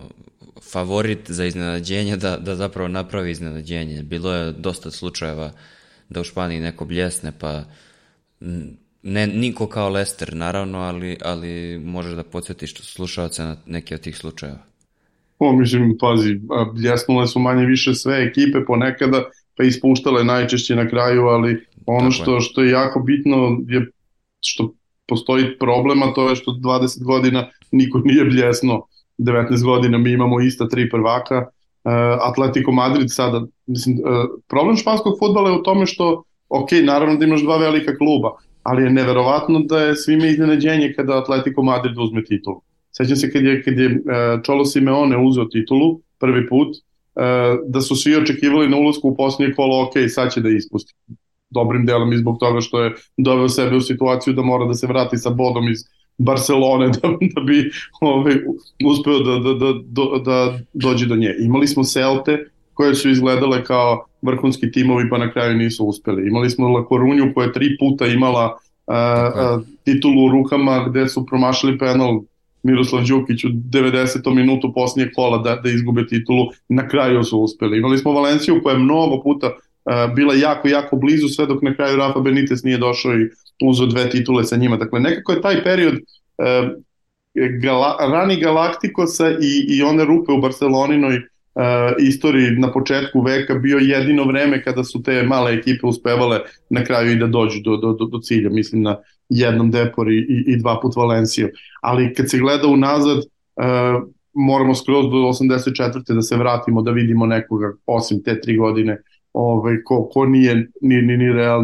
favorit 0.73 1.31
za 1.31 1.45
iznenađenje 1.45 2.17
da, 2.17 2.37
da 2.37 2.55
zapravo 2.55 2.89
napravi 2.89 3.31
iznenađenje. 3.31 4.03
Bilo 4.03 4.35
je 4.35 4.53
dosta 4.53 4.91
slučajeva 4.91 5.51
da 6.09 6.21
u 6.21 6.25
Španiji 6.25 6.61
neko 6.61 6.85
bljesne, 6.85 7.33
pa 7.39 7.65
ne, 9.03 9.27
niko 9.27 9.67
kao 9.67 9.89
Lester, 9.89 10.35
naravno, 10.35 10.79
ali, 10.79 11.17
ali 11.25 11.79
možeš 11.85 12.13
da 12.13 12.23
podsjetiš 12.23 12.75
slušalce 12.75 13.43
na 13.43 13.57
neke 13.67 13.95
od 13.95 14.01
tih 14.01 14.17
slučajeva. 14.17 14.59
O, 15.39 15.53
mislim, 15.53 15.97
pazi, 16.01 16.41
bljesnule 16.75 17.27
su 17.27 17.39
manje 17.39 17.67
više 17.67 17.95
sve 17.95 18.25
ekipe 18.25 18.65
ponekada, 18.67 19.23
pa 19.57 19.65
ispuštale 19.65 20.25
najčešće 20.25 20.77
na 20.77 20.89
kraju, 20.89 21.23
ali 21.23 21.67
ono 21.87 22.11
što, 22.11 22.41
što 22.41 22.63
je 22.63 22.71
jako 22.71 23.01
bitno 23.01 23.59
je 23.69 23.91
što 24.41 24.75
postoji 25.07 25.59
problema, 25.59 26.13
to 26.15 26.29
je 26.29 26.37
što 26.37 26.51
20 26.51 27.05
godina 27.05 27.51
niko 27.73 27.99
nije 28.05 28.25
bljesno 28.25 28.87
19 29.19 29.65
godina 29.65 29.99
mi 29.99 30.13
imamo 30.13 30.41
ista 30.41 30.69
tri 30.69 30.91
prvaka, 30.91 31.39
uh, 31.39 31.93
Atletico 32.31 32.73
Madrid 32.73 33.07
sada, 33.11 33.47
mislim, 33.67 33.97
uh, 33.99 34.41
problem 34.49 34.77
španskog 34.77 35.19
futbala 35.19 35.51
je 35.51 35.57
u 35.57 35.63
tome 35.63 35.87
što, 35.87 36.23
ok, 36.49 36.69
naravno 36.83 37.17
da 37.17 37.25
imaš 37.25 37.43
dva 37.43 37.57
velika 37.57 37.97
kluba, 37.97 38.37
ali 38.63 38.83
je 38.83 38.91
neverovatno 38.91 39.61
da 39.61 39.81
je 39.81 39.97
svime 39.97 40.31
iznenađenje 40.31 40.93
kada 40.97 41.19
Atletico 41.19 41.63
Madrid 41.63 41.99
uzme 41.99 42.25
titulu. 42.25 42.61
Sećam 42.91 43.17
se 43.17 43.33
kad 43.33 43.43
je, 43.43 43.63
kad 43.63 43.79
je 43.79 44.03
Čolo 44.45 44.65
Simeone 44.65 45.17
uzeo 45.27 45.45
titulu 45.45 46.01
prvi 46.19 46.49
put, 46.49 46.69
da 47.67 47.81
su 47.81 47.97
svi 47.97 48.17
očekivali 48.17 48.69
na 48.69 48.77
ulazku 48.77 49.09
u 49.09 49.17
posljednje 49.17 49.55
kolo, 49.55 49.83
ok, 49.83 49.93
sad 50.09 50.33
će 50.33 50.41
da 50.41 50.49
ispusti. 50.49 50.95
Dobrim 51.51 51.87
delom 51.87 52.13
i 52.13 52.17
zbog 52.17 52.37
toga 52.41 52.61
što 52.61 52.83
je 52.83 52.95
doveo 53.17 53.49
sebe 53.49 53.77
u 53.77 53.81
situaciju 53.81 54.35
da 54.35 54.43
mora 54.43 54.65
da 54.65 54.75
se 54.75 54.87
vrati 54.87 55.17
sa 55.17 55.31
bodom 55.31 55.69
iz 55.69 55.79
Barcelone 56.19 56.89
da, 56.89 57.09
da 57.35 57.41
bi 57.41 57.71
ovaj, 58.01 58.35
uspeo 58.85 59.19
da, 59.19 59.39
da, 59.39 59.55
da, 59.55 60.19
da, 60.25 60.59
dođe 60.73 61.07
do 61.07 61.17
nje. 61.17 61.35
Imali 61.41 61.67
smo 61.67 61.85
Celte 61.85 62.45
koje 62.75 62.95
su 62.95 63.11
izgledale 63.11 63.65
kao 63.65 64.05
vrhunski 64.23 64.71
timovi 64.71 65.11
pa 65.11 65.19
na 65.19 65.33
kraju 65.33 65.57
nisu 65.57 65.85
uspeli. 65.85 66.29
Imali 66.29 66.51
smo 66.51 66.69
La 66.69 66.85
Corunju 66.89 67.33
koja 67.35 67.47
je 67.47 67.53
tri 67.53 67.77
puta 67.79 68.07
imala 68.07 68.59
a, 68.87 68.95
a, 68.95 69.61
titulu 69.85 70.27
u 70.27 70.31
rukama 70.31 70.85
gde 70.89 71.09
su 71.09 71.27
promašili 71.27 71.79
penal 71.79 72.21
Miroslav 72.63 73.05
Đukić 73.07 73.45
u 73.45 73.49
90. 73.49 74.35
minutu 74.35 74.73
posljednje 74.75 75.13
kola 75.15 75.39
da, 75.39 75.57
da 75.57 75.71
izgube 75.71 76.07
titulu, 76.07 76.47
na 76.69 76.89
kraju 76.89 77.25
su 77.25 77.41
uspeli. 77.41 77.79
Imali 77.79 77.99
smo 77.99 78.13
Valenciju 78.13 78.61
koja 78.63 78.73
je 78.73 78.79
mnogo 78.79 79.23
puta 79.23 79.51
bila 80.15 80.35
jako, 80.35 80.69
jako 80.69 80.97
blizu 80.97 81.29
sve 81.29 81.47
dok 81.47 81.63
na 81.63 81.75
kraju 81.75 81.97
Rafa 81.97 82.21
Benitez 82.21 82.65
nije 82.65 82.79
došao 82.79 83.13
i 83.13 83.29
uzeo 83.65 83.87
dve 83.87 84.11
titule 84.11 84.45
sa 84.45 84.57
njima. 84.57 84.77
Dakle, 84.77 85.01
nekako 85.01 85.33
je 85.33 85.41
taj 85.41 85.63
period 85.63 85.95
uh, 85.95 86.71
gala, 87.63 87.97
rani 88.13 88.41
Galaktikosa 88.41 89.31
i, 89.31 89.67
i 89.69 89.83
one 89.83 90.05
rupe 90.05 90.33
u 90.33 90.41
Barceloninoj 90.41 91.17
uh, 91.17 91.23
istoriji 91.99 92.51
na 92.51 92.73
početku 92.73 93.21
veka 93.21 93.55
bio 93.55 93.79
jedino 93.79 94.25
vreme 94.25 94.63
kada 94.65 94.85
su 94.85 95.03
te 95.03 95.23
male 95.23 95.55
ekipe 95.55 95.87
uspevale 95.87 96.41
na 96.71 96.85
kraju 96.85 97.13
i 97.13 97.17
da 97.19 97.27
dođu 97.27 97.61
do, 97.65 97.77
do, 97.77 97.93
do, 97.93 98.05
do 98.05 98.19
cilja, 98.19 98.51
mislim 98.51 98.83
na 98.83 98.97
jednom 99.29 99.71
Depor 99.71 100.13
i, 100.13 100.17
i, 100.17 100.45
i 100.47 100.57
dva 100.57 100.81
put 100.83 100.97
Valenciju. 100.97 101.49
Ali 101.83 102.15
kad 102.15 102.31
se 102.31 102.39
gleda 102.39 102.67
unazad, 102.69 103.19
uh, 103.19 104.03
moramo 104.33 104.75
skroz 104.75 105.05
do 105.05 105.17
84. 105.17 106.15
da 106.15 106.23
se 106.23 106.37
vratimo, 106.37 106.83
da 106.83 106.91
vidimo 106.91 107.27
nekoga, 107.27 107.73
osim 107.87 108.23
te 108.23 108.41
tri 108.41 108.57
godine, 108.57 109.03
ovaj, 109.33 109.77
ko, 109.85 110.09
ko 110.13 110.27
nije 110.27 110.55
ni, 110.81 111.03
ni, 111.03 111.17
ni 111.17 111.33
Real, 111.33 111.63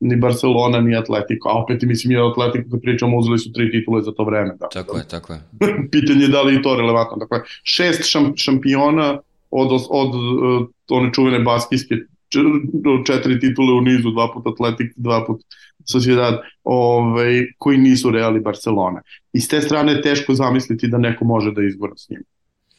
ni, 0.00 0.16
Barcelona, 0.16 0.80
ni 0.80 0.96
Atletico. 0.96 1.48
A 1.48 1.62
opet 1.62 1.82
mislim 1.82 2.12
je 2.12 2.30
Atletico 2.30 2.70
kad 2.70 2.80
pričamo 2.80 3.18
uzeli 3.18 3.38
su 3.38 3.52
tri 3.52 3.70
titule 3.70 4.02
za 4.02 4.12
to 4.12 4.24
vreme. 4.24 4.56
Da. 4.60 4.68
Tako 4.68 4.96
je, 4.96 5.08
tako 5.08 5.32
je. 5.32 5.40
Pitanje 5.92 6.22
je 6.22 6.28
da 6.28 6.42
li 6.42 6.54
je 6.54 6.62
to 6.62 6.76
relevantno. 6.76 7.16
Dakle, 7.16 7.40
šest 7.62 8.10
šam, 8.10 8.32
šampiona 8.36 9.18
od, 9.50 9.68
od, 9.72 10.10
od 10.42 10.60
one 10.88 11.12
čuvene 11.12 11.38
baskijske 11.38 11.94
četiri 13.06 13.40
titule 13.40 13.72
u 13.72 13.80
nizu, 13.80 14.10
dva 14.10 14.32
put 14.34 14.46
Atletik, 14.46 14.92
dva 14.96 15.24
put 15.26 15.40
Sociedad, 15.84 16.40
ovaj, 16.64 17.46
koji 17.58 17.78
nisu 17.78 18.10
Real 18.10 18.36
i 18.36 18.40
Barcelona. 18.40 19.00
I 19.32 19.40
s 19.40 19.48
te 19.48 19.60
strane 19.60 20.02
teško 20.02 20.34
zamisliti 20.34 20.88
da 20.88 20.98
neko 20.98 21.24
može 21.24 21.52
da 21.52 21.62
izgora 21.62 21.92
s 21.96 22.08
njim. 22.08 22.22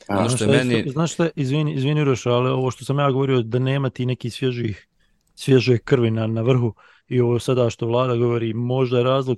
Ono 0.07 0.30
što 0.30 0.43
je 0.43 0.51
meni... 0.51 0.89
Znaš 0.89 1.13
šta, 1.13 1.30
izvini, 1.36 1.74
izvini 1.74 2.03
Roša, 2.03 2.32
ali 2.32 2.49
ovo 2.49 2.72
što 2.72 2.86
sam 2.86 2.99
ja 2.99 3.11
govorio 3.11 3.41
da 3.41 3.59
nema 3.59 3.89
ti 3.89 4.05
neki 4.05 4.30
svježih 4.30 4.88
svježe 5.36 5.78
krvi 5.78 6.11
na, 6.11 6.28
na 6.28 6.41
vrhu 6.41 6.74
i 7.10 7.22
ovo 7.22 7.39
sada 7.39 7.70
što 7.70 7.88
vlada 7.88 8.16
govori 8.16 8.53
možda 8.53 8.97
je 8.97 9.03
razlog 9.03 9.38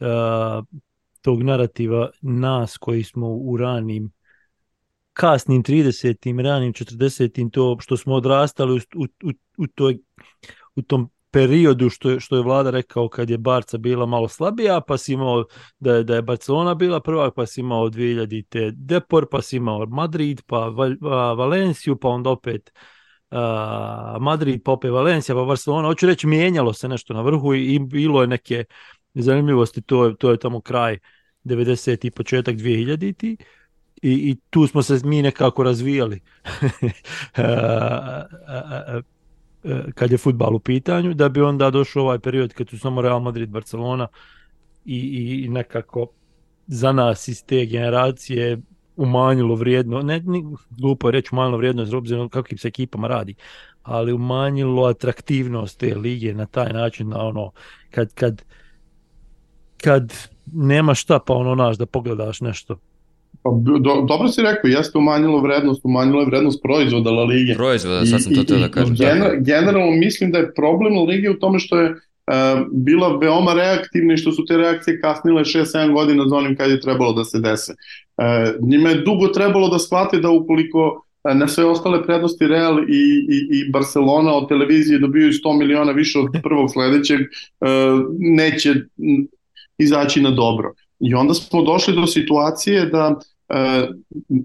uh, 0.00 0.06
tog 1.20 1.42
narativa 1.42 2.10
nas 2.22 2.76
koji 2.76 3.02
smo 3.02 3.28
u 3.28 3.56
ranim 3.56 4.12
kasnim 5.12 5.62
30. 5.62 6.42
ranim 6.42 6.72
40. 6.72 7.50
to 7.50 7.76
što 7.80 7.96
smo 7.96 8.14
odrastali 8.14 8.72
u, 8.72 9.02
u, 9.02 9.32
u, 9.58 9.66
toj, 9.66 9.98
u 10.76 10.82
tom 10.82 11.10
periodu 11.30 11.90
što 11.90 12.10
je, 12.10 12.20
što 12.20 12.36
je 12.36 12.42
vlada 12.42 12.70
rekao 12.70 13.08
kad 13.08 13.30
je 13.30 13.38
Barca 13.38 13.78
bila 13.78 14.06
malo 14.06 14.28
slabija, 14.28 14.80
pa 14.80 14.98
si 14.98 15.12
imao 15.12 15.44
da 15.78 15.94
je, 15.94 16.04
da 16.04 16.14
je 16.14 16.22
Barcelona 16.22 16.74
bila 16.74 17.00
prva, 17.00 17.30
pa 17.30 17.46
si 17.46 17.60
imao 17.60 17.90
2000. 17.90 18.70
Depor, 18.70 19.26
pa 19.30 19.42
si 19.42 19.56
imao 19.56 19.86
Madrid, 19.86 20.42
pa 20.46 20.58
Val, 20.58 20.94
Valenciju, 21.36 21.96
pa 21.96 22.08
onda 22.08 22.30
opet 22.30 22.70
uh, 22.74 22.97
Madrid, 24.20 24.60
opet 24.64 24.90
Valencija, 24.90 25.34
pa 25.34 25.44
Barcelona. 25.44 25.88
Hoću 25.88 26.06
reći, 26.06 26.26
mijenjalo 26.26 26.72
se 26.72 26.88
nešto 26.88 27.14
na 27.14 27.22
vrhu 27.22 27.54
i, 27.54 27.78
bilo 27.78 28.20
je 28.20 28.26
neke 28.26 28.64
zanimljivosti, 29.14 29.82
to 29.82 30.04
je, 30.04 30.16
to 30.16 30.30
je 30.30 30.38
tamo 30.38 30.60
kraj 30.60 30.98
90. 31.44 32.06
i 32.06 32.10
početak 32.10 32.56
2000. 32.56 33.36
I, 34.02 34.12
i 34.12 34.36
tu 34.50 34.66
smo 34.66 34.82
se 34.82 35.00
mi 35.04 35.22
nekako 35.22 35.62
razvijali. 35.62 36.20
kad 39.94 40.10
je 40.10 40.18
futbal 40.18 40.54
u 40.54 40.58
pitanju, 40.58 41.14
da 41.14 41.28
bi 41.28 41.40
onda 41.40 41.70
došao 41.70 42.02
ovaj 42.02 42.18
period 42.18 42.52
kad 42.52 42.68
su 42.68 42.78
samo 42.78 43.02
Real 43.02 43.20
Madrid, 43.20 43.48
Barcelona 43.48 44.08
i, 44.84 44.98
i 45.44 45.48
nekako 45.48 46.06
za 46.66 46.92
nas 46.92 47.28
iz 47.28 47.44
te 47.44 47.66
generacije 47.66 48.58
umanjilo 48.98 49.54
vrijedno, 49.54 50.02
ne, 50.02 50.22
ne 50.26 50.42
glupo 50.70 51.08
je 51.08 51.12
reći 51.12 51.28
umanjilo 51.32 51.58
vrijedno 51.58 51.86
s 51.86 51.92
obzirom 51.92 52.28
kakvim 52.28 52.58
se 52.58 52.68
ekipama 52.68 53.08
radi, 53.08 53.34
ali 53.82 54.12
umanjilo 54.12 54.84
atraktivnost 54.84 55.78
te 55.78 55.94
lige 55.94 56.34
na 56.34 56.46
taj 56.46 56.72
način, 56.72 57.08
na 57.08 57.26
ono, 57.26 57.50
kad, 57.90 58.14
kad, 58.14 58.42
kad 59.82 60.28
nema 60.52 60.94
šta 60.94 61.18
pa 61.26 61.34
ono 61.34 61.54
naš 61.54 61.78
da 61.78 61.86
pogledaš 61.86 62.40
nešto 62.40 62.78
Pa, 63.42 63.50
do, 63.80 64.04
dobro 64.08 64.28
si 64.28 64.42
rekao, 64.42 64.68
jeste 64.68 64.98
umanjilo 64.98 65.40
vrednost, 65.40 65.80
umanjilo 65.84 66.20
je 66.20 66.26
vrednost 66.26 66.62
proizvoda 66.62 67.10
La 67.10 67.24
Lige. 67.24 67.54
Proizvoda, 67.54 68.06
sad 68.06 68.22
sam 68.22 68.34
to 68.34 68.44
teo 68.44 68.58
da 68.58 68.68
kažem. 68.68 68.94
Gener, 68.94 69.36
generalno 69.40 69.90
mislim 69.96 70.32
da 70.32 70.38
je 70.38 70.54
problem 70.54 70.96
La 70.96 71.02
Lige 71.02 71.30
u 71.30 71.38
tome 71.38 71.58
što 71.58 71.80
je 71.80 71.90
uh, 71.90 71.96
bila 72.72 73.16
veoma 73.16 73.54
reaktivna 73.54 74.14
i 74.14 74.16
što 74.16 74.32
su 74.32 74.44
te 74.44 74.56
reakcije 74.56 75.00
kasnile 75.00 75.44
6-7 75.44 75.92
godina 75.92 76.28
za 76.28 76.36
onim 76.36 76.56
kad 76.56 76.70
je 76.70 76.80
trebalo 76.80 77.12
da 77.12 77.24
se 77.24 77.38
dese. 77.38 77.72
Uh, 77.72 78.68
njima 78.68 78.88
je 78.88 79.02
dugo 79.02 79.28
trebalo 79.28 79.68
da 79.68 79.78
shvate 79.78 80.18
da 80.18 80.30
ukoliko 80.30 81.04
e, 81.24 81.34
na 81.34 81.48
sve 81.48 81.64
ostale 81.64 82.02
prednosti 82.02 82.46
Real 82.46 82.78
i, 82.78 83.02
i, 83.30 83.58
i 83.58 83.70
Barcelona 83.70 84.34
od 84.34 84.48
televizije 84.48 84.98
dobiju 84.98 85.32
100 85.32 85.58
miliona 85.58 85.92
više 85.92 86.18
od 86.18 86.26
prvog 86.44 86.70
sledećeg, 86.70 87.20
uh, 87.20 87.68
neće 88.18 88.74
izaći 89.78 90.20
na 90.20 90.30
dobro. 90.30 90.74
I 91.00 91.14
onda 91.14 91.34
smo 91.34 91.62
došli 91.62 91.94
do 91.94 92.06
situacije 92.06 92.86
da 92.86 93.18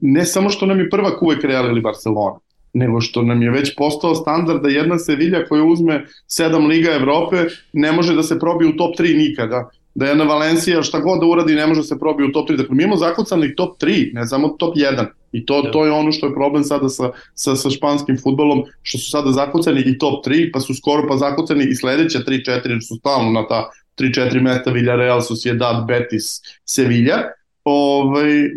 ne 0.01 0.25
samo 0.25 0.49
što 0.49 0.65
nam 0.65 0.79
je 0.79 0.89
prvak 0.89 1.23
uvek 1.23 1.43
Real 1.43 1.65
ili 1.65 1.81
Barcelona, 1.81 2.39
nego 2.73 3.01
što 3.01 3.21
nam 3.21 3.41
je 3.41 3.51
već 3.51 3.75
postao 3.75 4.15
standard 4.15 4.61
da 4.61 4.69
jedna 4.69 4.99
Sevilla 4.99 5.45
koja 5.45 5.63
uzme 5.63 6.05
sedam 6.27 6.65
Liga 6.65 6.91
Evrope 6.91 7.37
ne 7.73 7.91
može 7.91 8.15
da 8.15 8.23
se 8.23 8.39
probije 8.39 8.69
u 8.69 8.77
top 8.77 8.95
3 8.99 9.17
nikada. 9.17 9.69
Da 9.95 10.05
jedna 10.05 10.23
Valencija 10.23 10.83
šta 10.83 10.99
god 10.99 11.19
da 11.19 11.25
uradi 11.25 11.55
ne 11.55 11.67
može 11.67 11.81
da 11.81 11.87
se 11.87 11.99
probije 11.99 12.29
u 12.29 12.31
top 12.31 12.49
3. 12.49 12.57
Dakle, 12.57 12.75
mi 12.75 12.83
imamo 12.83 12.97
zakucanih 12.97 13.53
top 13.57 13.81
3, 13.81 14.13
ne 14.13 14.27
samo 14.27 14.47
top 14.47 14.75
1. 14.75 15.05
I 15.31 15.45
to, 15.45 15.61
to 15.61 15.85
je 15.85 15.91
ono 15.91 16.11
što 16.11 16.27
je 16.27 16.33
problem 16.33 16.63
sada 16.63 16.89
sa, 16.89 17.11
sa, 17.33 17.55
sa 17.55 17.69
španskim 17.69 18.17
futbolom, 18.23 18.63
što 18.81 18.97
su 18.97 19.09
sada 19.09 19.31
zakucani 19.31 19.83
i 19.85 19.97
top 19.97 20.25
3, 20.25 20.49
pa 20.53 20.59
su 20.59 20.73
skoro 20.73 21.07
pa 21.07 21.17
zakucani 21.17 21.65
i 21.69 21.75
sledeća 21.75 22.19
3-4, 22.19 22.87
su 22.87 22.95
stalno 22.95 23.31
na 23.31 23.47
ta 23.47 23.69
3-4 23.97 24.41
mesta 24.41 24.71
Villarreal, 24.71 25.21
Sociedad, 25.21 25.87
Betis, 25.87 26.41
Sevilla, 26.65 27.21
ovaj, 27.63 28.49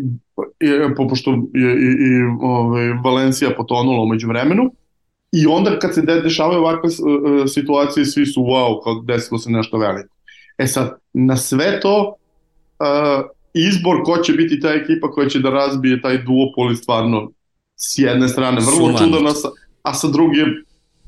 po, 0.97 1.07
pošto 1.07 1.31
je 1.53 1.73
i, 1.73 1.85
i 1.85 2.23
ovaj, 2.41 2.87
Valencija 3.03 3.55
potonula 3.57 4.03
umeđu 4.03 4.27
vremenu, 4.27 4.71
i 5.31 5.47
onda 5.47 5.79
kad 5.79 5.93
se 5.93 6.01
de, 6.01 6.21
dešavaju 6.21 6.59
ovakve 6.59 6.89
uh, 6.89 7.43
situacije, 7.47 8.05
svi 8.05 8.25
su 8.25 8.41
wow, 8.41 8.83
kao 8.83 9.01
desilo 9.01 9.39
se 9.39 9.51
nešto 9.51 9.77
veliko. 9.77 10.15
E 10.57 10.67
sad, 10.67 10.99
na 11.13 11.37
sve 11.37 11.79
to, 11.79 12.13
uh, 12.79 13.25
izbor 13.53 14.03
ko 14.03 14.17
će 14.17 14.33
biti 14.33 14.59
ta 14.59 14.69
ekipa 14.69 15.11
koja 15.11 15.29
će 15.29 15.39
da 15.39 15.49
razbije 15.49 16.01
taj 16.01 16.17
duopol 16.17 16.71
je 16.71 16.75
stvarno 16.75 17.31
s 17.75 17.99
jedne 17.99 18.27
strane 18.27 18.61
vrlo 18.61 18.97
čudano, 18.97 19.29
a 19.83 19.93
sa 19.93 20.07
druge 20.07 20.43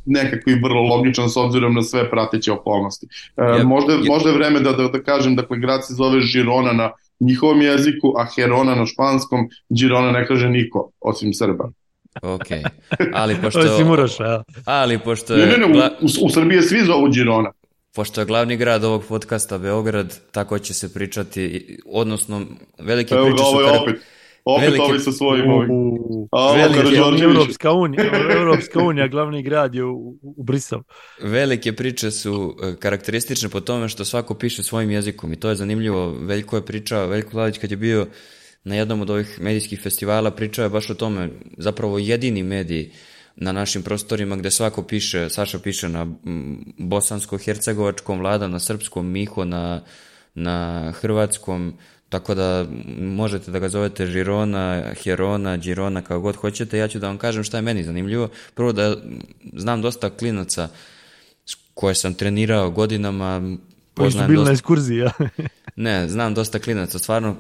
nekakvi 0.10 0.60
vrlo 0.64 0.82
logičan 0.82 1.30
s 1.30 1.38
obzirom 1.38 1.74
na 1.74 1.82
sve 1.82 2.10
prateće 2.10 2.52
okolnosti. 2.52 3.08
E, 3.38 3.64
možda, 3.64 3.98
možda 4.08 4.30
je 4.30 4.36
vreme 4.36 4.60
da, 4.60 4.72
da, 4.72 4.88
da 4.88 5.04
kažem, 5.04 5.36
dakle, 5.36 5.60
grad 5.60 5.86
se 5.86 5.94
zove 5.94 6.22
Žirona 6.22 6.74
na 6.74 6.92
njihovom 7.20 7.62
jeziku, 7.62 8.14
a 8.18 8.26
Herona 8.36 8.76
na 8.76 8.86
španskom, 8.86 9.50
Girona 9.70 10.12
ne 10.12 10.28
kaže 10.28 10.50
niko, 10.50 10.92
osim 11.00 11.34
Srba. 11.34 11.72
Ok, 12.22 12.48
ali 13.14 13.36
pošto... 13.42 13.60
Osim 13.60 13.92
Uroša, 13.92 14.24
ja. 14.24 14.44
Ali 14.66 15.00
pošto 15.00 15.34
je... 15.34 15.46
Ne, 15.46 15.58
ne, 15.58 15.68
ne, 15.68 15.90
u, 16.02 16.26
u 16.26 16.30
Srbiji 16.30 16.62
svi 16.62 16.82
zovu 16.86 17.10
Girona. 17.10 17.52
Pošto 17.96 18.22
je 18.22 18.26
glavni 18.26 18.58
grad 18.58 18.84
ovog 18.84 19.04
podcasta 19.10 19.58
Beograd, 19.58 20.20
tako 20.32 20.60
će 20.60 20.74
se 20.74 20.94
pričati, 20.94 21.78
odnosno 21.86 22.46
velike 22.78 23.16
Evo 23.16 23.26
priče 23.26 23.38
ga, 23.38 23.44
su... 23.44 23.50
ovo 23.50 23.62
je 23.62 23.68
kar- 23.68 23.82
opet. 23.82 23.96
Opet 24.50 24.70
velike- 24.70 24.82
ovi 24.84 25.00
sa 25.00 25.12
svojim 25.12 25.52
ovim. 25.52 25.70
A, 26.32 26.54
Velike- 26.54 26.84
Luka 26.84 26.96
Đorđević. 26.96 27.36
Europska 27.36 27.72
unija, 27.72 28.04
Europska 28.32 28.80
unija, 28.80 29.08
glavni 29.08 29.44
grad 29.44 29.76
je 29.76 29.84
u, 29.84 29.96
u 30.22 30.44
Brisel. 30.44 30.80
Velike 31.22 31.74
priče 31.74 32.12
su 32.12 32.56
e, 32.64 32.76
karakteristične 32.76 33.50
po 33.50 33.60
tome 33.60 33.90
što 33.90 34.06
svako 34.06 34.34
piše 34.34 34.64
svojim 34.64 34.92
jezikom 34.92 35.34
i 35.34 35.40
to 35.40 35.50
je 35.50 35.56
zanimljivo. 35.56 36.10
Veljko 36.12 36.56
je 36.56 36.66
pričao, 36.66 37.08
Veljko 37.08 37.38
Lalić 37.38 37.58
kad 37.58 37.72
je 37.72 37.78
bio 37.78 38.08
na 38.64 38.76
jednom 38.76 39.02
od 39.02 39.10
ovih 39.10 39.40
medijskih 39.42 39.80
festivala 39.82 40.32
pričao 40.32 40.64
je 40.64 40.70
baš 40.70 40.90
o 40.90 40.94
tome, 40.94 41.30
zapravo 41.58 42.00
jedini 42.00 42.44
medij 42.44 42.92
na 43.36 43.52
našim 43.52 43.84
prostorima 43.84 44.36
gde 44.36 44.52
svako 44.52 44.84
piše, 44.84 45.30
Saša 45.30 45.60
piše 45.60 45.90
na 45.90 46.08
bosansko-hercegovačkom, 46.78 48.20
Vlada 48.20 48.48
na 48.48 48.60
srpskom, 48.60 49.12
Miho 49.12 49.46
na, 49.46 49.82
na 50.34 50.92
hrvatskom, 50.92 51.74
tako 52.10 52.36
da 52.36 52.66
možete 53.00 53.52
da 53.52 53.60
ga 53.60 53.70
zovete 53.70 54.06
Žirona, 54.06 54.84
Herona, 55.04 55.58
Girona, 55.58 56.02
kako 56.02 56.20
god 56.20 56.36
hoćete. 56.36 56.78
Ja 56.78 56.88
ću 56.88 57.00
da 57.00 57.08
vam 57.08 57.18
kažem 57.18 57.44
šta 57.44 57.58
je 57.58 57.62
meni 57.62 57.84
zanimljivo. 57.84 58.30
Prvo 58.54 58.72
da 58.72 58.96
znam 59.54 59.82
dosta 59.82 60.10
klinaca 60.10 60.68
koje 61.74 61.96
sam 61.96 62.14
trenirao 62.14 62.70
godinama, 62.70 63.42
Koji 64.00 64.12
su 64.12 64.18
bili 64.18 64.34
na 64.34 64.40
dosta, 64.40 64.52
ekskurziji, 64.52 64.98
ja. 64.98 65.12
ne, 65.76 66.10
znam 66.10 66.34
dosta 66.34 66.60
klinaca, 66.60 67.00
stvarno 67.00 67.36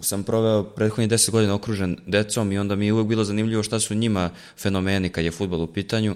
sam 0.00 0.22
proveo 0.22 0.62
prethodnih 0.62 1.10
10 1.10 1.30
godina 1.30 1.54
okružen 1.54 1.96
decom 2.06 2.52
i 2.52 2.58
onda 2.58 2.76
mi 2.76 2.86
je 2.86 2.92
uvek 2.92 3.06
bilo 3.06 3.24
zanimljivo 3.24 3.62
šta 3.62 3.80
su 3.80 3.94
njima 3.94 4.30
fenomeni 4.58 5.08
kad 5.08 5.24
je 5.24 5.30
futbol 5.30 5.62
u 5.62 5.66
pitanju 5.66 6.14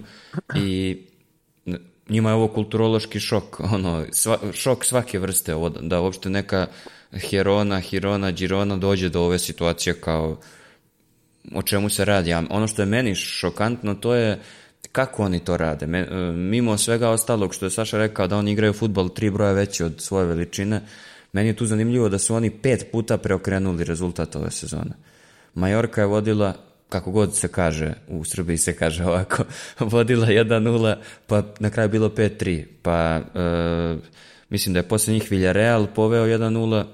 i 0.57 0.99
njima 2.09 2.31
je 2.31 2.35
ovo 2.35 2.49
kulturološki 2.49 3.21
šok, 3.21 3.61
ono, 3.75 4.05
sva, 4.13 4.39
šok 4.53 4.85
svake 4.85 5.19
vrste, 5.19 5.55
ovo, 5.55 5.69
da 5.69 6.01
uopšte 6.01 6.31
neka 6.31 6.67
Herona, 7.13 7.81
Hirona, 7.81 8.31
Girona 8.31 8.77
dođe 8.77 9.09
do 9.09 9.23
ove 9.23 9.39
situacije 9.39 10.01
kao 10.01 10.41
o 11.55 11.63
čemu 11.63 11.89
se 11.89 12.05
radi. 12.05 12.33
A 12.33 12.43
ono 12.51 12.67
što 12.67 12.83
je 12.83 12.87
meni 12.87 13.15
šokantno 13.15 13.95
to 13.95 14.15
je 14.15 14.41
kako 14.93 15.23
oni 15.23 15.41
to 15.41 15.57
rade. 15.57 15.87
E, 15.87 16.07
mimo 16.33 16.79
svega 16.79 17.11
ostalog 17.11 17.55
što 17.55 17.67
je 17.67 17.71
Saša 17.71 17.99
rekao 17.99 18.27
da 18.27 18.37
oni 18.37 18.53
igraju 18.53 18.73
futbol 18.73 19.09
tri 19.09 19.31
broja 19.31 19.53
veći 19.53 19.85
od 19.85 19.95
svoje 19.99 20.27
veličine, 20.27 20.81
meni 21.33 21.49
je 21.49 21.57
tu 21.57 21.67
zanimljivo 21.67 22.09
da 22.09 22.19
su 22.19 22.35
oni 22.35 22.51
pet 22.51 22.87
puta 22.93 23.19
preokrenuli 23.19 23.85
rezultat 23.85 24.37
ove 24.37 24.51
sezone. 24.51 24.93
Majorka 25.55 26.01
je 26.01 26.07
vodila, 26.07 26.55
kako 26.89 27.11
god 27.11 27.35
se 27.35 27.49
kaže, 27.49 27.93
u 28.09 28.25
Srbiji 28.25 28.57
se 28.57 28.77
kaže 28.77 29.05
ovako, 29.05 29.45
vodila 29.93 30.27
1-0, 30.27 30.97
pa 31.27 31.43
na 31.61 31.71
kraju 31.71 31.89
bilo 31.89 32.09
5-3, 32.09 32.65
pa 32.83 33.21
e, 33.35 33.97
mislim 34.51 34.73
da 34.73 34.79
je 34.79 34.89
posle 34.89 35.13
njih 35.13 35.31
Villarreal 35.31 35.87
poveo 35.95 36.27
1-0 36.27 36.85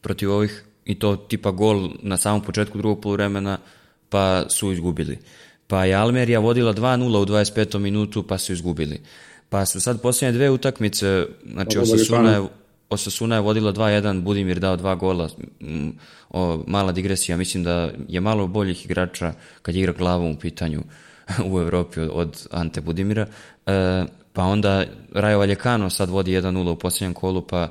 protiv 0.00 0.32
ovih 0.32 0.64
i 0.84 0.98
to 0.98 1.16
tipa 1.16 1.50
gol 1.50 1.90
na 2.02 2.16
samom 2.16 2.42
početku 2.42 2.78
drugog 2.78 3.00
poluvremena, 3.00 3.58
pa 4.08 4.44
su 4.48 4.72
izgubili. 4.72 5.18
Pa 5.66 5.84
je 5.84 5.94
Almerija 5.94 6.38
vodila 6.38 6.74
2-0 6.74 7.22
u 7.22 7.26
25. 7.26 7.78
minutu, 7.78 8.22
pa 8.22 8.38
su 8.38 8.52
izgubili. 8.52 9.00
Pa 9.48 9.66
su 9.66 9.80
sad 9.80 10.02
posljednje 10.02 10.32
dve 10.32 10.50
utakmice, 10.50 11.26
znači 11.52 11.76
je 11.76 11.82
Osasuna 11.82 12.00
je, 12.00 12.04
stvarno. 12.04 12.48
Osasuna 12.90 13.34
je 13.34 13.40
vodila 13.40 13.72
2-1, 13.72 14.20
Budimir 14.20 14.58
dao 14.58 14.76
dva 14.76 14.94
gola, 14.94 15.28
o, 16.30 16.64
mala 16.66 16.92
digresija, 16.92 17.36
mislim 17.36 17.64
da 17.64 17.90
je 18.08 18.20
malo 18.20 18.46
boljih 18.46 18.84
igrača 18.84 19.32
kad 19.62 19.76
igra 19.76 19.92
glavom 19.92 20.30
u 20.30 20.38
pitanju 20.38 20.82
u 21.50 21.60
Evropi 21.60 22.00
od, 22.00 22.10
od 22.12 22.46
Ante 22.50 22.80
Budimira, 22.80 23.26
e, 23.66 24.04
pa 24.32 24.42
onda 24.42 24.84
Rajo 25.12 25.38
Valjekano 25.38 25.90
sad 25.90 26.08
vodi 26.08 26.32
1-0 26.32 26.70
u 26.70 26.76
posljednjem 26.76 27.14
kolu, 27.14 27.42
pa 27.42 27.68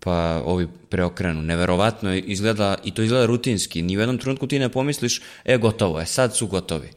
pa 0.00 0.42
ovi 0.44 0.68
preokrenu. 0.88 1.42
Neverovatno 1.42 2.14
izgleda, 2.14 2.76
i 2.84 2.90
to 2.90 3.02
izgleda 3.02 3.26
rutinski. 3.26 3.82
Ni 3.82 3.96
u 3.96 4.00
jednom 4.00 4.18
trenutku 4.18 4.46
ti 4.46 4.58
ne 4.58 4.68
pomisliš, 4.68 5.22
e, 5.44 5.58
gotovo 5.58 6.00
je, 6.00 6.06
sad 6.06 6.36
su 6.36 6.46
gotovi. 6.46 6.90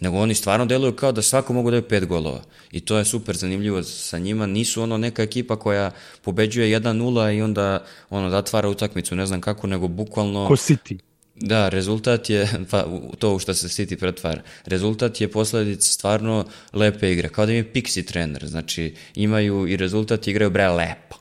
Nego 0.00 0.16
oni 0.16 0.34
stvarno 0.34 0.66
deluju 0.66 0.92
kao 0.92 1.12
da 1.12 1.22
svako 1.22 1.52
mogu 1.52 1.70
da 1.70 1.76
je 1.76 1.88
pet 1.88 2.06
golova. 2.06 2.42
I 2.72 2.80
to 2.80 2.98
je 2.98 3.04
super 3.04 3.36
zanimljivo 3.36 3.82
sa 3.82 4.18
njima. 4.18 4.46
Nisu 4.46 4.82
ono 4.82 4.98
neka 4.98 5.22
ekipa 5.22 5.56
koja 5.56 5.90
pobeđuje 6.22 6.80
1-0 6.80 7.36
i 7.36 7.42
onda 7.42 7.84
ono 8.10 8.30
zatvara 8.30 8.68
utakmicu, 8.68 9.16
ne 9.16 9.26
znam 9.26 9.40
kako, 9.40 9.66
nego 9.66 9.88
bukvalno... 9.88 10.48
Ko 10.48 10.56
City. 10.56 10.98
Da, 11.40 11.68
rezultat 11.68 12.30
je, 12.30 12.48
pa 12.70 12.86
to 13.18 13.34
u 13.34 13.38
što 13.38 13.54
se 13.54 13.68
City 13.68 13.96
pretvara, 13.96 14.42
rezultat 14.64 15.20
je 15.20 15.28
posledica 15.28 15.92
stvarno 15.92 16.44
lepe 16.72 17.12
igre, 17.12 17.28
kao 17.28 17.46
da 17.46 17.52
im 17.52 17.58
je 17.58 17.72
Pixi 17.72 18.06
trener, 18.06 18.46
znači 18.46 18.94
imaju 19.14 19.68
i 19.68 19.76
rezultat 19.76 20.28
igraju 20.28 20.50
bre 20.50 20.68
lepo. 20.68 21.16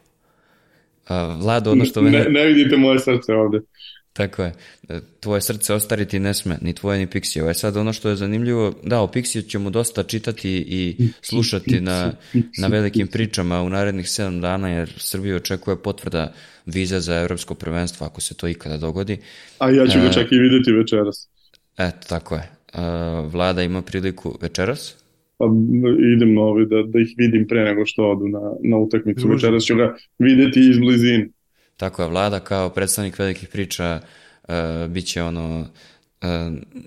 A, 1.07 1.38
Vlado, 1.41 1.71
ono 1.71 1.86
što 1.86 2.01
mene... 2.01 2.19
Ne, 2.19 2.30
ne 2.30 2.45
vidite 2.45 2.78
moje 2.78 2.99
srce 2.99 3.34
ovde. 3.34 3.59
Tako 4.16 4.43
je. 4.43 4.53
E, 4.89 4.99
Tvoje 5.20 5.41
srce 5.41 5.74
ostariti 5.74 6.20
ne 6.20 6.34
sme, 6.34 6.57
ni 6.61 6.74
tvoje 6.74 6.99
ni 6.99 7.07
Pixijevo. 7.07 7.49
E 7.49 7.53
sad 7.53 7.78
ono 7.78 7.93
što 7.93 8.09
je 8.09 8.16
zanimljivo, 8.16 8.74
da, 8.84 9.01
o 9.01 9.07
Pixiju 9.07 9.47
ćemo 9.47 9.70
dosta 9.70 10.03
čitati 10.03 10.51
i 10.68 10.95
slušati 11.22 11.82
na, 11.82 12.13
na 12.61 12.68
velikim 12.68 13.07
pričama 13.07 13.61
u 13.61 13.70
narednih 13.70 14.05
7 14.05 14.41
dana, 14.41 14.70
jer 14.70 14.93
Srbiju 14.97 15.36
očekuje 15.36 15.78
potvrda 15.84 16.34
viza 16.66 16.99
za 16.99 17.16
evropsko 17.16 17.55
prvenstvo, 17.55 18.05
ako 18.05 18.22
se 18.22 18.34
to 18.34 18.47
ikada 18.47 18.78
dogodi. 18.78 19.18
A 19.59 19.70
ja 19.70 19.88
ću 19.88 19.99
ga 19.99 20.05
E. 20.05 20.13
čak 20.13 20.32
i 20.32 20.39
videti 20.39 20.72
večeras. 20.72 21.30
Eto, 21.78 22.07
tako 22.09 22.36
je. 22.36 22.41
E, 22.41 22.80
Vlada 23.32 23.63
ima 23.63 23.82
priliku 23.82 24.38
večeras, 24.41 24.95
Pa 25.38 25.45
idem 26.16 26.38
ovaj, 26.38 26.66
da, 26.66 26.84
da 26.88 26.99
ih 26.99 27.13
vidim 27.18 27.47
pre 27.47 27.63
nego 27.63 27.86
što 27.86 28.11
odu 28.11 28.28
na, 28.28 28.39
na 28.63 28.78
utakmicu. 28.78 29.28
Večeras 29.28 29.63
ću 29.63 29.76
ga 29.76 29.95
videti 30.20 30.59
iz 30.70 30.80
blizine. 30.80 31.30
Tako 31.78 32.01
je, 32.01 32.07
vlada 32.07 32.39
kao 32.39 32.69
predstavnik 32.69 33.19
velikih 33.19 33.49
priča 33.49 34.01
uh, 34.47 34.53
bit 34.89 35.05
će 35.05 35.23
ono 35.23 35.59
uh, 35.59 35.67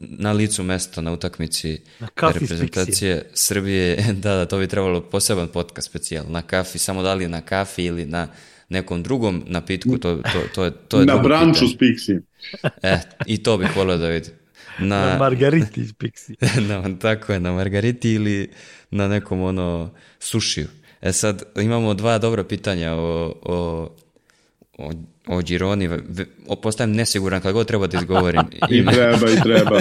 na 0.01 0.33
licu 0.33 0.63
mesta 0.63 1.01
na 1.01 1.13
utakmici 1.13 1.81
Na 1.99 2.09
s 2.33 2.35
reprezentacije 2.35 3.31
Srbije. 3.35 3.97
da, 4.23 4.35
da, 4.35 4.47
to 4.47 4.59
bi 4.59 4.67
trebalo 4.67 5.01
poseban 5.01 5.49
podcast 5.49 5.89
specijal. 5.89 6.25
Na 6.29 6.43
kafi, 6.43 6.79
samo 6.79 7.03
da 7.03 7.15
li 7.15 7.29
na 7.29 7.41
kafi 7.41 7.85
ili 7.85 8.07
na 8.07 8.29
nekom 8.69 9.03
drugom 9.03 9.45
napitku, 9.47 9.99
to, 9.99 10.17
to, 10.17 10.41
to 10.55 10.65
je, 10.65 10.71
to 10.71 11.01
je 11.01 11.07
na 11.07 11.19
branču 11.19 11.61
pitanje. 11.61 11.75
s 11.75 11.79
Pixi. 11.79 12.21
E, 12.83 13.01
i 13.27 13.43
to 13.43 13.59
bih 13.59 13.77
volio 13.77 13.97
da 13.97 14.09
vidim. 14.09 14.33
Na 14.79 15.07
Na, 15.07 15.19
Margariti 15.19 15.81
iz 15.81 15.93
Pixi. 15.93 16.35
na, 16.69 16.99
tako 16.99 17.33
je, 17.33 17.41
na 17.41 17.53
Margariti 17.53 18.13
ili 18.13 18.51
na 18.91 19.09
nekom 19.09 19.43
ono 19.43 19.95
sušiju. 20.19 20.69
E 21.01 21.13
sad, 21.13 21.43
imamo 21.57 21.95
dva 21.95 22.19
dobra 22.19 22.45
pitanja 22.45 22.95
o, 22.95 23.35
o, 23.43 23.89
o, 24.79 24.93
o 25.27 25.43
Gironi. 25.43 25.89
Postajem 26.63 26.93
nesiguran 26.93 27.41
kad 27.41 27.53
god 27.53 27.67
treba 27.67 27.87
da 27.87 27.99
izgovorim 27.99 28.43
I 28.71 28.87
treba, 28.87 29.31
i 29.31 29.41
treba. 29.43 29.81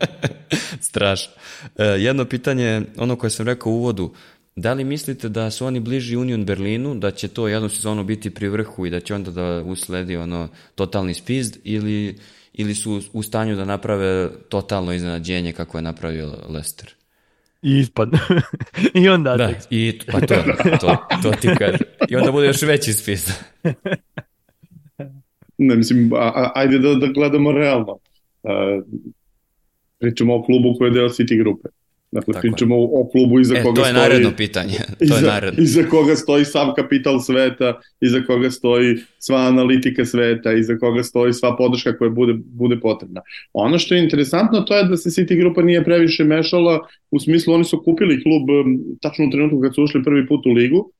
Strašno. 0.88 1.32
E, 1.76 1.84
jedno 1.84 2.24
pitanje, 2.24 2.82
ono 2.96 3.16
koje 3.16 3.30
sam 3.30 3.46
rekao 3.46 3.72
u 3.72 3.76
uvodu, 3.76 4.14
da 4.56 4.72
li 4.72 4.84
mislite 4.84 5.28
da 5.28 5.50
su 5.50 5.66
oni 5.66 5.80
bliži 5.80 6.16
Union 6.16 6.44
Berlinu, 6.44 6.94
da 6.94 7.10
će 7.10 7.28
to 7.28 7.48
jednu 7.48 7.68
sezonu 7.68 8.04
biti 8.04 8.30
pri 8.30 8.48
vrhu 8.48 8.86
i 8.86 8.90
da 8.90 9.00
će 9.00 9.14
onda 9.14 9.30
da 9.30 9.62
usledi 9.66 10.16
ono 10.16 10.48
totalni 10.74 11.14
spizd 11.14 11.56
ili, 11.64 12.18
ili 12.52 12.74
su 12.74 13.02
u 13.12 13.22
stanju 13.22 13.56
da 13.56 13.64
naprave 13.64 14.30
totalno 14.48 14.92
iznenađenje 14.92 15.52
kako 15.52 15.78
je 15.78 15.82
napravio 15.82 16.32
Leicester? 16.48 16.94
I 17.64 17.78
ispadne. 17.78 18.18
I 19.04 19.08
onda 19.08 19.36
Da, 19.36 19.48
tek. 19.48 19.56
i 19.70 19.98
pa 20.12 20.20
to, 20.20 20.34
to, 20.80 20.96
to 21.22 21.30
ti 21.40 21.48
kaže. 21.58 21.78
I 22.08 22.16
onda 22.16 22.32
bude 22.32 22.46
još 22.46 22.62
veći 22.62 22.92
spizd. 22.92 23.30
Ne, 25.58 25.76
mislim, 25.76 26.12
a, 26.12 26.16
a, 26.16 26.52
ajde 26.54 26.78
da, 26.78 26.94
da 26.94 27.06
gledamo 27.06 27.52
realno. 27.52 27.98
A, 28.42 28.80
pričamo 29.98 30.34
o 30.36 30.42
klubu 30.42 30.74
koji 30.78 30.88
je 30.88 30.92
deo 30.94 31.08
City 31.08 31.38
grupe. 31.38 31.68
Dakle, 32.14 32.32
Tako 32.34 32.46
je. 32.46 32.52
pričamo 32.52 32.76
o, 32.76 32.84
o 33.00 33.08
klubu 33.12 33.40
iza 33.40 33.54
E, 33.58 33.62
koga 33.62 33.80
to 33.80 33.86
je 33.86 33.92
stoji... 33.92 34.02
naredno 34.02 34.32
pitanje. 34.36 34.78
To 34.98 35.04
je 35.04 35.18
iza, 35.18 35.26
naredno. 35.26 35.62
iza 35.62 35.82
koga 35.90 36.16
stoji 36.16 36.44
sav 36.44 36.72
kapital 36.76 37.18
sveta, 37.20 37.80
iza 38.00 38.20
koga 38.26 38.50
stoji 38.50 38.96
sva 39.18 39.36
analitika 39.40 40.04
sveta, 40.04 40.52
iza 40.52 40.78
koga 40.78 41.02
stoji 41.02 41.32
sva 41.32 41.56
podrška 41.56 41.96
koja 41.98 42.10
bude, 42.10 42.34
bude 42.44 42.80
potrebna. 42.80 43.20
Ono 43.52 43.78
što 43.78 43.94
je 43.94 44.02
interesantno 44.04 44.60
to 44.60 44.76
je 44.76 44.84
da 44.84 44.96
se 44.96 45.10
City 45.10 45.36
grupa 45.38 45.62
nije 45.62 45.84
previše 45.84 46.24
mešala, 46.24 46.80
u 47.10 47.18
smislu 47.20 47.54
oni 47.54 47.64
su 47.64 47.82
kupili 47.84 48.22
klub 48.22 48.42
tačno 49.00 49.26
u 49.26 49.30
trenutku 49.30 49.60
kad 49.60 49.74
su 49.74 49.82
ušli 49.84 50.04
prvi 50.04 50.26
put 50.26 50.46
u 50.46 50.50
ligu, 50.52 50.90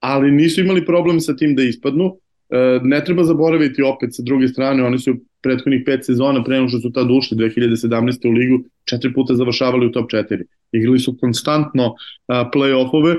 ali 0.00 0.30
nisu 0.32 0.60
imali 0.60 0.86
problem 0.86 1.20
sa 1.20 1.36
tim 1.36 1.54
da 1.56 1.62
ispadnu, 1.62 2.16
ne 2.82 3.04
treba 3.04 3.24
zaboraviti 3.24 3.82
opet 3.82 4.14
sa 4.14 4.22
druge 4.22 4.48
strane, 4.48 4.84
oni 4.84 4.98
su 4.98 5.14
prethodnih 5.42 5.82
pet 5.86 6.04
sezona 6.04 6.44
pre 6.44 6.56
nego 6.56 6.68
što 6.68 6.80
su 6.80 6.92
tad 6.92 7.10
ušli 7.10 7.36
2017. 7.36 8.28
u 8.28 8.32
ligu, 8.32 8.64
četiri 8.84 9.12
puta 9.12 9.34
završavali 9.34 9.86
u 9.86 9.92
top 9.92 10.10
4. 10.10 10.42
Igrali 10.72 10.98
su 10.98 11.16
konstantno 11.20 11.94
play-offove 12.28 13.16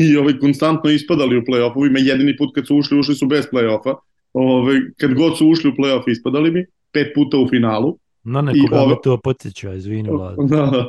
i 0.00 0.16
ovaj, 0.16 0.38
konstantno 0.38 0.90
ispadali 0.90 1.38
u 1.38 1.42
play-offovima. 1.42 1.98
Jedini 1.98 2.36
put 2.36 2.54
kad 2.54 2.66
su 2.66 2.76
ušli, 2.76 2.98
ušli 2.98 3.14
su 3.14 3.26
bez 3.26 3.46
play-offa. 3.52 3.94
Ovaj, 4.32 4.76
kad 5.00 5.14
god 5.14 5.38
su 5.38 5.48
ušli 5.48 5.70
u 5.70 5.72
play-off, 5.72 6.10
ispadali 6.10 6.50
bi. 6.50 6.66
Pet 6.92 7.06
puta 7.14 7.38
u 7.38 7.48
finalu. 7.48 7.98
Na 8.24 8.42
nekoga 8.42 8.80
ove... 8.80 8.94
to 9.02 9.20
podsjeća, 9.24 9.74
izvini 9.74 10.10
vlad. 10.16 10.36
Da, 10.48 10.88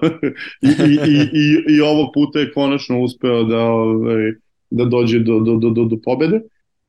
I, 0.61 0.67
i, 0.67 0.93
i, 0.93 1.19
i, 1.33 1.75
i 1.75 1.81
ovog 1.81 2.09
puta 2.13 2.39
je 2.39 2.51
konačno 2.51 3.01
uspeo 3.01 3.43
da, 3.43 3.59
ovaj, 3.59 4.31
da 4.69 4.85
dođe 4.85 5.19
do, 5.19 5.39
do, 5.39 5.55
do, 5.55 5.69
do, 5.69 5.83
do 5.85 5.97
pobede. 6.03 6.41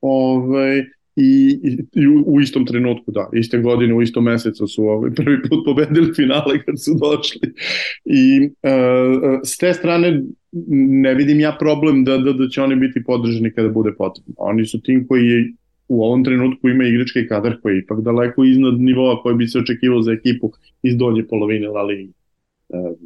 Ovaj, 0.07 0.83
i, 1.15 1.59
i, 1.93 2.07
u, 2.07 2.23
u 2.25 2.41
istom 2.41 2.65
trenutku, 2.65 3.11
da, 3.11 3.29
iste 3.33 3.57
godine, 3.57 3.93
u 3.93 4.01
istom 4.01 4.23
mesecu 4.23 4.67
su 4.67 4.83
ovaj, 4.83 5.11
prvi 5.11 5.41
put 5.41 5.65
pobedili 5.65 6.13
finale 6.13 6.63
kad 6.65 6.83
su 6.83 6.91
došli. 6.93 7.53
I 8.05 8.41
uh, 8.43 9.39
s 9.43 9.57
te 9.57 9.73
strane 9.73 10.21
ne 11.01 11.13
vidim 11.13 11.39
ja 11.39 11.55
problem 11.59 12.03
da, 12.03 12.17
da, 12.17 12.33
da 12.33 12.47
će 12.47 12.61
oni 12.61 12.75
biti 12.75 13.03
podržani 13.03 13.51
kada 13.51 13.69
bude 13.69 13.91
potrebno. 13.97 14.33
Oni 14.37 14.65
su 14.65 14.81
tim 14.81 15.07
koji 15.07 15.25
je 15.27 15.53
u 15.87 16.03
ovom 16.03 16.23
trenutku 16.23 16.69
ima 16.69 16.83
igrački 16.83 17.27
kadar 17.27 17.61
koji 17.61 17.73
je 17.73 17.79
ipak 17.79 18.01
daleko 18.01 18.43
iznad 18.43 18.79
nivoa 18.79 19.21
koji 19.21 19.35
bi 19.35 19.47
se 19.47 19.59
očekivao 19.59 20.01
za 20.01 20.11
ekipu 20.11 20.51
iz 20.83 20.97
donje 20.97 21.27
polovine 21.27 21.67
La 21.67 21.83
Liga. 21.83 22.13
Uh, 22.69 22.97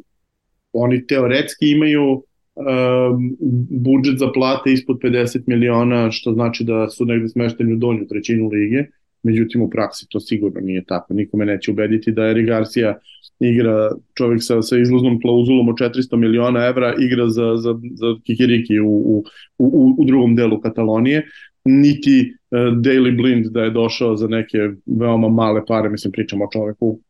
oni 0.72 1.06
teoretski 1.06 1.70
imaju 1.70 2.22
um, 2.56 3.36
budžet 3.70 4.18
za 4.18 4.32
plate 4.34 4.72
ispod 4.72 4.98
50 4.98 5.42
miliona, 5.46 6.10
što 6.10 6.32
znači 6.32 6.64
da 6.64 6.88
su 6.88 7.04
negde 7.04 7.28
smešteni 7.28 7.72
u 7.72 7.76
donju 7.76 8.06
trećinu 8.08 8.48
lige, 8.48 8.84
međutim 9.22 9.62
u 9.62 9.70
praksi 9.70 10.06
to 10.08 10.20
sigurno 10.20 10.60
nije 10.60 10.84
tako. 10.84 11.14
Nikome 11.14 11.46
neće 11.46 11.70
ubediti 11.70 12.12
da 12.12 12.28
Eric 12.28 12.46
Garcia 12.46 12.98
igra 13.40 13.90
čovjek 14.14 14.42
sa, 14.42 14.62
sa 14.62 14.78
izlaznom 14.78 15.20
klauzulom 15.20 15.68
od 15.68 15.74
400 15.74 16.16
miliona 16.16 16.66
evra, 16.66 16.94
igra 16.98 17.28
za, 17.28 17.56
za, 17.56 17.74
za 17.94 18.06
Kikiriki 18.24 18.80
u, 18.80 18.88
u, 18.88 19.24
u, 19.58 19.94
u 19.98 20.04
drugom 20.04 20.36
delu 20.36 20.60
Katalonije, 20.60 21.26
niti 21.64 22.34
uh, 22.50 22.58
Daily 22.58 23.16
Blind 23.16 23.46
da 23.46 23.62
je 23.62 23.70
došao 23.70 24.16
za 24.16 24.28
neke 24.28 24.58
veoma 24.86 25.28
male 25.28 25.66
pare, 25.66 25.88
mislim 25.88 26.12
pričamo 26.12 26.44
o 26.44 26.48
čoveku 26.52 27.00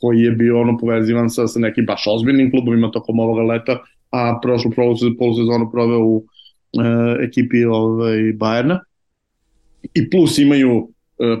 koji 0.00 0.20
je 0.20 0.30
bio 0.30 0.60
ono 0.60 0.78
povezivan 0.78 1.30
sa, 1.30 1.46
sa 1.46 1.58
nekim 1.60 1.86
baš 1.86 2.04
ozbiljnim 2.06 2.50
klubovima 2.50 2.90
tokom 2.90 3.20
ovoga 3.20 3.42
leta, 3.42 3.78
a 4.16 4.38
prošlu 4.42 4.70
polusezonu 5.18 5.70
proveo 5.72 6.00
u 6.00 6.24
e, 6.24 7.24
ekipi 7.24 7.64
ovaj, 7.64 8.32
Bajerna. 8.32 8.80
I 9.94 10.10
plus 10.10 10.38
imaju 10.38 10.88
e, 11.18 11.36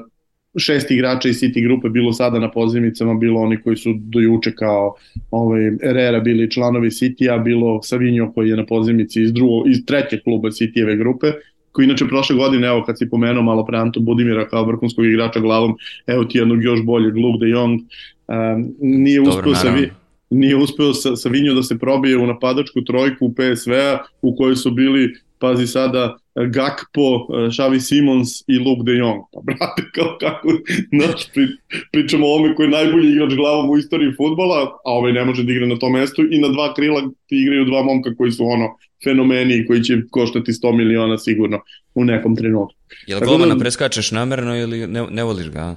šest 0.56 0.90
igrača 0.90 1.28
iz 1.28 1.36
City 1.36 1.62
grupe, 1.62 1.88
bilo 1.88 2.12
sada 2.12 2.38
na 2.38 2.50
pozivnicama, 2.50 3.14
bilo 3.14 3.40
oni 3.40 3.62
koji 3.62 3.76
su 3.76 3.94
do 3.96 4.20
juče 4.20 4.52
kao 4.54 4.94
ovaj, 5.30 5.60
Herrera 5.82 6.20
bili 6.20 6.50
članovi 6.50 6.90
City-a, 6.90 7.38
bilo 7.38 7.82
Savinho 7.82 8.32
koji 8.32 8.48
je 8.48 8.56
na 8.56 8.66
pozivnici 8.66 9.22
iz, 9.22 9.32
drugo, 9.32 9.68
iz 9.68 9.84
trećeg 9.86 10.22
kluba 10.24 10.48
City-eve 10.48 10.96
grupe, 10.96 11.32
koji 11.72 11.84
inače 11.84 12.08
prošle 12.08 12.36
godine, 12.36 12.66
evo 12.66 12.84
kad 12.86 12.98
si 12.98 13.10
pomenuo 13.10 13.42
malo 13.42 13.64
pre 13.64 13.78
Anto 13.78 14.00
Budimira 14.00 14.48
kao 14.48 14.64
vrhunskog 14.64 15.04
igrača 15.04 15.40
glavom, 15.40 15.74
evo 16.06 16.24
ti 16.24 16.38
jednog 16.38 16.64
još 16.64 16.84
boljeg 16.84 17.16
Luke 17.16 17.44
de 17.44 17.50
Jong, 17.50 17.80
um, 17.80 18.74
nije 18.80 19.20
uspeo 19.20 19.54
sa 19.54 19.70
vi 19.70 19.90
nije 20.30 20.56
uspeo 20.56 20.94
sa, 20.94 21.16
sa 21.16 21.28
Vinjo 21.28 21.54
da 21.54 21.62
se 21.62 21.78
probije 21.78 22.16
u 22.16 22.26
napadačku 22.26 22.84
trojku 22.84 23.34
PSV-a 23.34 23.98
u 24.22 24.36
kojoj 24.36 24.56
su 24.56 24.70
bili, 24.70 25.14
pazi 25.38 25.66
sada, 25.66 26.16
Gakpo, 26.34 27.26
Xavi 27.50 27.80
Simons 27.80 28.28
i 28.46 28.58
Luke 28.58 28.82
de 28.84 28.92
Jong. 28.92 29.20
Pa 29.32 29.40
brate, 29.40 29.82
kao 29.94 30.16
kako, 30.20 30.48
znaš, 30.92 31.32
pri, 31.34 31.46
pričamo 31.92 32.26
o 32.26 32.36
ome 32.36 32.54
koji 32.54 32.66
je 32.66 32.70
najbolji 32.70 33.12
igrač 33.12 33.34
glavom 33.34 33.70
u 33.70 33.78
istoriji 33.78 34.12
futbola, 34.16 34.62
a 34.84 34.90
ovaj 34.92 35.12
ne 35.12 35.24
može 35.24 35.44
da 35.44 35.52
igra 35.52 35.66
na 35.66 35.78
tom 35.78 35.92
mestu 35.92 36.22
i 36.30 36.38
na 36.38 36.48
dva 36.48 36.74
krila 36.74 37.00
ti 37.26 37.36
igraju 37.36 37.64
dva 37.64 37.82
momka 37.82 38.14
koji 38.14 38.30
su 38.30 38.44
ono 38.44 38.76
fenomeni 39.04 39.56
i 39.56 39.66
koji 39.66 39.82
će 39.82 40.02
koštati 40.10 40.52
100 40.52 40.76
miliona 40.76 41.18
sigurno 41.18 41.60
u 41.94 42.04
nekom 42.04 42.36
trenutku. 42.36 42.76
Jel 43.06 43.20
golmana 43.20 43.54
da, 43.54 43.60
preskačeš 43.60 44.12
namerno 44.12 44.56
ili 44.56 44.86
ne, 44.86 45.06
ne 45.10 45.24
voliš 45.24 45.50
ga? 45.50 45.76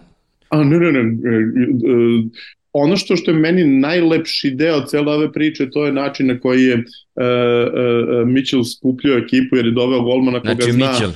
A 0.49 0.63
ne, 0.63 0.79
ne, 0.79 0.91
ne, 0.91 1.03
ono 2.74 2.97
što 2.97 3.15
što 3.15 3.32
je 3.32 3.38
meni 3.38 3.63
najlepši 3.63 4.51
deo 4.51 4.86
cele 4.86 5.13
ove 5.13 5.32
priče, 5.34 5.70
to 5.70 5.86
je 5.86 5.91
način 5.91 6.28
na 6.28 6.39
koji 6.39 6.63
je 6.63 6.76
uh, 6.76 6.84
uh, 6.84 8.28
Mitchell 8.28 8.63
skupljio 8.63 9.17
ekipu 9.17 9.55
jer 9.55 9.65
je 9.65 9.72
doveo 9.72 10.01
golmana 10.01 10.39
koga 10.39 10.53
znači, 10.53 10.72
zna. 10.72 10.89
Mitchell. 10.89 11.11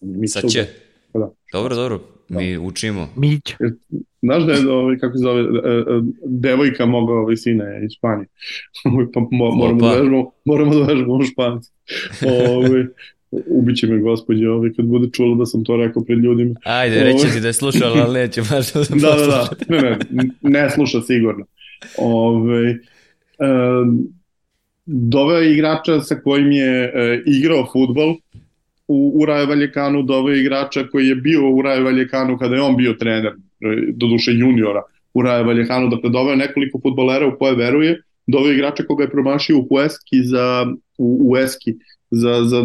Mitchell. 0.00 0.42
Sad 0.42 0.50
će. 0.50 0.66
Pa 1.12 1.18
da. 1.18 1.30
Dobro, 1.52 1.74
dobro. 1.74 2.00
Mi 2.28 2.54
da. 2.54 2.60
učimo. 2.60 3.08
Mić. 3.16 3.54
Znaš 4.22 4.42
da 4.42 4.52
je, 4.52 4.70
ovaj, 4.70 4.98
kako 4.98 5.16
se 5.18 5.22
zove, 5.22 5.44
devojka 6.26 6.86
moga 6.86 7.12
ovaj, 7.12 7.36
sina 7.36 7.64
iz 7.84 7.90
Španije. 7.96 8.26
pa 9.14 9.20
moramo, 9.30 9.80
da 9.80 9.94
vežemo, 9.94 10.30
moramo 10.44 10.74
da 10.74 10.84
vežemo 10.84 11.14
u 11.14 11.22
Španci. 11.22 11.70
Ovaj, 12.50 12.86
ubiće 13.46 13.86
me 13.86 13.98
gospođe 13.98 14.48
ovaj, 14.48 14.70
kad 14.76 14.86
bude 14.86 15.08
čula 15.12 15.36
da 15.36 15.46
sam 15.46 15.64
to 15.64 15.76
rekao 15.76 16.04
pred 16.04 16.18
ljudima. 16.18 16.54
Ajde, 16.64 17.04
reći 17.04 17.26
ti 17.34 17.40
da 17.40 17.46
je 17.46 17.52
slušala, 17.52 18.02
ali 18.02 18.20
neće 18.20 18.42
baš 18.50 18.72
da 18.72 18.80
da, 19.08 19.16
da, 19.16 19.26
da, 19.26 19.80
ne, 19.80 19.98
ne, 20.10 20.24
ne 20.42 20.70
sluša 20.70 21.00
sigurno. 21.00 21.46
Ove, 21.98 22.52
ovaj, 22.52 22.70
um, 23.80 24.08
doveo 24.86 25.38
je 25.38 25.52
igrača 25.52 26.00
sa 26.00 26.14
kojim 26.14 26.52
je 26.52 26.84
e, 26.84 27.22
igrao 27.26 27.68
futbol 27.72 28.16
u, 28.88 29.12
u 29.14 29.26
Rajo 29.26 29.46
Valjekanu, 29.46 30.02
doveo 30.02 30.34
je 30.34 30.40
igrača 30.40 30.86
koji 30.92 31.08
je 31.08 31.14
bio 31.14 31.50
u 31.50 31.62
Rajo 31.62 31.84
Valjekanu 31.84 32.38
kada 32.38 32.54
je 32.54 32.62
on 32.62 32.76
bio 32.76 32.92
trener, 32.92 33.26
e, 33.26 33.32
do 33.92 34.06
duše 34.06 34.32
juniora 34.32 34.82
u 35.14 35.22
Rajo 35.22 35.44
Valjekanu, 35.44 35.88
dakle 35.88 36.10
doveo 36.10 36.36
nekoliko 36.36 36.80
futbolera 36.82 37.26
u 37.26 37.38
koje 37.38 37.54
veruje, 37.54 38.02
doveo 38.26 38.52
igrača 38.52 38.82
koga 38.82 39.04
je 39.04 39.10
promašio 39.10 39.58
u 39.58 39.66
Hueski 39.68 40.22
za, 40.22 40.66
u, 40.98 41.30
u 41.30 41.36
Eski 41.36 41.74
za, 42.10 42.44
za 42.44 42.62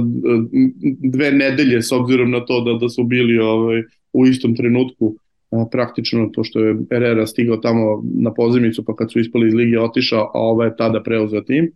dve 0.99 1.31
nedelje 1.31 1.81
s 1.81 1.91
obzirom 1.91 2.31
na 2.31 2.45
to 2.45 2.61
da, 2.61 2.73
da 2.73 2.89
su 2.89 3.03
bili 3.03 3.39
ovaj, 3.39 3.81
u 4.13 4.25
istom 4.25 4.55
trenutku 4.55 5.15
a, 5.51 5.65
praktično 5.71 6.29
to 6.33 6.43
što 6.43 6.59
je 6.59 6.75
Herrera 6.91 7.27
stigao 7.27 7.57
tamo 7.57 8.03
na 8.03 8.33
pozemicu 8.33 8.85
pa 8.85 8.95
kad 8.95 9.11
su 9.11 9.19
ispali 9.19 9.47
iz 9.47 9.53
lige 9.53 9.79
otišao, 9.79 10.31
a 10.33 10.39
ovaj 10.39 10.67
je 10.67 10.75
tada 10.77 11.03
preuzeo 11.03 11.41
tim. 11.41 11.71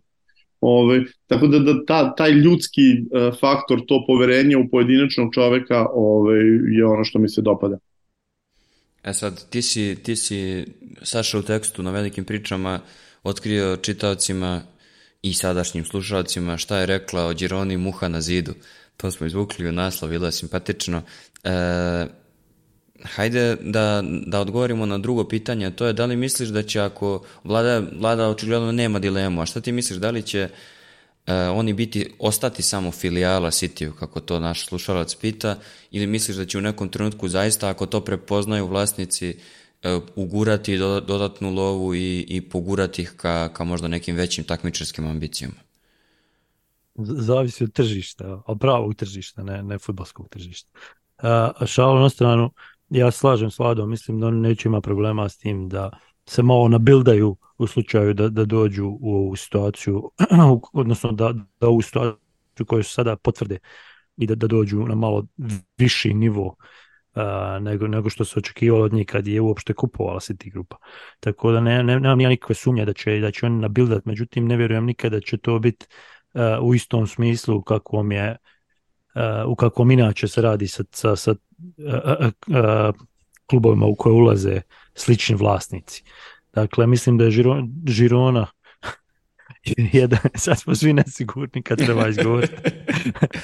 Ovaj, 0.60 1.00
tako 1.26 1.46
da, 1.46 1.58
da 1.58 1.84
ta, 1.84 2.14
taj 2.14 2.30
ljudski 2.30 2.80
uh, 2.80 3.38
faktor, 3.40 3.80
to 3.86 4.04
poverenje 4.06 4.56
u 4.56 4.68
pojedinačnog 4.68 5.34
čoveka 5.34 5.86
ove, 5.86 5.94
ovaj, 5.94 6.38
je 6.70 6.86
ono 6.86 7.04
što 7.04 7.18
mi 7.18 7.28
se 7.28 7.42
dopada. 7.42 7.78
E 9.04 9.12
sad, 9.12 9.50
ti 9.50 9.62
si, 9.62 9.96
ti 10.02 10.16
si 10.16 10.64
Saša 11.02 11.38
u 11.38 11.42
tekstu 11.42 11.82
na 11.82 11.90
velikim 11.90 12.24
pričama 12.24 12.80
otkrio 13.24 13.76
čitavcima 13.76 14.62
i 15.22 15.34
sadašnjim 15.34 15.84
slušalcima 15.84 16.56
šta 16.56 16.78
je 16.78 16.86
rekla 16.86 17.26
o 17.26 17.34
Gironi 17.34 17.76
Muha 17.76 18.08
na 18.08 18.20
zidu. 18.20 18.54
To 18.96 19.10
smo 19.10 19.26
izvukli 19.26 19.68
u 19.68 19.72
naslov, 19.72 20.10
bilo 20.10 20.26
je 20.26 20.32
simpatično. 20.32 21.02
E, 21.44 22.06
hajde 23.02 23.56
da, 23.60 24.02
da 24.26 24.40
odgovorimo 24.40 24.86
na 24.86 24.98
drugo 24.98 25.28
pitanje, 25.28 25.70
to 25.70 25.86
je 25.86 25.92
da 25.92 26.06
li 26.06 26.16
misliš 26.16 26.48
da 26.48 26.62
će 26.62 26.80
ako 26.80 27.24
vlada, 27.44 27.82
vlada 27.98 28.28
očigledno 28.28 28.72
nema 28.72 28.98
dilemu, 28.98 29.42
a 29.42 29.46
šta 29.46 29.60
ti 29.60 29.72
misliš, 29.72 29.98
da 29.98 30.10
li 30.10 30.22
će 30.22 30.48
e, 31.26 31.34
oni 31.34 31.72
biti, 31.72 32.10
ostati 32.18 32.62
samo 32.62 32.92
filijala 32.92 33.50
Cityu, 33.50 33.92
kako 33.92 34.20
to 34.20 34.40
naš 34.40 34.66
slušalac 34.66 35.14
pita, 35.14 35.58
ili 35.90 36.06
misliš 36.06 36.36
da 36.36 36.46
će 36.46 36.58
u 36.58 36.60
nekom 36.60 36.88
trenutku 36.88 37.28
zaista, 37.28 37.68
ako 37.68 37.86
to 37.86 38.00
prepoznaju 38.00 38.66
vlasnici, 38.66 39.36
E, 39.84 40.00
ugurati 40.16 40.78
dodatnu 40.78 41.50
lovu 41.50 41.94
i, 41.94 42.24
i 42.28 42.40
pogurati 42.48 43.02
ih 43.02 43.12
ka, 43.16 43.48
ka 43.52 43.64
možda 43.64 43.88
nekim 43.88 44.16
većim 44.16 44.44
takmičarskim 44.44 45.06
ambicijama? 45.06 45.54
Zavisi 46.94 47.64
od 47.64 47.72
tržišta, 47.72 48.42
od 48.46 48.58
pravog 48.60 48.94
tržišta, 48.94 49.42
ne, 49.42 49.62
ne 49.62 49.78
futbolskog 49.78 50.28
tržišta. 50.28 50.70
A, 51.18 51.66
šalu 51.66 52.00
na 52.00 52.08
stranu, 52.08 52.50
ja 52.90 53.10
slažem 53.10 53.50
s 53.50 53.58
Vladom, 53.58 53.90
mislim 53.90 54.20
da 54.20 54.26
oni 54.26 54.40
neće 54.40 54.68
ima 54.68 54.80
problema 54.80 55.28
s 55.28 55.38
tim 55.38 55.68
da 55.68 55.90
se 56.26 56.42
malo 56.42 56.68
nabildaju 56.68 57.36
u 57.58 57.66
slučaju 57.66 58.14
da, 58.14 58.28
da 58.28 58.44
dođu 58.44 58.86
u 59.00 59.14
ovu 59.14 59.36
situaciju, 59.36 60.10
odnosno 60.72 61.12
da, 61.12 61.32
da 61.60 61.68
ovu 61.68 61.82
situaciju 61.82 62.66
koju 62.66 62.82
su 62.82 62.92
sada 62.92 63.16
potvrde 63.16 63.58
i 64.16 64.26
da, 64.26 64.34
da 64.34 64.46
dođu 64.46 64.76
na 64.76 64.94
malo 64.94 65.26
viši 65.78 66.14
nivo 66.14 66.46
uh, 66.46 66.54
nego, 67.60 67.88
nego 67.88 68.10
što 68.10 68.24
se 68.24 68.38
očekivalo 68.38 68.84
od 68.84 68.92
njih 68.92 69.06
kad 69.06 69.26
je 69.26 69.40
uopšte 69.40 69.74
kupovala 69.74 70.20
City 70.20 70.52
grupa. 70.52 70.76
Tako 71.20 71.52
da 71.52 71.60
ne, 71.60 71.82
ne, 71.82 72.00
nemam 72.00 72.20
ja 72.20 72.28
nikakve 72.28 72.54
sumnje 72.54 72.84
da 72.84 72.92
će, 72.92 73.18
da 73.20 73.30
će 73.30 73.46
oni 73.46 73.60
nabildat, 73.60 74.04
međutim 74.04 74.46
ne 74.46 74.56
vjerujem 74.56 74.84
nikada 74.84 75.16
da 75.16 75.20
će 75.20 75.36
to 75.36 75.58
biti 75.58 75.86
uh, 76.34 76.40
u 76.62 76.74
istom 76.74 77.06
smislu 77.06 77.62
kakvom 77.62 78.12
je 78.12 78.36
uh, 79.14 79.50
u 79.50 79.56
kakvom 79.56 79.90
inače 79.90 80.28
se 80.28 80.42
radi 80.42 80.68
sa, 80.68 80.84
sa, 80.90 81.16
sa 81.16 81.30
uh, 81.30 81.36
uh, 82.46 82.94
klubovima 83.46 83.86
u 83.86 83.94
koje 83.94 84.12
ulaze 84.12 84.60
slični 84.94 85.36
vlasnici. 85.36 86.04
Dakle, 86.52 86.86
mislim 86.86 87.18
da 87.18 87.24
je 87.24 87.30
Žiro, 87.30 87.62
Žirona 87.88 88.46
jedan, 89.92 90.18
sad 90.34 90.60
smo 90.60 90.74
svi 90.74 90.92
nesigurni 90.92 91.62
kad 91.62 91.78
treba 91.78 92.08
izgovoriti. 92.08 92.54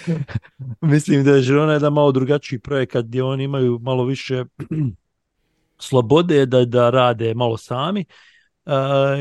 Mislim 0.81 1.25
da 1.25 1.31
je 1.31 1.43
Žirona 1.43 1.73
jedan 1.73 1.93
malo 1.93 2.13
drugačiji 2.13 2.59
projekat 2.59 3.05
gdje 3.05 3.23
oni 3.23 3.45
imaju 3.45 3.79
malo 3.83 4.05
više 4.05 4.45
slobode 5.79 6.47
da, 6.47 6.65
da 6.65 6.91
rade 6.91 7.35
malo 7.35 7.57
sami 7.57 8.05
uh, 8.67 8.73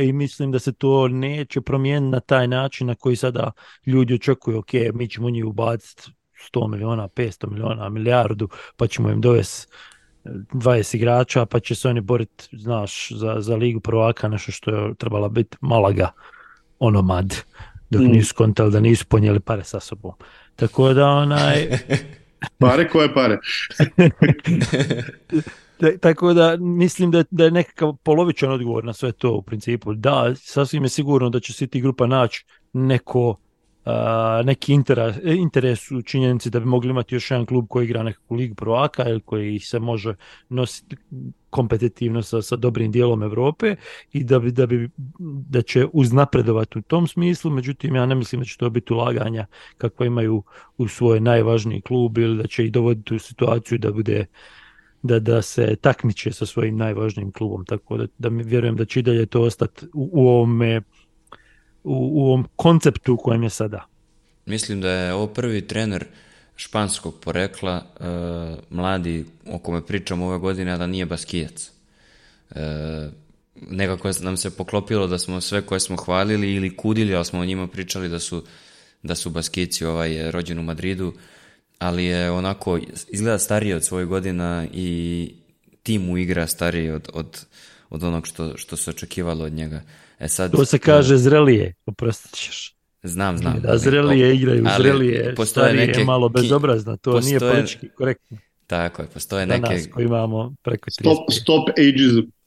i 0.04 0.14
mislim 0.14 0.52
da 0.52 0.60
se 0.60 0.74
to 0.74 1.08
neće 1.08 1.62
promijeniti 1.62 2.12
na 2.12 2.20
taj 2.20 2.48
način 2.48 2.88
na 2.88 2.96
koji 2.96 3.16
sada 3.16 3.52
ljudi 3.86 4.14
očekuju, 4.14 4.60
ok, 4.60 4.74
mi 4.94 5.10
ćemo 5.10 5.30
njih 5.30 5.46
ubaciti 5.46 6.12
100 6.54 6.68
miliona, 6.68 7.08
500 7.08 7.50
miliona, 7.50 7.90
milijardu, 7.90 8.50
pa 8.78 8.88
ćemo 8.88 9.10
im 9.10 9.22
dovesti 9.22 9.68
20 10.26 10.96
igrača, 10.96 11.46
pa 11.46 11.60
će 11.60 11.76
se 11.76 11.90
oni 11.90 12.02
boriti, 12.02 12.50
znaš, 12.52 13.12
za, 13.12 13.36
za 13.40 13.56
ligu 13.56 13.80
prvaka, 13.80 14.28
nešto 14.28 14.52
što 14.52 14.72
je 14.72 14.96
trebala 14.96 15.30
biti 15.30 15.58
Malaga, 15.62 16.12
onomad, 16.80 17.36
dok 17.90 18.02
mm. 18.02 18.12
nisu 18.12 18.36
kontali 18.36 18.72
da 18.72 18.80
nisu 18.80 19.06
ponijeli 19.06 19.40
pare 19.40 19.64
sa 19.64 19.80
sobom. 19.80 20.14
Tako 20.56 20.94
da 20.94 21.08
onaj... 21.08 21.68
pare 22.60 22.90
koje 22.90 23.14
pare? 23.14 23.38
Tako 26.02 26.34
da 26.34 26.58
mislim 26.58 27.12
da, 27.12 27.24
da 27.32 27.44
je 27.44 27.52
nekakav 27.52 27.96
polovičan 28.04 28.52
odgovor 28.52 28.86
na 28.86 28.94
sve 28.94 29.12
to 29.12 29.32
u 29.32 29.42
principu. 29.42 29.94
Da, 29.94 30.34
sasvim 30.36 30.84
je 30.84 30.90
sigurno 30.90 31.30
da 31.30 31.40
će 31.40 31.54
City 31.54 31.82
grupa 31.82 32.08
naći 32.08 32.46
neko 32.74 33.38
Uh, 33.86 34.46
neki 34.46 34.74
interes, 34.74 35.16
interes 35.24 35.92
u 35.92 36.02
činjenici 36.02 36.50
da 36.50 36.60
bi 36.60 36.66
mogli 36.66 36.90
imati 36.90 37.16
još 37.16 37.32
jedan 37.32 37.46
klub 37.46 37.66
koji 37.70 37.86
igra 37.86 38.04
nekakvu 38.04 38.36
ligu 38.36 38.56
prvaka 38.56 39.10
ili 39.10 39.22
koji 39.22 39.60
se 39.60 39.80
može 39.80 40.16
nositi 40.50 40.96
kompetitivno 41.50 42.22
sa, 42.22 42.42
sa 42.42 42.56
dobrim 42.56 42.92
dijelom 42.92 43.24
Europe 43.24 43.76
i 44.14 44.24
da 44.24 44.40
bi, 44.40 44.52
da 44.52 44.66
bi 44.66 44.90
da 45.50 45.62
će 45.62 45.88
uznapredovati 45.94 46.80
u 46.80 46.82
tom 46.82 47.08
smislu, 47.08 47.52
međutim 47.52 47.96
ja 47.96 48.06
ne 48.06 48.16
mislim 48.16 48.42
da 48.42 48.46
će 48.46 48.58
to 48.58 48.70
biti 48.70 48.94
ulaganja 48.94 49.46
kakva 49.78 50.06
imaju 50.06 50.44
u 50.78 50.88
svoj 50.88 51.20
najvažniji 51.20 51.82
klub 51.82 52.18
ili 52.18 52.38
da 52.38 52.48
će 52.48 52.66
ih 52.66 52.72
dovoditi 52.72 53.16
u 53.16 53.20
situaciju 53.20 53.78
da 53.78 53.92
bude 53.92 54.26
da, 55.02 55.20
da 55.20 55.42
se 55.42 55.76
takmiče 55.76 56.32
sa 56.32 56.46
svojim 56.46 56.78
najvažnijim 56.78 57.32
klubom, 57.32 57.66
tako 57.66 57.98
da, 57.98 58.08
da 58.18 58.30
mi 58.30 58.44
vjerujem 58.44 58.76
da 58.76 58.86
će 58.86 59.00
i 59.00 59.04
dalje 59.04 59.26
to 59.26 59.42
ostati 59.42 59.86
u, 59.86 60.10
u 60.14 60.28
ovome 60.28 60.82
u, 61.84 61.94
u 61.94 62.26
ovom 62.26 62.48
konceptu 62.56 63.14
u 63.14 63.18
kojem 63.18 63.44
je 63.44 63.50
sada. 63.50 63.86
Mislim 64.46 64.82
da 64.82 64.92
je 64.92 65.14
ovo 65.14 65.28
prvi 65.28 65.68
trener 65.68 66.06
španskog 66.60 67.20
porekla, 67.20 67.84
e, 68.00 68.06
mladi 68.70 69.26
o 69.48 69.60
kome 69.60 69.86
pričamo 69.86 70.26
ove 70.26 70.38
godine, 70.38 70.72
a 70.72 70.78
da 70.78 70.88
nije 70.88 71.06
baskijac. 71.06 71.72
E, 72.56 73.10
nekako 73.56 74.12
nam 74.22 74.38
se 74.38 74.50
poklopilo 74.58 75.08
da 75.08 75.20
smo 75.20 75.42
sve 75.42 75.62
koje 75.62 75.80
smo 75.80 75.98
hvalili 75.98 76.54
ili 76.54 76.76
kudili, 76.76 77.16
ali 77.16 77.26
smo 77.26 77.40
o 77.40 77.46
njima 77.46 77.68
pričali 77.68 78.10
da 78.10 78.20
su, 78.20 78.44
da 79.04 79.16
su 79.16 79.30
baskici 79.30 79.86
ovaj, 79.86 80.32
rođen 80.32 80.60
u 80.60 80.64
Madridu, 80.64 81.14
ali 81.78 82.06
je 82.06 82.32
onako, 82.32 82.80
izgleda 83.08 83.40
stariji 83.40 83.74
od 83.74 83.84
svojih 83.84 84.08
godina 84.08 84.68
i 84.74 85.32
tim 85.84 86.02
mu 86.02 86.18
igra 86.18 86.48
stariji 86.48 86.90
od, 86.90 87.10
od, 87.14 87.46
od 87.90 88.04
onog 88.04 88.28
što, 88.28 88.58
što 88.58 88.78
se 88.78 88.90
očekivalo 88.90 89.46
od 89.46 89.54
njega. 89.54 89.82
E 90.20 90.28
sad, 90.28 90.52
to 90.52 90.66
se 90.66 90.80
kaže 90.80 91.18
zrelije, 91.18 91.74
oprostit 91.86 92.32
ćeš. 92.36 92.79
Znam, 93.04 93.38
znam. 93.38 93.60
Da, 93.62 93.78
zrelije 93.78 94.36
igraju, 94.36 94.66
ali 94.68 94.84
zrelije, 94.84 95.36
starije 95.46 95.88
neke, 95.88 96.04
malo 96.04 96.30
bezobrazno, 96.30 96.98
to 96.98 97.12
postoje, 97.12 97.40
nije 97.40 97.52
politički 97.52 97.90
korektno. 97.90 98.38
Tako 98.68 99.02
je, 99.02 99.08
postoje 99.08 99.46
neke... 99.46 99.62
Da 99.62 99.70
nas 99.70 99.88
koji 99.92 100.06
imamo 100.06 100.56
preko 100.64 100.90
30. 100.90 100.94
Stop, 101.00 101.18
stop 101.32 101.70
ageism. 101.70 102.39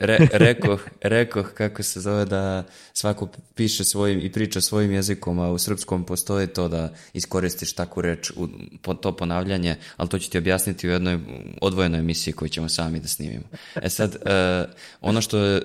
Re, 0.00 0.18
rekoh, 0.32 0.88
rekoh 1.02 1.52
kako 1.54 1.82
se 1.82 2.00
zove 2.00 2.24
da 2.24 2.64
svako 2.92 3.28
piše 3.54 3.84
svojim 3.84 4.20
i 4.20 4.32
priča 4.32 4.60
svojim 4.60 4.92
jezikom, 4.92 5.38
a 5.38 5.50
u 5.50 5.58
srpskom 5.58 6.04
postoji 6.04 6.46
to 6.46 6.68
da 6.68 6.92
iskoristiš 7.12 7.72
takvu 7.72 8.02
reč 8.02 8.30
u 8.30 8.94
to 8.94 9.16
ponavljanje, 9.16 9.76
ali 9.96 10.08
to 10.08 10.18
ću 10.18 10.30
ti 10.30 10.38
objasniti 10.38 10.88
u 10.88 10.90
jednoj 10.90 11.18
odvojenoj 11.60 12.00
emisiji 12.00 12.34
koju 12.34 12.48
ćemo 12.48 12.68
sami 12.68 13.00
da 13.00 13.08
snimimo. 13.08 13.44
E 13.82 13.88
sad, 13.88 14.16
e, 14.24 14.64
ono, 15.00 15.20
što 15.20 15.38
je, 15.38 15.62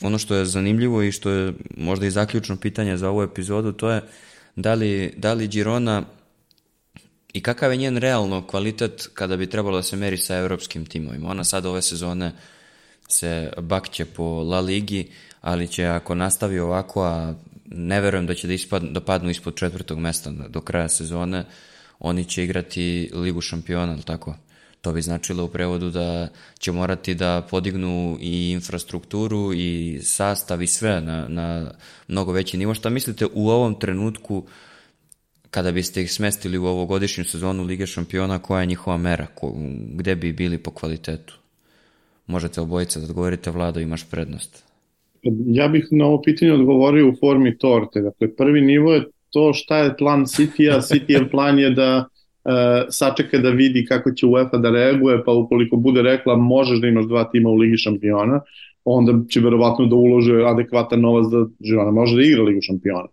ono 0.00 0.18
što 0.18 0.34
je 0.34 0.44
zanimljivo 0.44 1.02
i 1.02 1.12
što 1.12 1.30
je 1.30 1.52
možda 1.76 2.06
i 2.06 2.10
zaključno 2.10 2.56
pitanje 2.56 2.96
za 2.96 3.08
ovu 3.08 3.22
epizodu, 3.22 3.72
to 3.72 3.90
je 3.90 4.02
da 4.56 4.74
li, 4.74 5.14
da 5.16 5.32
li 5.32 5.48
Girona 5.48 6.04
i 7.32 7.42
kakav 7.42 7.72
je 7.72 7.76
njen 7.76 7.96
realno 7.96 8.46
kvalitet 8.46 9.08
kada 9.14 9.36
bi 9.36 9.46
trebalo 9.46 9.76
da 9.76 9.82
se 9.82 9.96
meri 9.96 10.16
sa 10.16 10.36
evropskim 10.36 10.86
timovima. 10.86 11.30
Ona 11.30 11.44
sad 11.44 11.66
ove 11.66 11.82
sezone 11.82 12.32
se 13.12 13.52
bakće 13.58 14.04
po 14.04 14.24
La 14.24 14.60
Ligi, 14.60 15.10
ali 15.40 15.68
će 15.68 15.86
ako 15.86 16.14
nastavi 16.14 16.58
ovako, 16.58 17.04
a 17.04 17.34
ne 17.66 18.00
verujem 18.00 18.26
da 18.26 18.34
će 18.34 18.46
da, 18.46 18.52
ispad, 18.52 18.82
da 18.82 19.00
padnu 19.00 19.30
ispod 19.30 19.54
četvrtog 19.54 19.98
mesta 19.98 20.30
do 20.30 20.60
kraja 20.60 20.88
sezone, 20.88 21.44
oni 21.98 22.24
će 22.24 22.44
igrati 22.44 23.10
Ligu 23.14 23.40
šampiona, 23.40 23.92
ali 23.92 24.02
tako? 24.02 24.34
To 24.80 24.92
bi 24.92 25.02
značilo 25.02 25.44
u 25.44 25.48
prevodu 25.48 25.90
da 25.90 26.28
će 26.58 26.72
morati 26.72 27.14
da 27.14 27.46
podignu 27.50 28.18
i 28.20 28.50
infrastrukturu 28.50 29.52
i 29.54 30.00
sastav 30.02 30.62
i 30.62 30.66
sve 30.66 31.00
na, 31.00 31.28
na 31.28 31.72
mnogo 32.08 32.32
veći 32.32 32.56
nivo. 32.56 32.74
Šta 32.74 32.90
mislite 32.90 33.26
u 33.34 33.48
ovom 33.50 33.78
trenutku 33.78 34.46
kada 35.50 35.72
biste 35.72 36.02
ih 36.02 36.12
smestili 36.12 36.58
u 36.58 36.66
ovogodišnju 36.66 37.24
sezonu 37.24 37.62
Lige 37.62 37.86
šampiona, 37.86 38.38
koja 38.38 38.60
je 38.60 38.66
njihova 38.66 38.96
mera? 38.96 39.26
Ko, 39.26 39.52
gde 39.94 40.14
bi 40.14 40.32
bili 40.32 40.58
po 40.58 40.70
kvalitetu? 40.70 41.39
Možete 42.30 42.60
obojica 42.60 43.00
da 43.00 43.06
odgovorite, 43.06 43.50
Vlado, 43.50 43.80
imaš 43.80 44.10
prednost. 44.10 44.64
Ja 45.46 45.68
bih 45.68 45.88
na 45.90 46.06
ovo 46.06 46.22
pitanje 46.22 46.52
odgovorio 46.52 47.08
u 47.08 47.16
formi 47.20 47.58
torte. 47.58 48.00
Dakle, 48.00 48.34
prvi 48.36 48.60
nivo 48.60 48.92
je 48.92 49.04
to 49.30 49.52
šta 49.52 49.78
je 49.78 49.96
plan 49.96 50.24
City-a. 50.26 50.80
City-ev 50.80 51.30
plan 51.30 51.58
je 51.58 51.70
da 51.70 52.06
uh, 52.44 52.52
sačeka 52.88 53.38
da 53.38 53.50
vidi 53.50 53.84
kako 53.88 54.12
će 54.12 54.26
UEFA 54.26 54.58
da 54.58 54.70
reaguje, 54.70 55.24
pa 55.24 55.32
ukoliko 55.32 55.76
bude 55.76 56.02
rekla 56.02 56.36
možeš 56.36 56.80
da 56.80 56.88
imaš 56.88 57.04
dva 57.04 57.24
tima 57.24 57.48
u 57.48 57.56
Ligi 57.56 57.76
šampiona, 57.76 58.40
onda 58.84 59.12
će 59.28 59.40
verovatno 59.40 59.86
da 59.86 59.96
ulože 59.96 60.44
adekvatan 60.46 61.00
novac 61.00 61.26
da 61.32 61.46
Girona 61.58 61.90
može 61.90 62.16
da 62.16 62.22
igra 62.22 62.42
Ligu 62.42 62.60
šampiona. 62.62 63.08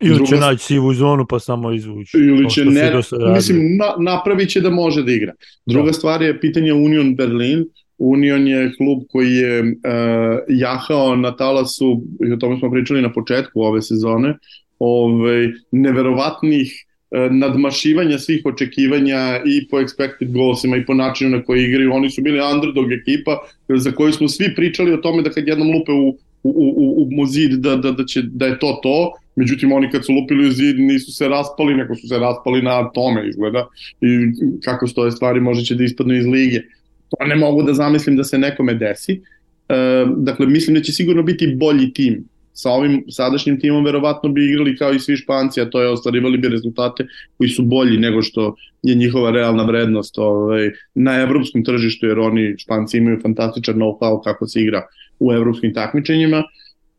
Ili 0.00 0.14
Druga... 0.14 0.28
će 0.28 0.36
naći 0.36 0.64
sivu 0.64 0.94
zonu 0.94 1.26
pa 1.26 1.38
samo 1.38 1.72
izvući. 1.72 2.16
Ili 2.18 2.50
će 2.50 2.64
ne, 2.64 2.92
mislim, 3.34 3.76
na, 3.76 4.12
napravit 4.12 4.50
će 4.50 4.60
da 4.60 4.70
može 4.70 5.02
da 5.02 5.12
igra. 5.12 5.32
Druga 5.66 5.86
da. 5.86 5.92
stvar 5.92 6.22
je 6.22 6.40
pitanje 6.40 6.72
Union 6.72 7.16
Berlin. 7.16 7.64
Union 7.98 8.48
je 8.48 8.72
klub 8.76 9.02
koji 9.08 9.32
je 9.32 9.62
uh, 9.62 9.68
jahao 10.48 11.16
na 11.16 11.36
talasu, 11.36 12.02
i 12.28 12.32
o 12.32 12.36
tome 12.36 12.58
smo 12.58 12.70
pričali 12.70 13.02
na 13.02 13.12
početku 13.12 13.60
ove 13.60 13.82
sezone, 13.82 14.34
ovaj, 14.78 15.48
neverovatnih 15.70 16.72
uh, 17.10 17.32
nadmašivanja 17.32 18.18
svih 18.18 18.42
očekivanja 18.44 19.40
i 19.46 19.68
po 19.68 19.76
expected 19.76 20.32
goalsima 20.32 20.76
i 20.76 20.86
po 20.86 20.94
načinu 20.94 21.30
na 21.30 21.42
koji 21.42 21.64
igraju. 21.64 21.92
Oni 21.92 22.10
su 22.10 22.22
bili 22.22 22.40
underdog 22.54 22.92
ekipa 22.92 23.38
za 23.68 23.92
koju 23.92 24.12
smo 24.12 24.28
svi 24.28 24.54
pričali 24.54 24.92
o 24.92 24.96
tome 24.96 25.22
da 25.22 25.30
kad 25.30 25.48
jednom 25.48 25.70
lupe 25.70 25.92
u, 25.92 26.08
u, 26.42 27.08
u, 27.08 27.22
u 27.22 27.26
zid 27.26 27.50
da, 27.50 27.76
da, 27.76 27.92
da, 27.92 28.04
će, 28.04 28.22
da 28.22 28.46
je 28.46 28.58
to 28.58 28.80
to, 28.82 29.12
međutim 29.36 29.72
oni 29.72 29.90
kad 29.90 30.06
su 30.06 30.12
lupili 30.12 30.48
u 30.48 30.52
zid 30.52 30.78
nisu 30.78 31.12
se 31.12 31.28
raspali, 31.28 31.74
nego 31.74 31.94
su 31.94 32.08
se 32.08 32.18
raspali 32.18 32.62
na 32.62 32.90
tome 32.92 33.28
izgleda 33.28 33.66
i 34.00 34.08
kako 34.64 34.86
stoje 34.86 35.10
stvari 35.10 35.40
možda 35.40 35.64
će 35.64 35.74
da 35.74 35.84
ispadnu 35.84 36.14
iz 36.14 36.26
lige. 36.26 36.60
To 37.08 37.26
ne 37.26 37.36
mogu 37.36 37.62
da 37.62 37.74
zamislim 37.74 38.16
da 38.16 38.24
se 38.24 38.38
nekome 38.38 38.74
desi. 38.74 39.20
E, 39.68 40.04
dakle, 40.16 40.46
mislim 40.46 40.76
da 40.76 40.82
će 40.82 40.92
sigurno 40.92 41.22
biti 41.22 41.54
bolji 41.56 41.92
tim. 41.92 42.24
Sa 42.52 42.70
ovim 42.70 43.04
sadašnjim 43.08 43.60
timom 43.60 43.84
verovatno 43.84 44.28
bi 44.28 44.44
igrali 44.44 44.76
kao 44.76 44.92
i 44.92 44.98
svi 44.98 45.16
Španci, 45.16 45.60
a 45.60 45.70
to 45.70 45.82
je 45.82 45.88
ostvarivali 45.88 46.38
bi 46.38 46.48
rezultate 46.48 47.06
koji 47.36 47.50
su 47.50 47.62
bolji 47.62 47.98
nego 47.98 48.22
što 48.22 48.54
je 48.82 48.94
njihova 48.94 49.30
realna 49.30 49.64
vrednost 49.64 50.18
ovaj, 50.18 50.70
na 50.94 51.20
evropskom 51.20 51.64
tržištu, 51.64 52.06
jer 52.06 52.18
oni 52.18 52.54
Španci 52.58 52.98
imaju 52.98 53.20
fantastičan 53.22 53.74
know-how 53.74 54.24
kako 54.24 54.46
se 54.46 54.62
igra 54.62 54.82
u 55.18 55.32
evropskim 55.32 55.74
takmičenjima. 55.74 56.42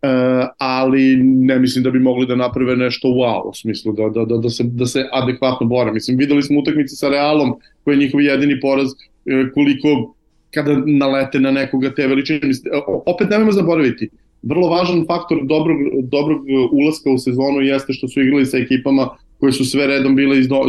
Uh, 0.02 0.10
ali 0.58 1.16
ne 1.24 1.60
mislim 1.60 1.84
da 1.84 1.92
bi 1.92 2.00
mogli 2.00 2.26
da 2.28 2.36
naprave 2.36 2.76
nešto 2.76 3.08
wow 3.08 3.42
u 3.50 3.54
smislu 3.54 3.94
da, 3.94 4.10
da, 4.10 4.26
da, 4.26 4.38
da, 4.38 4.50
se, 4.50 4.64
da 4.64 4.86
se 4.86 5.06
adekvatno 5.12 5.68
bore. 5.68 5.92
Mislim, 5.92 6.18
videli 6.18 6.44
smo 6.44 6.60
utakmice 6.60 6.96
sa 6.96 7.10
Realom 7.10 7.54
koji 7.84 7.96
je 7.96 8.00
njihov 8.00 8.22
jedini 8.22 8.60
poraz 8.60 8.88
koliko 9.54 10.14
kada 10.52 10.82
nalete 10.86 11.40
na 11.40 11.52
nekoga 11.52 11.94
te 11.94 12.08
veličine. 12.08 12.52
Opet 13.06 13.30
nemojmo 13.30 13.52
zaboraviti, 13.52 14.10
vrlo 14.42 14.70
važan 14.70 15.06
faktor 15.08 15.40
dobrog, 15.44 15.78
dobrog 16.04 16.42
ulaska 16.72 17.10
u 17.10 17.18
sezonu 17.18 17.62
jeste 17.62 17.94
što 17.94 18.08
su 18.08 18.22
igrali 18.22 18.46
sa 18.46 18.58
ekipama 18.58 19.10
koje 19.40 19.52
su 19.52 19.66
sve 19.66 19.88
redom 19.88 20.16
bile 20.16 20.40
iz, 20.40 20.48
do, 20.48 20.62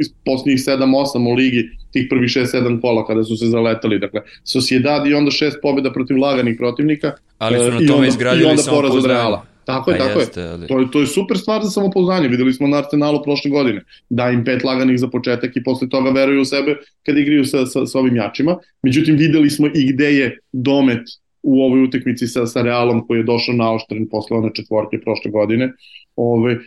iz 0.00 0.08
posljednjih 0.24 0.58
7-8 0.58 1.32
u 1.32 1.34
ligi, 1.34 1.68
tih 1.92 2.06
prvi 2.10 2.26
6-7 2.26 2.80
kola 2.80 3.06
kada 3.06 3.24
su 3.24 3.36
se 3.36 3.46
zaletali. 3.46 3.98
Dakle, 3.98 4.20
Sociedad 4.44 5.06
i 5.06 5.14
onda 5.14 5.30
šest 5.30 5.58
pobjeda 5.62 5.92
protiv 5.92 6.18
laganih 6.18 6.56
protivnika. 6.58 7.12
Ali 7.38 7.58
su 7.58 7.72
na 7.72 7.88
tome 7.88 8.08
izgradili 8.08 8.48
od 8.90 9.06
Reala. 9.06 9.46
Tako 9.68 9.90
je, 9.90 9.98
pa 9.98 10.04
tako 10.04 10.20
jeste, 10.20 10.40
je. 10.40 10.48
Ali... 10.48 10.66
To, 10.66 10.78
je. 10.78 10.90
to 10.90 11.00
je 11.00 11.06
super 11.06 11.38
stvar 11.38 11.62
za 11.62 11.70
samopouzdanje. 11.70 12.28
Videli 12.28 12.52
smo 12.52 12.68
na 12.68 12.78
Arsenalu 12.78 13.22
prošle 13.22 13.50
godine. 13.50 13.82
Da 14.08 14.30
im 14.30 14.44
pet 14.44 14.64
laganih 14.64 14.98
za 14.98 15.08
početak 15.08 15.56
i 15.56 15.62
posle 15.62 15.88
toga 15.88 16.10
veruju 16.10 16.40
u 16.40 16.44
sebe 16.44 16.76
kad 17.06 17.18
igriju 17.18 17.44
sa, 17.44 17.66
sa, 17.66 17.86
sa 17.86 17.98
ovim 17.98 18.16
jačima. 18.16 18.56
Međutim, 18.82 19.16
videli 19.16 19.50
smo 19.50 19.66
i 19.66 19.92
gde 19.92 20.12
je 20.12 20.38
domet 20.52 21.04
u 21.42 21.62
ovoj 21.62 21.82
utakmici 21.82 22.26
sa, 22.26 22.46
sa 22.46 22.62
Realom 22.62 23.06
koji 23.06 23.18
je 23.18 23.28
došao 23.28 23.54
naoštren 23.54 24.08
posle 24.08 24.36
one 24.36 24.50
četvorke 24.54 25.00
prošle 25.00 25.30
godine. 25.30 25.72
Ove, 26.16 26.58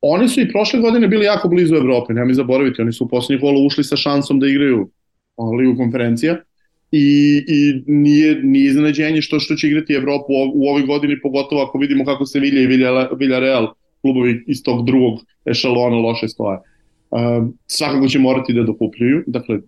oni 0.00 0.28
su 0.28 0.40
i 0.40 0.48
prošle 0.48 0.80
godine 0.80 1.08
bili 1.08 1.24
jako 1.24 1.48
blizu 1.48 1.74
Evrope, 1.74 2.14
nema 2.14 2.26
mi 2.26 2.34
zaboraviti, 2.34 2.82
oni 2.82 2.92
su 2.92 3.04
u 3.04 3.08
poslednjih 3.08 3.40
kola 3.40 3.66
ušli 3.66 3.84
sa 3.84 3.96
šansom 3.96 4.40
da 4.40 4.46
igraju 4.46 4.90
ligu 5.58 5.76
konferencija 5.76 6.36
i, 6.92 7.42
i 7.48 7.82
nije, 7.86 8.40
nije 8.42 8.66
iznenađenje 8.66 9.22
što, 9.22 9.40
što 9.40 9.54
će 9.54 9.66
igrati 9.66 9.94
Evropu 9.94 10.32
u, 10.54 10.68
ovoj 10.68 10.82
godini, 10.82 11.20
pogotovo 11.20 11.62
ako 11.62 11.78
vidimo 11.78 12.04
kako 12.04 12.26
se 12.26 12.40
Vilja 12.40 12.62
i 12.62 12.66
Vilja, 12.66 13.08
Vilja 13.18 13.38
Real 13.38 13.72
klubovi 14.00 14.44
iz 14.46 14.62
tog 14.62 14.86
drugog 14.86 15.18
ešalona 15.44 15.96
loše 15.96 16.28
stoje. 16.28 16.58
Uh, 17.10 17.20
svakako 17.66 18.08
će 18.08 18.18
morati 18.18 18.52
da 18.52 18.62
dokupljuju, 18.62 19.24
dakle 19.26 19.58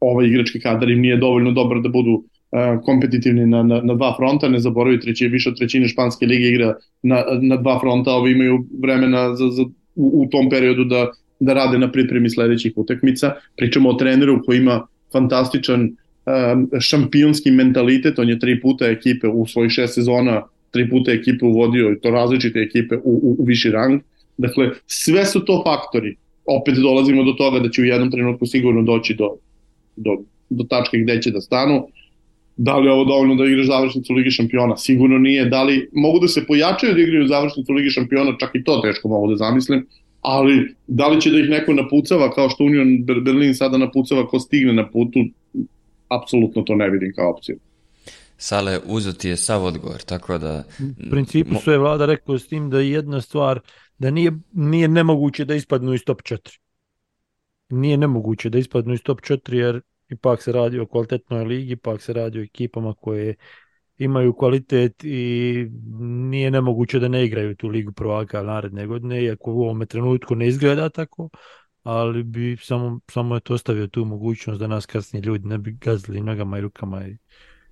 ovaj 0.00 0.26
igrački 0.26 0.60
kadar 0.60 0.90
im 0.90 1.00
nije 1.00 1.16
dovoljno 1.16 1.52
dobar 1.52 1.80
da 1.80 1.88
budu 1.88 2.10
uh, 2.10 2.82
kompetitivni 2.84 3.46
na, 3.46 3.62
na, 3.62 3.80
na 3.80 3.94
dva 3.94 4.14
fronta, 4.16 4.48
ne 4.48 4.58
zaboravi 4.58 5.00
treći, 5.00 5.28
više 5.28 5.48
od 5.48 5.58
trećine 5.58 5.88
španske 5.88 6.26
lige 6.26 6.48
igra 6.48 6.74
na, 7.02 7.24
na 7.40 7.56
dva 7.56 7.78
fronta, 7.80 8.12
ovi 8.12 8.32
imaju 8.32 8.64
vremena 8.82 9.36
za, 9.36 9.48
za, 9.50 9.62
u, 9.94 10.22
u 10.22 10.26
tom 10.30 10.50
periodu 10.50 10.84
da, 10.84 11.06
da 11.40 11.52
rade 11.52 11.78
na 11.78 11.92
pripremi 11.92 12.30
sledećih 12.30 12.72
utakmica. 12.76 13.32
Pričamo 13.56 13.88
o 13.88 13.94
treneru 13.94 14.42
koji 14.44 14.58
ima 14.58 14.86
fantastičan 15.12 15.80
um, 15.80 15.96
šampionski 16.80 17.50
mentalitet, 17.50 18.18
on 18.18 18.28
je 18.28 18.38
tri 18.38 18.60
puta 18.60 18.86
ekipe 18.86 19.28
u 19.28 19.46
svojih 19.46 19.72
šest 19.72 19.94
sezona, 19.94 20.42
tri 20.70 20.90
puta 20.90 21.12
ekipe 21.12 21.46
uvodio 21.46 21.92
i 21.92 22.00
to 22.00 22.10
različite 22.10 22.60
ekipe 22.60 22.96
u, 22.96 23.20
u, 23.22 23.36
u 23.38 23.44
viši 23.44 23.70
rang. 23.70 24.00
Dakle, 24.38 24.70
sve 24.86 25.26
su 25.26 25.44
to 25.44 25.62
faktori. 25.66 26.16
Opet 26.44 26.74
dolazimo 26.74 27.24
do 27.24 27.32
toga 27.32 27.58
da 27.58 27.68
će 27.68 27.82
u 27.82 27.84
jednom 27.84 28.10
trenutku 28.10 28.46
sigurno 28.46 28.82
doći 28.82 29.14
do, 29.14 29.30
do, 29.96 30.16
do 30.50 30.64
tačke 30.64 30.98
gde 30.98 31.22
će 31.22 31.30
da 31.30 31.40
stanu. 31.40 31.88
Da 32.56 32.76
li 32.76 32.86
je 32.86 32.92
ovo 32.92 33.04
dovoljno 33.04 33.34
da 33.34 33.44
igraš 33.44 33.66
završnicu 33.66 34.12
Ligi 34.12 34.30
šampiona? 34.30 34.76
Sigurno 34.76 35.18
nije. 35.18 35.44
Da 35.44 35.62
li 35.62 35.88
mogu 35.92 36.18
da 36.18 36.28
se 36.28 36.46
pojačaju 36.46 36.94
da 36.94 37.00
igraju 37.00 37.28
završnicu 37.28 37.72
Ligi 37.72 37.90
šampiona? 37.90 38.36
Čak 38.40 38.50
i 38.54 38.64
to 38.64 38.80
teško 38.84 39.08
mogu 39.08 39.30
da 39.30 39.36
zamislim 39.36 39.86
ali 40.26 40.74
da 40.86 41.08
li 41.08 41.20
će 41.20 41.30
da 41.30 41.38
ih 41.38 41.48
neko 41.48 41.72
napucava 41.72 42.30
kao 42.30 42.48
što 42.50 42.64
Union 42.64 43.04
Berlin 43.04 43.54
sada 43.54 43.78
napucava 43.78 44.26
ko 44.26 44.40
stigne 44.40 44.72
na 44.72 44.88
putu, 44.90 45.20
apsolutno 46.08 46.62
to 46.62 46.74
ne 46.74 46.90
vidim 46.90 47.12
kao 47.16 47.30
opciju. 47.30 47.58
Sale, 48.36 48.80
uzeti 48.86 49.28
je 49.28 49.36
sav 49.36 49.64
odgovor, 49.64 50.02
tako 50.02 50.38
da... 50.38 50.64
U 51.06 51.10
principu 51.10 51.54
sve 51.54 51.74
je 51.74 51.78
vlada 51.78 52.06
rekao 52.06 52.38
s 52.38 52.48
tim 52.48 52.70
da 52.70 52.80
je 52.80 52.90
jedna 52.90 53.20
stvar, 53.20 53.60
da 53.98 54.10
nije, 54.10 54.32
nije 54.52 54.88
nemoguće 54.88 55.44
da 55.44 55.54
ispadnu 55.54 55.94
iz 55.94 56.04
top 56.04 56.22
4. 56.22 56.58
Nije 57.68 57.96
nemoguće 57.96 58.50
da 58.50 58.58
ispadnu 58.58 58.94
iz 58.94 59.02
top 59.02 59.20
4 59.20 59.54
jer 59.54 59.80
ipak 60.08 60.42
se 60.42 60.52
radi 60.52 60.78
o 60.78 60.86
kvalitetnoj 60.86 61.44
ligi, 61.44 61.72
ipak 61.72 62.02
se 62.02 62.12
radi 62.12 62.38
o 62.38 62.42
ekipama 62.42 62.94
koje 62.94 63.34
imaju 63.98 64.32
kvalitet 64.32 65.04
i 65.04 65.66
nije 66.00 66.50
nemoguće 66.50 66.98
da 66.98 67.08
ne 67.08 67.24
igraju 67.24 67.56
tu 67.56 67.68
ligu 67.68 67.92
prvaka 67.92 68.42
naredne 68.42 68.86
godine, 68.86 69.22
iako 69.22 69.52
u 69.52 69.60
ovome 69.60 69.86
trenutku 69.86 70.34
ne 70.34 70.48
izgleda 70.48 70.88
tako, 70.88 71.28
ali 71.86 72.22
bi 72.22 72.56
samo, 72.62 73.00
samo 73.10 73.34
je 73.34 73.40
to 73.40 73.54
ostavio 73.54 73.86
tu 73.86 74.04
mogućnost 74.04 74.60
da 74.60 74.66
nas 74.66 74.86
kasnije 74.86 75.22
ljudi 75.22 75.48
ne 75.48 75.58
bi 75.58 75.72
gazili 75.72 76.20
nogama 76.20 76.58
i 76.58 76.60
rukama 76.60 77.06
i 77.06 77.16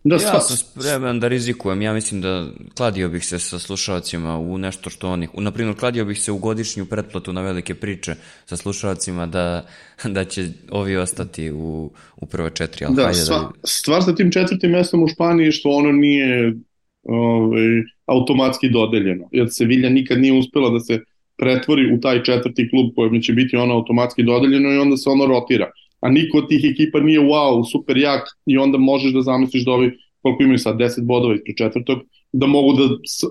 Da, 0.04 0.14
ja 0.14 0.40
sam 0.40 0.56
spreman 0.56 1.20
da 1.20 1.28
rizikujem. 1.28 1.82
Ja 1.82 1.92
mislim 1.92 2.20
da 2.20 2.46
kladio 2.76 3.08
bih 3.08 3.26
se 3.26 3.38
sa 3.38 3.58
slušalcima 3.58 4.38
u 4.38 4.58
nešto 4.58 4.90
što 4.90 5.08
oni... 5.08 5.28
Na 5.38 5.50
primjer, 5.50 5.76
kladio 5.76 6.04
bih 6.04 6.20
se 6.20 6.32
u 6.32 6.38
godišnju 6.38 6.86
pretplatu 6.86 7.32
na 7.32 7.42
velike 7.42 7.74
priče 7.74 8.14
sa 8.44 8.56
slušalcima 8.56 9.26
da, 9.26 9.66
da 10.04 10.24
će 10.24 10.48
ovi 10.70 10.96
ostati 10.96 11.50
u, 11.50 11.90
u 12.16 12.26
prve 12.26 12.50
četiri. 12.54 12.84
Ali 12.84 12.96
da, 12.96 13.02
hajde 13.02 13.18
sva, 13.18 13.38
da... 13.38 13.50
stvar 13.64 14.02
sa 14.02 14.14
tim 14.14 14.32
četvrtim 14.32 14.70
mestom 14.70 15.02
u 15.02 15.08
Španiji 15.08 15.52
što 15.52 15.68
ono 15.68 15.92
nije 15.92 16.54
ovaj, 17.02 17.66
automatski 18.06 18.70
dodeljeno. 18.70 19.28
Jer 19.32 19.46
Sevilla 19.50 19.88
nikad 19.88 20.20
nije 20.20 20.38
uspela 20.38 20.70
da 20.70 20.80
se 20.80 21.00
pretvori 21.38 21.94
u 21.94 22.00
taj 22.00 22.22
četvrti 22.22 22.68
klub 22.70 22.86
kojem 22.96 23.22
će 23.22 23.32
biti 23.32 23.56
ono 23.56 23.74
automatski 23.74 24.22
dodeljeno 24.22 24.72
i 24.72 24.78
onda 24.78 24.96
se 24.96 25.10
ono 25.10 25.26
rotira 25.26 25.70
a 26.04 26.10
niko 26.10 26.38
od 26.38 26.48
tih 26.48 26.64
ekipa 26.72 27.00
nije 27.00 27.20
wow, 27.20 27.64
super 27.72 27.96
jak 27.96 28.22
i 28.46 28.58
onda 28.58 28.78
možeš 28.78 29.12
da 29.12 29.22
zamisliš 29.22 29.64
da 29.64 29.72
ovi 29.72 29.90
koliko 30.22 30.42
imaju 30.42 30.58
sad 30.58 30.76
10 30.76 31.04
bodova 31.04 31.34
ispred 31.34 31.56
četvrtog, 31.56 31.98
da 32.32 32.46
mogu 32.46 32.72
da 32.72 32.84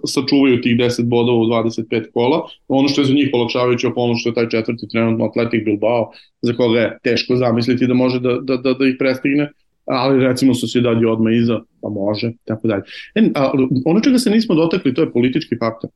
sačuvaju 0.07 0.61
tih 0.61 0.77
10 0.77 1.07
bodova 1.09 1.37
u 1.37 1.45
25 1.45 2.11
kola. 2.13 2.47
Ono 2.67 2.87
što 2.87 3.01
je 3.01 3.05
za 3.05 3.13
njih 3.13 3.29
olakšavajuće 3.33 3.87
okolnost 3.87 4.19
što 4.21 4.29
je 4.29 4.33
taj 4.33 4.49
četvrti 4.49 4.87
trenutno 4.91 5.25
Atletic 5.25 5.65
Bilbao, 5.65 6.11
za 6.41 6.53
koga 6.53 6.79
je 6.79 6.97
teško 7.03 7.35
zamisliti 7.35 7.87
da 7.87 7.93
može 7.93 8.19
da, 8.19 8.39
da, 8.41 8.57
da, 8.57 8.73
da 8.73 8.87
ih 8.87 8.95
prestigne, 8.99 9.49
ali 9.85 10.23
recimo 10.23 10.53
su 10.53 10.67
se 10.67 10.81
dalje 10.81 11.07
odma 11.07 11.31
iza, 11.31 11.59
pa 11.81 11.89
može, 11.89 12.31
tako 12.45 12.67
dalje. 12.67 12.83
E, 13.15 13.21
a, 13.35 13.51
ono 13.85 13.99
čega 13.99 14.17
se 14.17 14.29
nismo 14.29 14.55
dotakli, 14.55 14.93
to 14.93 15.01
je 15.01 15.11
politički 15.11 15.55
faktor. 15.59 15.89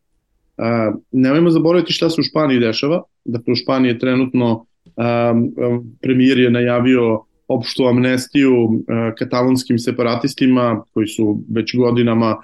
A, 0.58 0.94
nemojmo 1.12 1.50
zaboraviti 1.50 1.94
šta 1.94 2.10
se 2.10 2.22
u 2.22 2.24
Španiji 2.24 2.60
dešava, 2.60 3.04
dakle 3.26 3.52
u 3.52 3.56
Španiji 3.56 3.90
je 3.90 4.00
trenutno 4.00 4.66
Um, 4.98 5.54
premijer 6.02 6.40
je 6.40 6.52
najavio 6.52 7.22
opštu 7.48 7.84
amnestiju 7.84 8.84
katalonskim 9.18 9.80
separatistima 9.80 10.84
koji 10.94 11.08
su 11.08 11.44
već 11.50 11.76
godinama 11.76 12.36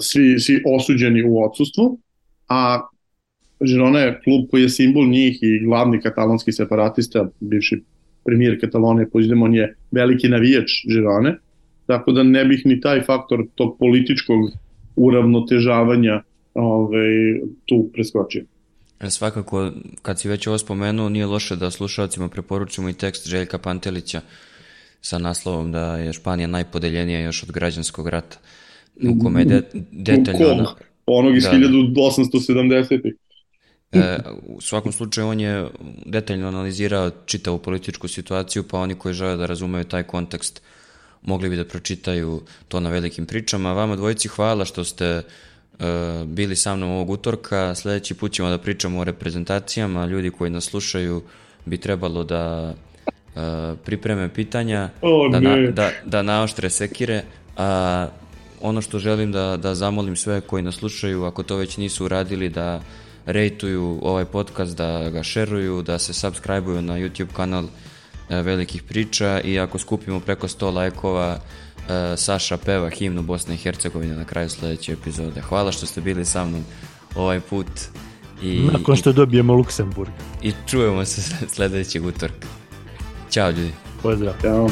svi, 0.00 0.38
svi 0.40 0.62
osuđeni 0.76 1.22
u 1.22 1.44
odsustvu, 1.44 1.98
a 2.48 2.80
Žirona 3.60 3.98
je 3.98 4.20
klub 4.24 4.40
koji 4.50 4.62
je 4.62 4.68
simbol 4.68 5.06
njih 5.06 5.38
i 5.42 5.64
glavni 5.64 6.00
katalonski 6.00 6.52
separatista, 6.52 7.28
bivši 7.40 7.82
premijer 8.24 8.60
Katalone 8.60 9.10
Puigdemont 9.10 9.54
je 9.54 9.76
veliki 9.90 10.28
navijač 10.28 10.70
Žirone, 10.88 11.38
tako 11.86 12.12
da 12.12 12.22
ne 12.22 12.44
bih 12.44 12.62
ni 12.64 12.80
taj 12.80 13.02
faktor 13.02 13.46
tog 13.54 13.76
političkog 13.78 14.50
uravnotežavanja 14.96 16.22
ovaj, 16.54 17.40
tu 17.66 17.90
preskočio. 17.92 18.44
E, 19.00 19.10
svakako, 19.10 19.70
kad 20.02 20.20
si 20.20 20.28
već 20.28 20.46
ovo 20.46 20.58
spomenuo, 20.58 21.08
nije 21.08 21.26
loše 21.26 21.56
da 21.56 21.70
slušalcima 21.70 22.28
preporučimo 22.28 22.88
i 22.88 22.92
tekst 22.92 23.28
Željka 23.28 23.58
Pantelića 23.58 24.20
sa 25.00 25.18
naslovom 25.18 25.72
da 25.72 25.96
je 25.96 26.12
Španija 26.12 26.46
najpodeljenija 26.46 27.20
još 27.20 27.42
od 27.42 27.52
građanskog 27.52 28.08
rata, 28.08 28.38
u 29.02 29.22
kome 29.22 29.40
je 29.40 29.44
de, 29.44 29.62
detaljno... 29.92 30.46
Ono, 30.46 30.74
onog 31.06 31.36
iz 31.36 31.42
da, 31.42 31.50
1870. 31.50 33.14
Da. 33.92 34.00
E, 34.00 34.18
u 34.46 34.60
svakom 34.60 34.92
slučaju 34.92 35.28
on 35.28 35.40
je 35.40 35.68
detaljno 36.06 36.48
analizirao 36.48 37.10
čitavu 37.26 37.58
političku 37.58 38.08
situaciju, 38.08 38.62
pa 38.62 38.78
oni 38.78 38.94
koji 38.94 39.14
žele 39.14 39.36
da 39.36 39.46
razumeju 39.46 39.84
taj 39.84 40.02
kontekst 40.02 40.62
mogli 41.22 41.48
bi 41.48 41.56
da 41.56 41.64
pročitaju 41.64 42.40
to 42.68 42.80
na 42.80 42.90
velikim 42.90 43.26
pričama. 43.26 43.72
Vama 43.72 43.96
dvojici 43.96 44.28
hvala 44.28 44.64
što 44.64 44.84
ste 44.84 45.22
bili 46.24 46.56
sa 46.56 46.76
mnom 46.76 46.90
ovog 46.90 47.10
utorka. 47.10 47.74
Sledeći 47.74 48.14
put 48.14 48.32
ćemo 48.32 48.48
da 48.48 48.58
pričamo 48.58 49.00
o 49.00 49.04
reprezentacijama. 49.04 50.06
Ljudi 50.06 50.30
koji 50.30 50.50
nas 50.50 50.64
slušaju 50.64 51.22
bi 51.66 51.76
trebalo 51.76 52.24
da 52.24 52.74
uh, 53.34 53.42
pripreme 53.84 54.28
pitanja, 54.34 54.88
oh, 55.02 55.32
da, 55.32 55.40
na, 55.40 55.70
da, 55.70 55.90
da 56.04 56.22
naoštre 56.22 56.70
sekire. 56.70 57.22
A 57.56 58.08
ono 58.60 58.80
što 58.80 58.98
želim 58.98 59.32
da, 59.32 59.56
da 59.56 59.74
zamolim 59.74 60.16
sve 60.16 60.40
koji 60.40 60.62
nas 60.62 60.74
slušaju, 60.74 61.24
ako 61.24 61.42
to 61.42 61.56
već 61.56 61.76
nisu 61.76 62.04
uradili, 62.04 62.48
da 62.48 62.80
rejtuju 63.26 63.98
ovaj 64.02 64.24
podcast, 64.24 64.76
da 64.76 65.10
ga 65.10 65.22
šeruju, 65.22 65.82
da 65.82 65.98
se 65.98 66.12
subscribe-uju 66.12 66.82
na 66.82 66.98
YouTube 66.98 67.32
kanal 67.32 67.64
uh, 67.64 67.70
velikih 68.28 68.82
priča 68.82 69.40
i 69.40 69.58
ako 69.58 69.78
skupimo 69.78 70.20
preko 70.20 70.48
100 70.48 70.74
lajkova, 70.74 71.38
Saša 72.16 72.56
peva 72.56 72.90
himnu 72.90 73.22
Bosne 73.22 73.54
i 73.54 73.58
Hercegovine 73.58 74.14
na 74.16 74.24
kraju 74.24 74.50
sledeće 74.50 74.92
epizode. 74.92 75.40
Hvala 75.40 75.72
što 75.72 75.86
ste 75.86 76.00
bili 76.00 76.24
sa 76.24 76.44
mnom 76.44 76.64
ovaj 77.14 77.40
put. 77.40 77.66
I, 78.42 78.68
Nakon 78.72 78.96
što 78.96 79.12
dobijemo 79.12 79.54
Luksemburg. 79.54 80.10
I 80.42 80.52
čujemo 80.66 81.04
se 81.04 81.22
sledećeg 81.54 82.06
utorka. 82.06 82.46
Ćao 83.30 83.50
ljudi. 83.50 83.72
Pozdrav. 84.02 84.34
Ćao. 84.42 84.68